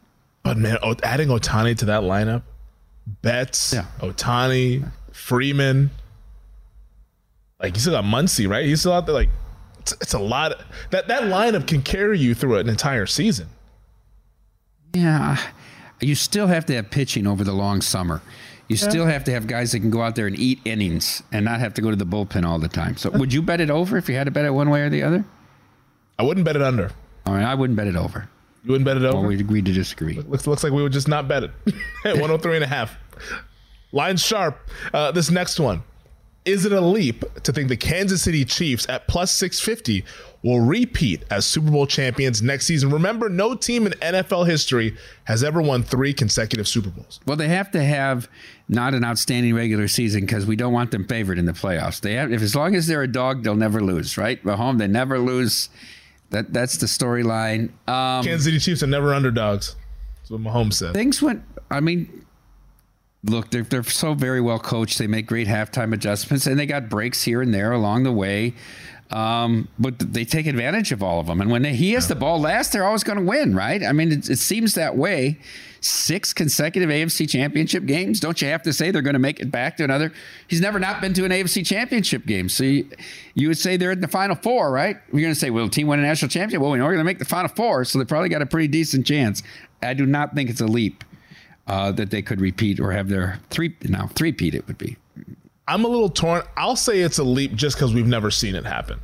But 0.44 0.58
man, 0.58 0.78
adding 1.04 1.30
Ohtani 1.30 1.78
to 1.80 1.86
that 1.86 2.04
lineup, 2.04 2.44
Betts, 3.22 3.74
Ohtani, 3.74 4.92
Freeman, 5.12 5.90
like 7.60 7.74
you 7.74 7.82
still 7.82 7.94
got 7.94 8.06
Muncy, 8.06 8.48
right? 8.48 8.66
He's 8.66 8.82
still 8.82 8.94
out 8.94 9.06
there. 9.08 9.16
Like 9.16 9.30
it's, 9.92 10.02
it's 10.02 10.14
a 10.14 10.20
lot. 10.20 10.62
that 10.92 11.08
that 11.08 11.24
lineup 11.24 11.68
can 11.68 11.82
carry 11.82 12.20
you 12.20 12.34
through 12.36 12.58
an 12.58 12.68
entire 12.70 13.06
season. 13.06 13.48
Yeah, 14.94 15.38
you 16.02 16.16
still 16.16 16.48
have 16.48 16.66
to 16.68 16.76
have 16.76 16.90
pitching 16.90 17.28
over 17.28 17.44
the 17.44 17.54
long 17.54 17.82
summer. 17.82 18.22
You 18.68 18.76
Yeah. 18.76 18.90
still 18.90 19.06
have 19.06 19.24
to 19.26 19.32
have 19.32 19.48
guys 19.48 19.72
that 19.72 19.80
can 19.80 19.90
go 19.92 20.02
out 20.02 20.16
there 20.16 20.28
and 20.28 20.38
eat 20.38 20.60
innings 20.66 21.24
and 21.32 21.46
not 21.46 21.60
have 21.62 21.74
to 21.76 21.82
go 21.82 21.90
to 21.90 21.96
the 21.96 22.06
bullpen 22.06 22.44
all 22.46 22.60
the 22.60 22.68
time. 22.68 22.98
So, 22.98 23.10
would 23.12 23.32
you 23.34 23.42
bet 23.42 23.62
it 23.62 23.70
over 23.70 23.98
if 23.98 24.10
you 24.10 24.16
had 24.16 24.26
to 24.26 24.32
bet 24.32 24.44
it 24.46 24.52
one 24.52 24.70
way 24.70 24.82
or 24.82 24.90
the 24.90 25.04
other? 25.04 25.24
I 26.20 26.24
wouldn't 26.24 26.46
bet 26.46 26.56
it 26.56 26.62
under. 26.62 26.92
All 27.26 27.34
right, 27.34 27.46
I 27.46 27.54
wouldn't 27.56 27.78
bet 27.78 27.88
it 27.88 27.96
over. 27.96 28.28
You 28.66 28.72
wouldn't 28.72 28.86
bet 28.86 28.98
it 28.98 29.04
over. 29.06 29.20
Well, 29.20 29.28
we 29.28 29.40
agreed 29.40 29.66
to 29.66 29.72
disagree. 29.74 30.16
Looks 30.20 30.48
looks 30.48 30.64
like 30.64 30.74
we 30.74 30.84
would 30.84 30.92
just 30.92 31.08
not 31.08 31.28
bet 31.30 31.44
it 31.44 31.52
at 32.06 32.14
103 32.16 32.56
and 32.56 32.64
a 32.66 32.68
half. 32.68 32.98
Line 33.94 34.18
sharp. 34.18 34.60
Uh, 34.94 35.12
this 35.12 35.32
next 35.32 35.60
one. 35.60 35.84
Is 36.48 36.66
it 36.66 36.72
a 36.72 36.80
leap 36.80 37.26
to 37.44 37.52
think 37.52 37.68
the 37.68 37.78
Kansas 37.78 38.22
City 38.22 38.46
Chiefs 38.46 38.88
at 38.88 39.08
plus 39.08 39.32
650 39.34 40.06
will 40.44 40.62
repeat 40.62 41.24
as 41.30 41.46
Super 41.46 41.70
Bowl 41.72 41.86
champions 41.86 42.42
next 42.42 42.66
season? 42.68 42.90
Remember, 42.90 43.28
no 43.28 43.54
team 43.54 43.86
in 43.86 43.92
NFL 43.94 44.48
history 44.48 44.96
has 45.26 45.44
ever 45.44 45.62
won 45.62 45.84
three 45.84 46.14
consecutive 46.14 46.68
Super 46.68 46.90
Bowls. 46.90 47.20
Well, 47.26 47.36
they 47.36 47.50
have 47.50 47.70
to 47.72 47.84
have 47.84 48.30
not 48.70 48.94
an 48.94 49.04
outstanding 49.04 49.56
regular 49.56 49.90
season 49.90 50.22
because 50.22 50.46
we 50.46 50.56
don't 50.56 50.72
want 50.72 50.92
them 50.92 51.06
favored 51.06 51.38
in 51.38 51.46
the 51.46 51.52
playoffs. 51.52 52.00
They 52.00 52.14
have, 52.14 52.32
if 52.32 52.42
as 52.42 52.56
long 52.56 52.76
as 52.76 52.88
they're 52.88 53.04
a 53.04 53.12
dog, 53.12 53.44
they'll 53.44 53.56
never 53.56 53.82
lose, 53.82 54.18
right? 54.18 54.40
At 54.48 54.56
home, 54.58 54.78
they 54.78 54.88
never 54.88 55.20
lose. 55.20 55.70
That 56.30 56.52
that's 56.54 56.78
the 56.78 56.88
storyline. 56.88 57.70
Um, 57.88 58.24
Kansas 58.24 58.46
City 58.46 58.60
Chiefs 58.60 58.84
are 58.84 58.88
never 58.88 59.14
underdogs. 59.14 59.76
That's 60.20 60.32
what 60.32 60.42
Mahomes 60.42 60.74
said. 60.74 60.94
things 60.94 61.22
went. 61.22 61.44
I 61.72 61.80
mean, 61.80 62.26
look, 63.24 63.50
they're 63.52 63.64
they're 63.64 63.84
so 63.84 64.14
very 64.14 64.42
well 64.42 64.60
coached. 64.60 64.98
They 64.98 65.08
make 65.08 65.28
great 65.28 65.48
halftime 65.48 65.94
adjustments, 65.94 66.48
and 66.48 66.60
they 66.60 66.66
got 66.66 66.90
breaks 66.90 67.24
here 67.24 67.42
and 67.42 67.54
there 67.54 67.72
along 67.72 68.04
the 68.04 68.12
way. 68.12 68.54
Um, 69.10 69.70
but 69.80 70.00
they 70.00 70.26
take 70.26 70.48
advantage 70.48 70.92
of 70.92 71.02
all 71.02 71.22
of 71.22 71.28
them. 71.28 71.40
And 71.40 71.50
when 71.50 71.62
they, 71.62 71.74
he 71.74 71.94
has 71.94 72.10
the 72.10 72.16
ball 72.16 72.42
last, 72.42 72.74
they're 72.74 72.84
always 72.84 73.06
going 73.06 73.18
to 73.18 73.24
win, 73.24 73.56
right? 73.56 73.82
I 73.82 73.94
mean, 73.94 74.12
it, 74.12 74.30
it 74.30 74.38
seems 74.38 74.74
that 74.74 74.98
way. 74.98 75.40
Six 75.80 76.34
consecutive 76.34 76.90
AFC 76.90 77.30
championship 77.30 77.86
games. 77.86 78.20
Don't 78.20 78.42
you 78.42 78.50
have 78.50 78.64
to 78.64 78.74
say 78.74 78.92
they're 78.92 79.02
going 79.02 79.14
to 79.14 79.20
make 79.20 79.40
it 79.40 79.50
back 79.50 79.78
to 79.78 79.86
another? 79.86 80.12
He's 80.50 80.60
never 80.60 80.78
not 80.78 81.00
been 81.00 81.14
to 81.14 81.24
an 81.24 81.32
AFC 81.32 81.66
championship 81.66 82.26
game. 82.26 82.50
So 82.50 82.66
you, 82.66 82.90
you 83.34 83.48
would 83.48 83.58
say 83.58 83.78
they're 83.78 83.92
in 83.92 84.02
the 84.02 84.10
final 84.10 84.36
four, 84.36 84.72
right? 84.72 84.98
You're 85.14 85.22
going 85.22 85.34
to 85.34 85.40
say, 85.40 85.52
well, 85.52 85.66
the 85.66 85.72
team 85.72 85.88
won 85.88 86.00
a 86.00 86.02
national 86.02 86.28
championship. 86.30 86.62
Well, 86.62 86.72
we 86.72 86.80
know 86.80 86.84
we're 86.84 86.92
going 86.92 87.00
to 87.00 87.06
make 87.06 87.20
the 87.20 87.26
final 87.26 87.50
four. 87.50 87.86
So 87.86 88.00
they 88.00 88.06
probably 88.06 88.30
got 88.30 88.42
a 88.42 88.46
pretty 88.46 88.68
decent 88.68 89.06
chance. 89.06 89.42
I 89.82 89.94
do 89.94 90.06
not 90.06 90.36
think 90.36 90.50
it's 90.50 90.62
a 90.62 90.68
leap 90.68 91.06
uh, 91.68 91.92
that 91.92 92.12
they 92.12 92.22
could 92.22 92.42
repeat 92.42 92.80
or 92.80 92.92
have 92.92 93.10
their 93.10 93.40
three 93.50 93.76
now 93.84 94.08
three 94.08 94.32
peat 94.32 94.56
it 94.56 94.66
would 94.68 94.78
be. 94.78 94.98
I'm 95.68 95.84
a 95.84 95.88
little 95.88 96.10
torn. 96.10 96.44
I'll 96.56 96.78
say 96.78 97.02
it's 97.02 97.18
a 97.18 97.24
leap 97.24 97.54
just 97.54 97.76
because 97.76 97.94
we've 97.94 98.08
never 98.08 98.32
seen 98.32 98.56
it 98.56 98.66
happen. 98.66 99.00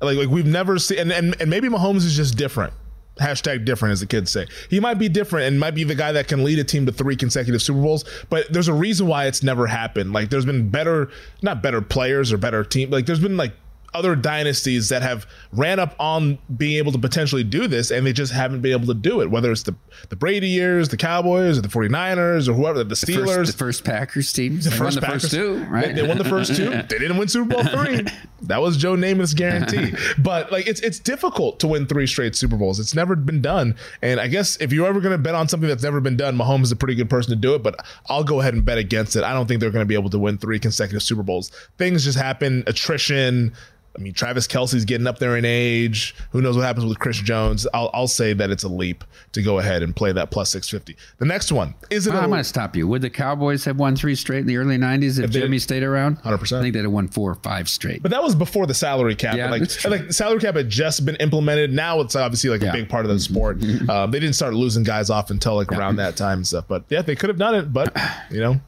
Like, 0.00 0.16
like 0.16 0.28
we've 0.28 0.46
never 0.46 0.78
seen, 0.78 0.98
and, 0.98 1.12
and, 1.12 1.40
and 1.40 1.50
maybe 1.50 1.68
Mahomes 1.68 2.04
is 2.04 2.16
just 2.16 2.36
different. 2.38 2.72
Hashtag 3.20 3.64
different, 3.64 3.92
as 3.92 4.00
the 4.00 4.06
kids 4.06 4.30
say. 4.30 4.46
He 4.70 4.80
might 4.80 4.94
be 4.94 5.08
different 5.08 5.46
and 5.46 5.60
might 5.60 5.74
be 5.74 5.84
the 5.84 5.94
guy 5.94 6.10
that 6.12 6.26
can 6.26 6.42
lead 6.42 6.58
a 6.58 6.64
team 6.64 6.84
to 6.86 6.92
three 6.92 7.16
consecutive 7.16 7.62
Super 7.62 7.80
Bowls, 7.80 8.04
but 8.28 8.52
there's 8.52 8.66
a 8.66 8.72
reason 8.72 9.06
why 9.06 9.26
it's 9.26 9.42
never 9.42 9.66
happened. 9.66 10.12
Like, 10.12 10.30
there's 10.30 10.46
been 10.46 10.68
better, 10.68 11.10
not 11.42 11.62
better 11.62 11.80
players 11.80 12.32
or 12.32 12.38
better 12.38 12.64
team. 12.64 12.90
Like, 12.90 13.06
there's 13.06 13.20
been 13.20 13.36
like 13.36 13.52
other 13.94 14.16
dynasties 14.16 14.88
that 14.88 15.02
have 15.02 15.26
ran 15.52 15.78
up 15.78 15.94
on 15.98 16.38
being 16.56 16.76
able 16.76 16.92
to 16.92 16.98
potentially 16.98 17.44
do 17.44 17.66
this 17.68 17.90
and 17.90 18.06
they 18.06 18.12
just 18.12 18.32
haven't 18.32 18.60
been 18.60 18.72
able 18.72 18.86
to 18.86 18.94
do 18.94 19.20
it 19.20 19.30
whether 19.30 19.52
it's 19.52 19.62
the 19.62 19.74
the 20.08 20.16
Brady 20.16 20.48
years 20.48 20.88
the 20.88 20.96
Cowboys 20.96 21.58
or 21.58 21.60
the 21.62 21.68
49ers 21.68 22.48
or 22.48 22.52
whoever 22.54 22.82
the 22.82 22.94
Steelers 22.94 23.34
First, 23.34 23.52
the 23.52 23.58
first 23.58 23.84
Packers 23.84 24.32
team. 24.32 24.56
the 24.58 24.70
They 24.70 24.76
first 24.76 24.80
won 24.80 24.94
the 24.94 25.00
Packers, 25.00 25.22
first 25.22 25.32
two, 25.32 25.64
right? 25.64 25.94
They, 25.94 26.02
they 26.02 26.08
won 26.08 26.18
the 26.18 26.24
first 26.24 26.56
two. 26.56 26.70
They 26.94 26.98
didn't 26.98 27.16
win 27.16 27.28
Super 27.28 27.54
Bowl 27.54 27.64
three. 27.64 28.04
That 28.42 28.60
was 28.60 28.76
Joe 28.76 28.94
Namath's 28.94 29.34
guarantee. 29.34 29.94
But 30.18 30.52
like, 30.52 30.66
it's 30.66 30.80
it's 30.80 30.98
difficult 30.98 31.60
to 31.60 31.66
win 31.68 31.86
three 31.86 32.06
straight 32.06 32.34
Super 32.36 32.56
Bowls. 32.56 32.78
It's 32.80 32.94
never 32.94 33.16
been 33.16 33.40
done. 33.40 33.76
And 34.02 34.20
I 34.20 34.28
guess 34.28 34.56
if 34.60 34.72
you're 34.72 34.86
ever 34.86 35.00
going 35.00 35.12
to 35.12 35.18
bet 35.18 35.34
on 35.34 35.48
something 35.48 35.68
that's 35.68 35.82
never 35.82 36.00
been 36.00 36.16
done, 36.16 36.36
Mahomes 36.36 36.64
is 36.64 36.72
a 36.72 36.76
pretty 36.76 36.94
good 36.94 37.10
person 37.10 37.30
to 37.30 37.36
do 37.36 37.54
it. 37.54 37.62
But 37.62 37.76
I'll 38.08 38.24
go 38.24 38.40
ahead 38.40 38.54
and 38.54 38.64
bet 38.64 38.78
against 38.78 39.16
it. 39.16 39.24
I 39.24 39.32
don't 39.32 39.46
think 39.46 39.60
they're 39.60 39.70
going 39.70 39.82
to 39.84 39.88
be 39.88 39.94
able 39.94 40.10
to 40.10 40.18
win 40.18 40.38
three 40.38 40.58
consecutive 40.58 41.02
Super 41.02 41.22
Bowls. 41.22 41.50
Things 41.78 42.04
just 42.04 42.18
happen. 42.18 42.64
Attrition. 42.66 43.52
I 43.96 44.00
mean, 44.00 44.12
Travis 44.12 44.46
Kelce's 44.48 44.84
getting 44.84 45.06
up 45.06 45.18
there 45.18 45.36
in 45.36 45.44
age. 45.44 46.14
Who 46.32 46.42
knows 46.42 46.56
what 46.56 46.64
happens 46.64 46.86
with 46.86 46.98
Chris 46.98 47.18
Jones? 47.20 47.66
I'll, 47.72 47.90
I'll 47.94 48.08
say 48.08 48.32
that 48.32 48.50
it's 48.50 48.64
a 48.64 48.68
leap 48.68 49.04
to 49.32 49.42
go 49.42 49.58
ahead 49.60 49.82
and 49.82 49.94
play 49.94 50.10
that 50.12 50.30
plus 50.30 50.50
650. 50.50 50.96
The 51.18 51.24
next 51.24 51.52
one 51.52 51.74
is 51.90 52.06
it? 52.06 52.14
I'm 52.14 52.28
going 52.30 52.38
to 52.40 52.44
stop 52.44 52.74
you. 52.74 52.88
Would 52.88 53.02
the 53.02 53.10
Cowboys 53.10 53.64
have 53.64 53.78
won 53.78 53.94
three 53.94 54.14
straight 54.14 54.40
in 54.40 54.46
the 54.46 54.56
early 54.56 54.76
'90s 54.78 55.18
if, 55.18 55.26
If 55.26 55.32
they- 55.32 55.40
Jimmy 55.40 55.58
stayed 55.58 55.82
around? 55.82 56.18
100%. 56.22 56.58
I 56.58 56.62
think 56.62 56.74
they'd 56.74 56.82
have 56.82 56.90
won 56.92 57.08
four 57.08 57.30
or 57.30 57.36
five 57.36 57.68
straight. 57.68 58.02
But 58.02 58.10
that 58.10 58.22
was 58.22 58.34
before 58.34 58.66
the 58.66 58.74
salary 58.74 59.14
cap. 59.14 59.36
Yeah, 59.36 59.50
like, 59.50 59.60
that's 59.60 59.76
true. 59.76 59.90
like 59.90 60.08
the 60.08 60.12
salary 60.12 60.40
cap 60.40 60.56
had 60.56 60.68
just 60.68 61.06
been 61.06 61.16
implemented. 61.16 61.72
Now 61.72 62.00
it's 62.00 62.16
obviously 62.16 62.50
like 62.50 62.62
a 62.62 62.72
big 62.72 62.88
part 62.88 63.04
of 63.04 63.10
the 63.12 63.20
sport. 63.20 63.62
um, 63.88 64.10
they 64.10 64.18
didn't 64.20 64.34
start 64.34 64.54
losing 64.54 64.82
guys 64.82 65.10
off 65.10 65.30
until 65.30 65.54
like 65.54 65.70
around 65.72 65.96
that 65.96 66.16
time 66.16 66.38
and 66.38 66.46
stuff. 66.46 66.64
But 66.66 66.84
yeah, 66.88 67.02
they 67.02 67.14
could 67.14 67.30
have 67.30 67.38
done 67.38 67.54
it. 67.54 67.72
But 67.72 67.96
you 68.30 68.40
know, 68.40 68.60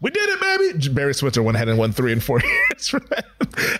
we 0.00 0.10
did 0.10 0.28
it, 0.28 0.40
baby. 0.40 0.88
Barry 0.94 1.14
Switzer 1.14 1.42
went 1.42 1.56
ahead 1.56 1.68
and 1.68 1.78
won 1.78 1.92
three 1.92 2.12
and 2.12 2.22
four 2.22 2.40
years 2.70 2.88
for 2.88 3.00
that. 3.00 3.24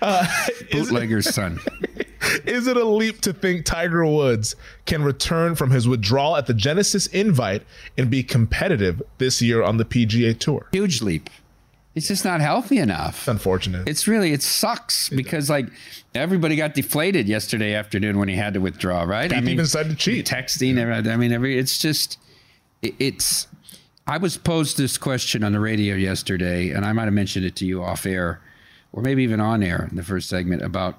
Uh, 0.02 0.24
Bootlegger's 0.70 1.32
son. 1.34 1.58
is 2.44 2.66
it 2.66 2.76
a 2.76 2.84
leap 2.84 3.20
to 3.22 3.32
think 3.32 3.64
Tiger 3.64 4.04
Woods 4.04 4.56
can 4.86 5.02
return 5.02 5.54
from 5.54 5.70
his 5.70 5.86
withdrawal 5.86 6.36
at 6.36 6.46
the 6.46 6.54
Genesis 6.54 7.06
Invite 7.08 7.62
and 7.96 8.10
be 8.10 8.22
competitive 8.22 9.00
this 9.18 9.40
year 9.40 9.62
on 9.62 9.76
the 9.76 9.84
PGA 9.84 10.36
Tour? 10.38 10.66
Huge 10.72 11.02
leap. 11.02 11.30
He's 11.94 12.06
just 12.08 12.24
not 12.24 12.40
healthy 12.40 12.78
enough. 12.78 13.18
It's 13.20 13.28
unfortunate. 13.28 13.88
It's 13.88 14.06
really 14.06 14.32
it 14.32 14.42
sucks 14.42 15.08
because 15.08 15.50
like 15.50 15.66
everybody 16.14 16.54
got 16.54 16.74
deflated 16.74 17.28
yesterday 17.28 17.74
afternoon 17.74 18.18
when 18.18 18.28
he 18.28 18.36
had 18.36 18.54
to 18.54 18.60
withdraw, 18.60 19.02
right? 19.02 19.28
Pete 19.30 19.42
even 19.42 19.56
decided 19.56 19.90
to 19.90 19.96
cheat. 19.96 20.24
Texting, 20.26 20.78
every- 20.78 21.10
I 21.10 21.16
mean, 21.16 21.32
every 21.32 21.58
it's 21.58 21.78
just 21.78 22.18
it- 22.82 22.94
it's. 23.00 23.48
I 24.08 24.16
was 24.16 24.38
posed 24.38 24.78
this 24.78 24.96
question 24.96 25.44
on 25.44 25.52
the 25.52 25.60
radio 25.60 25.94
yesterday, 25.94 26.70
and 26.70 26.84
I 26.84 26.92
might 26.94 27.04
have 27.04 27.12
mentioned 27.12 27.44
it 27.44 27.54
to 27.56 27.66
you 27.66 27.82
off 27.84 28.06
air, 28.06 28.40
or 28.92 29.02
maybe 29.02 29.22
even 29.22 29.38
on 29.38 29.62
air 29.62 29.86
in 29.90 29.96
the 29.96 30.02
first 30.02 30.28
segment 30.30 30.62
about 30.62 30.98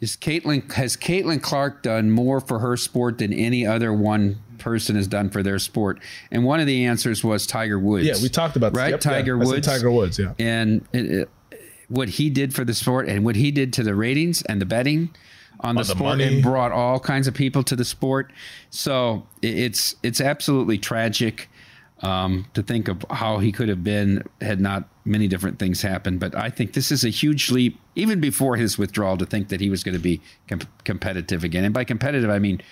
is 0.00 0.16
Caitlin 0.16 0.72
has 0.72 0.96
Caitlin 0.96 1.42
Clark 1.42 1.82
done 1.82 2.10
more 2.10 2.40
for 2.40 2.60
her 2.60 2.76
sport 2.76 3.18
than 3.18 3.32
any 3.32 3.66
other 3.66 3.92
one 3.92 4.40
person 4.58 4.94
has 4.96 5.06
done 5.08 5.28
for 5.28 5.42
their 5.42 5.58
sport? 5.58 6.00
And 6.30 6.44
one 6.44 6.60
of 6.60 6.66
the 6.66 6.84
answers 6.86 7.22
was 7.24 7.46
Tiger 7.46 7.78
Woods. 7.78 8.06
Yeah, 8.06 8.14
we 8.22 8.28
talked 8.28 8.56
about 8.56 8.72
this. 8.72 8.78
right. 8.80 8.90
Yep, 8.92 9.04
yeah. 9.04 9.10
Tiger 9.10 9.38
said 9.44 9.46
Woods. 9.52 9.66
Tiger 9.66 9.90
Woods, 9.90 10.18
yeah. 10.18 10.34
And 10.38 10.86
it, 10.92 11.04
it- 11.06 11.30
what 11.88 12.10
he 12.10 12.28
did 12.28 12.54
for 12.54 12.66
the 12.66 12.74
sport 12.74 13.08
and 13.08 13.24
what 13.24 13.34
he 13.34 13.50
did 13.50 13.72
to 13.72 13.82
the 13.82 13.94
ratings 13.94 14.42
and 14.42 14.60
the 14.60 14.66
betting 14.66 15.08
on 15.60 15.74
the, 15.74 15.80
On 15.80 15.84
the 15.84 15.84
sport 15.86 16.00
money. 16.18 16.24
and 16.34 16.42
brought 16.42 16.70
all 16.70 17.00
kinds 17.00 17.26
of 17.26 17.32
people 17.32 17.62
to 17.64 17.74
the 17.74 17.84
sport. 17.84 18.30
So 18.68 19.26
it's 19.40 19.96
it's 20.02 20.20
absolutely 20.20 20.76
tragic 20.76 21.48
um, 22.00 22.46
to 22.54 22.62
think 22.62 22.88
of 22.88 23.04
how 23.10 23.38
he 23.38 23.52
could 23.52 23.68
have 23.68 23.82
been 23.82 24.22
had 24.40 24.60
not 24.60 24.88
many 25.04 25.26
different 25.26 25.58
things 25.58 25.82
happened. 25.82 26.20
But 26.20 26.34
I 26.34 26.50
think 26.50 26.72
this 26.72 26.92
is 26.92 27.04
a 27.04 27.08
huge 27.08 27.50
leap, 27.50 27.80
even 27.94 28.20
before 28.20 28.56
his 28.56 28.78
withdrawal, 28.78 29.16
to 29.18 29.26
think 29.26 29.48
that 29.48 29.60
he 29.60 29.70
was 29.70 29.82
going 29.82 29.94
to 29.94 30.00
be 30.00 30.20
com- 30.48 30.60
competitive 30.84 31.44
again. 31.44 31.64
And 31.64 31.74
by 31.74 31.84
competitive, 31.84 32.30
I 32.30 32.38
mean 32.38 32.62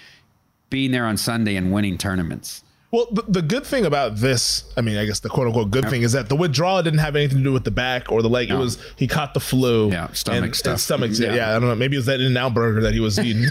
being 0.70 0.90
there 0.90 1.06
on 1.06 1.16
Sunday 1.16 1.56
and 1.56 1.72
winning 1.72 1.98
tournaments. 1.98 2.62
Well, 2.92 3.08
the, 3.10 3.22
the 3.22 3.42
good 3.42 3.66
thing 3.66 3.84
about 3.84 4.16
this, 4.16 4.64
I 4.76 4.80
mean, 4.80 4.96
I 4.96 5.06
guess 5.06 5.20
the 5.20 5.28
quote 5.28 5.48
unquote 5.48 5.70
good 5.70 5.88
thing 5.88 6.02
is 6.02 6.12
that 6.12 6.28
the 6.28 6.36
withdrawal 6.36 6.82
didn't 6.82 7.00
have 7.00 7.16
anything 7.16 7.38
to 7.38 7.44
do 7.44 7.52
with 7.52 7.64
the 7.64 7.70
back 7.72 8.12
or 8.12 8.22
the 8.22 8.28
leg. 8.28 8.48
It 8.48 8.54
was 8.54 8.78
he 8.96 9.08
caught 9.08 9.34
the 9.34 9.40
flu. 9.40 9.90
Yeah, 9.90 10.12
stomach 10.12 10.44
and, 10.44 10.56
stuff. 10.56 10.72
And 10.72 10.80
stomach, 10.80 11.10
yeah. 11.14 11.34
Yeah. 11.34 11.50
I 11.50 11.58
don't 11.58 11.68
know. 11.68 11.74
Maybe 11.74 11.96
it 11.96 11.98
was 11.98 12.06
that 12.06 12.20
In 12.20 12.26
and 12.26 12.38
Out 12.38 12.54
burger 12.54 12.80
that 12.82 12.94
he 12.94 13.00
was 13.00 13.18
eating. 13.18 13.42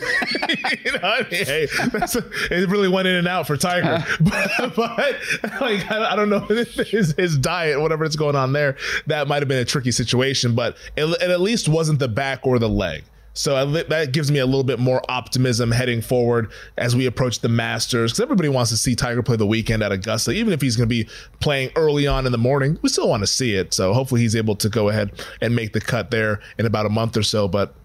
you 0.86 0.92
know, 0.94 1.00
I 1.04 1.28
mean, 1.30 1.46
hey, 1.46 1.68
that's 1.92 2.16
it 2.16 2.70
really 2.70 2.88
went 2.88 3.08
in 3.08 3.16
and 3.16 3.28
out 3.28 3.46
for 3.46 3.58
Tiger. 3.58 3.88
Uh-huh. 3.88 4.70
but, 4.76 4.76
but 4.76 5.62
like, 5.62 5.92
I, 5.92 6.14
I 6.14 6.16
don't 6.16 6.30
know 6.30 6.40
his, 6.40 7.12
his 7.12 7.38
diet, 7.38 7.80
whatever 7.82 8.06
it's 8.06 8.16
going 8.16 8.36
on 8.36 8.54
there. 8.54 8.78
That 9.08 9.28
might 9.28 9.42
have 9.42 9.48
been 9.48 9.60
a 9.60 9.66
tricky 9.66 9.92
situation, 9.92 10.56
but 10.56 10.78
it, 10.96 11.06
it 11.06 11.30
at 11.30 11.42
least 11.42 11.68
wasn't 11.68 12.00
the 12.00 12.08
back 12.08 12.48
or 12.48 12.58
the 12.58 12.70
leg. 12.70 13.04
So 13.36 13.56
I- 13.56 13.84
that 13.84 14.12
gives 14.14 14.32
me 14.32 14.40
a 14.40 14.46
little 14.46 14.64
bit 14.64 14.80
more 14.80 15.02
optimism 15.10 15.70
heading 15.72 16.02
forward 16.02 16.50
as 16.78 16.96
we 16.96 17.06
approach 17.06 17.42
the 17.42 17.50
Masters 17.50 18.12
because 18.14 18.22
everybody 18.22 18.50
wants 18.50 18.72
to 18.72 18.78
see 18.78 18.96
Tiger 18.96 19.22
play 19.22 19.36
the 19.36 19.46
weekend 19.46 19.84
at 19.84 19.92
Augusta, 19.92 20.32
even 20.32 20.54
if 20.54 20.62
he's 20.62 20.76
going 20.78 20.88
to 20.90 20.94
be 21.04 21.08
playing 21.42 21.70
early 21.76 22.08
on 22.08 22.26
in 22.26 22.32
the 22.32 22.38
morning. 22.38 22.80
We 22.82 22.90
still 22.90 23.10
want 23.10 23.24
to 23.24 23.28
see 23.28 23.54
it. 23.56 23.74
So 23.74 23.94
hopefully 23.94 24.22
he's 24.22 24.36
able 24.36 24.56
to 24.56 24.70
go 24.70 24.90
ahead 24.90 25.12
and 25.42 25.54
make 25.56 25.74
the 25.74 25.82
cut 25.82 26.12
there 26.12 26.40
in 26.58 26.66
about 26.66 26.86
a 26.86 26.90
month 26.90 27.18
or 27.18 27.24
so. 27.24 27.48
But 27.50 27.76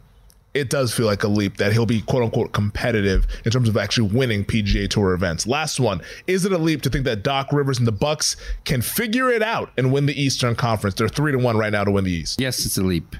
it 0.55 0.71
does 0.71 0.93
feel 0.93 1.07
like 1.07 1.23
a 1.25 1.29
leap 1.29 1.57
that 1.59 1.73
he'll 1.73 1.87
be 1.87 2.01
quote 2.01 2.23
unquote 2.23 2.53
competitive 2.53 3.27
in 3.45 3.51
terms 3.51 3.69
of 3.69 3.77
actually 3.77 4.09
winning 4.09 4.45
PGA 4.45 4.89
Tour 4.89 5.15
events. 5.15 5.47
Last 5.49 5.79
one, 5.81 6.01
is 6.29 6.45
it 6.45 6.53
a 6.53 6.59
leap 6.59 6.83
to 6.83 6.91
think 6.91 7.05
that 7.05 7.23
Doc 7.23 7.53
Rivers 7.53 7.79
and 7.79 7.87
the 7.89 7.93
Bucks 7.93 8.37
can 8.65 8.83
figure 8.83 9.31
it 9.31 9.43
out 9.43 9.71
and 9.77 9.93
win 9.93 10.07
the 10.07 10.21
Eastern 10.21 10.55
Conference? 10.55 10.95
They're 10.97 11.09
three 11.09 11.33
to 11.33 11.39
one 11.39 11.57
right 11.57 11.73
now 11.73 11.85
to 11.85 11.91
win 11.91 12.05
the 12.05 12.13
East. 12.13 12.41
Yes, 12.41 12.65
it's 12.67 12.79
a 12.79 12.83
leap. 12.83 13.17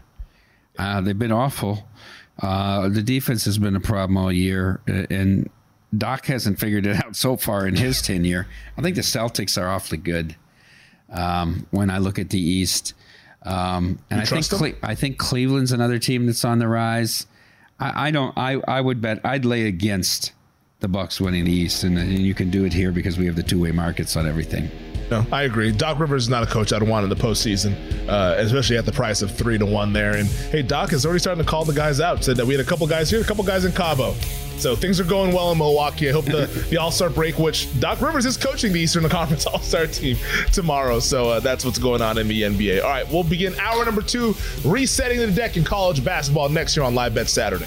Uh, 0.79 1.01
they've 1.01 1.19
been 1.19 1.33
awful. 1.33 1.87
Uh, 2.41 2.89
the 2.89 3.03
defense 3.03 3.45
has 3.45 3.59
been 3.59 3.77
a 3.77 3.81
problem 3.81 4.17
all 4.17 4.33
year, 4.33 4.81
and 4.87 5.51
Doc 5.97 6.27
hasn't 6.27 6.59
figured 6.59 6.87
it 6.87 6.97
out 7.05 7.17
so 7.17 7.37
far 7.37 7.67
in 7.67 7.77
his 7.77 8.01
tenure. 8.03 8.47
I 8.77 8.83
think 8.83 8.97
the 8.97 9.03
Celtics 9.03 9.61
are 9.61 9.69
awfully 9.69 9.99
good. 9.99 10.37
Um, 11.11 11.67
when 11.71 11.91
I 11.91 11.99
look 11.99 12.19
at 12.19 12.31
the 12.31 12.41
East, 12.41 12.95
um, 13.43 13.99
and 14.11 14.21
I 14.21 14.25
think? 14.25 14.49
Cle- 14.49 14.79
I 14.83 14.95
think 14.95 15.19
Cleveland's 15.19 15.73
another 15.73 15.99
team 15.99 16.27
that's 16.27 16.45
on 16.45 16.61
the 16.61 16.69
rise. 16.69 17.27
I, 17.81 18.09
I 18.09 18.11
don't. 18.13 18.37
I 18.39 18.61
I 18.69 18.81
would 18.81 19.01
bet 19.01 19.21
I'd 19.25 19.45
lay 19.45 19.67
against 19.67 20.33
the 20.79 20.89
Bucks 20.89 21.21
winning 21.21 21.45
the 21.45 21.53
East, 21.53 21.83
and, 21.83 21.99
and 21.99 22.11
you 22.21 22.35
can 22.35 22.51
do 22.51 22.65
it 22.65 22.73
here 22.73 22.93
because 22.93 23.19
we 23.19 23.27
have 23.27 23.37
the 23.37 23.43
two 23.43 23.61
way 23.61 23.73
markets 23.73 24.17
on 24.17 24.27
everything. 24.27 24.71
No, 25.11 25.27
I 25.33 25.43
agree. 25.43 25.73
Doc 25.73 25.99
Rivers 25.99 26.25
is 26.25 26.29
not 26.29 26.45
a 26.45 26.47
coach 26.47 26.73
I'd 26.73 26.83
want 26.83 27.03
in 27.03 27.11
the 27.11 27.17
postseason, 27.17 27.75
uh, 28.09 28.35
especially 28.39 28.77
at 28.77 28.87
the 28.87 28.93
price 28.93 29.23
of 29.23 29.31
three 29.31 29.59
to 29.59 29.67
one 29.67 29.93
there. 29.93 30.17
And 30.17 30.29
hey, 30.29 30.63
Doc 30.63 30.93
is 30.93 31.05
already 31.05 31.19
starting 31.19 31.43
to 31.45 31.49
call 31.49 31.65
the 31.65 31.73
guys 31.73 32.01
out. 32.01 32.23
Said 32.23 32.37
that 32.37 32.47
we 32.47 32.55
had 32.55 32.65
a 32.65 32.69
couple 32.69 32.87
guys 32.87 33.11
here, 33.11 33.21
a 33.21 33.25
couple 33.25 33.43
guys 33.43 33.65
in 33.65 33.73
Cabo. 33.73 34.15
So 34.57 34.77
things 34.77 35.01
are 35.01 35.05
going 35.05 35.33
well 35.33 35.51
in 35.53 35.59
Milwaukee. 35.59 36.11
I 36.11 36.13
hope 36.13 36.27
the, 36.27 36.47
the 36.71 36.77
All 36.77 36.91
Star 36.93 37.11
break, 37.11 37.39
which 37.39 37.69
Doc 37.81 38.01
Rivers 38.01 38.25
is 38.27 38.37
coaching 38.37 38.73
the 38.73 38.81
Eastern 38.81 39.09
Conference 39.09 39.47
All 39.47 39.59
Star 39.59 39.87
team 39.87 40.17
tomorrow. 40.53 41.01
So 41.01 41.31
uh, 41.31 41.41
that's 41.41 41.65
what's 41.65 41.79
going 41.79 42.03
on 42.03 42.19
in 42.19 42.29
the 42.29 42.43
NBA. 42.43 42.83
All 42.83 42.91
right, 42.91 43.11
we'll 43.11 43.25
begin 43.25 43.55
hour 43.59 43.85
number 43.85 44.03
two, 44.03 44.37
resetting 44.65 45.19
the 45.19 45.33
deck 45.33 45.57
in 45.57 45.65
college 45.65 46.05
basketball 46.05 46.49
next 46.51 46.77
year 46.77 46.85
on 46.85 46.95
Live 46.95 47.15
Bet 47.15 47.29
Saturday. 47.29 47.67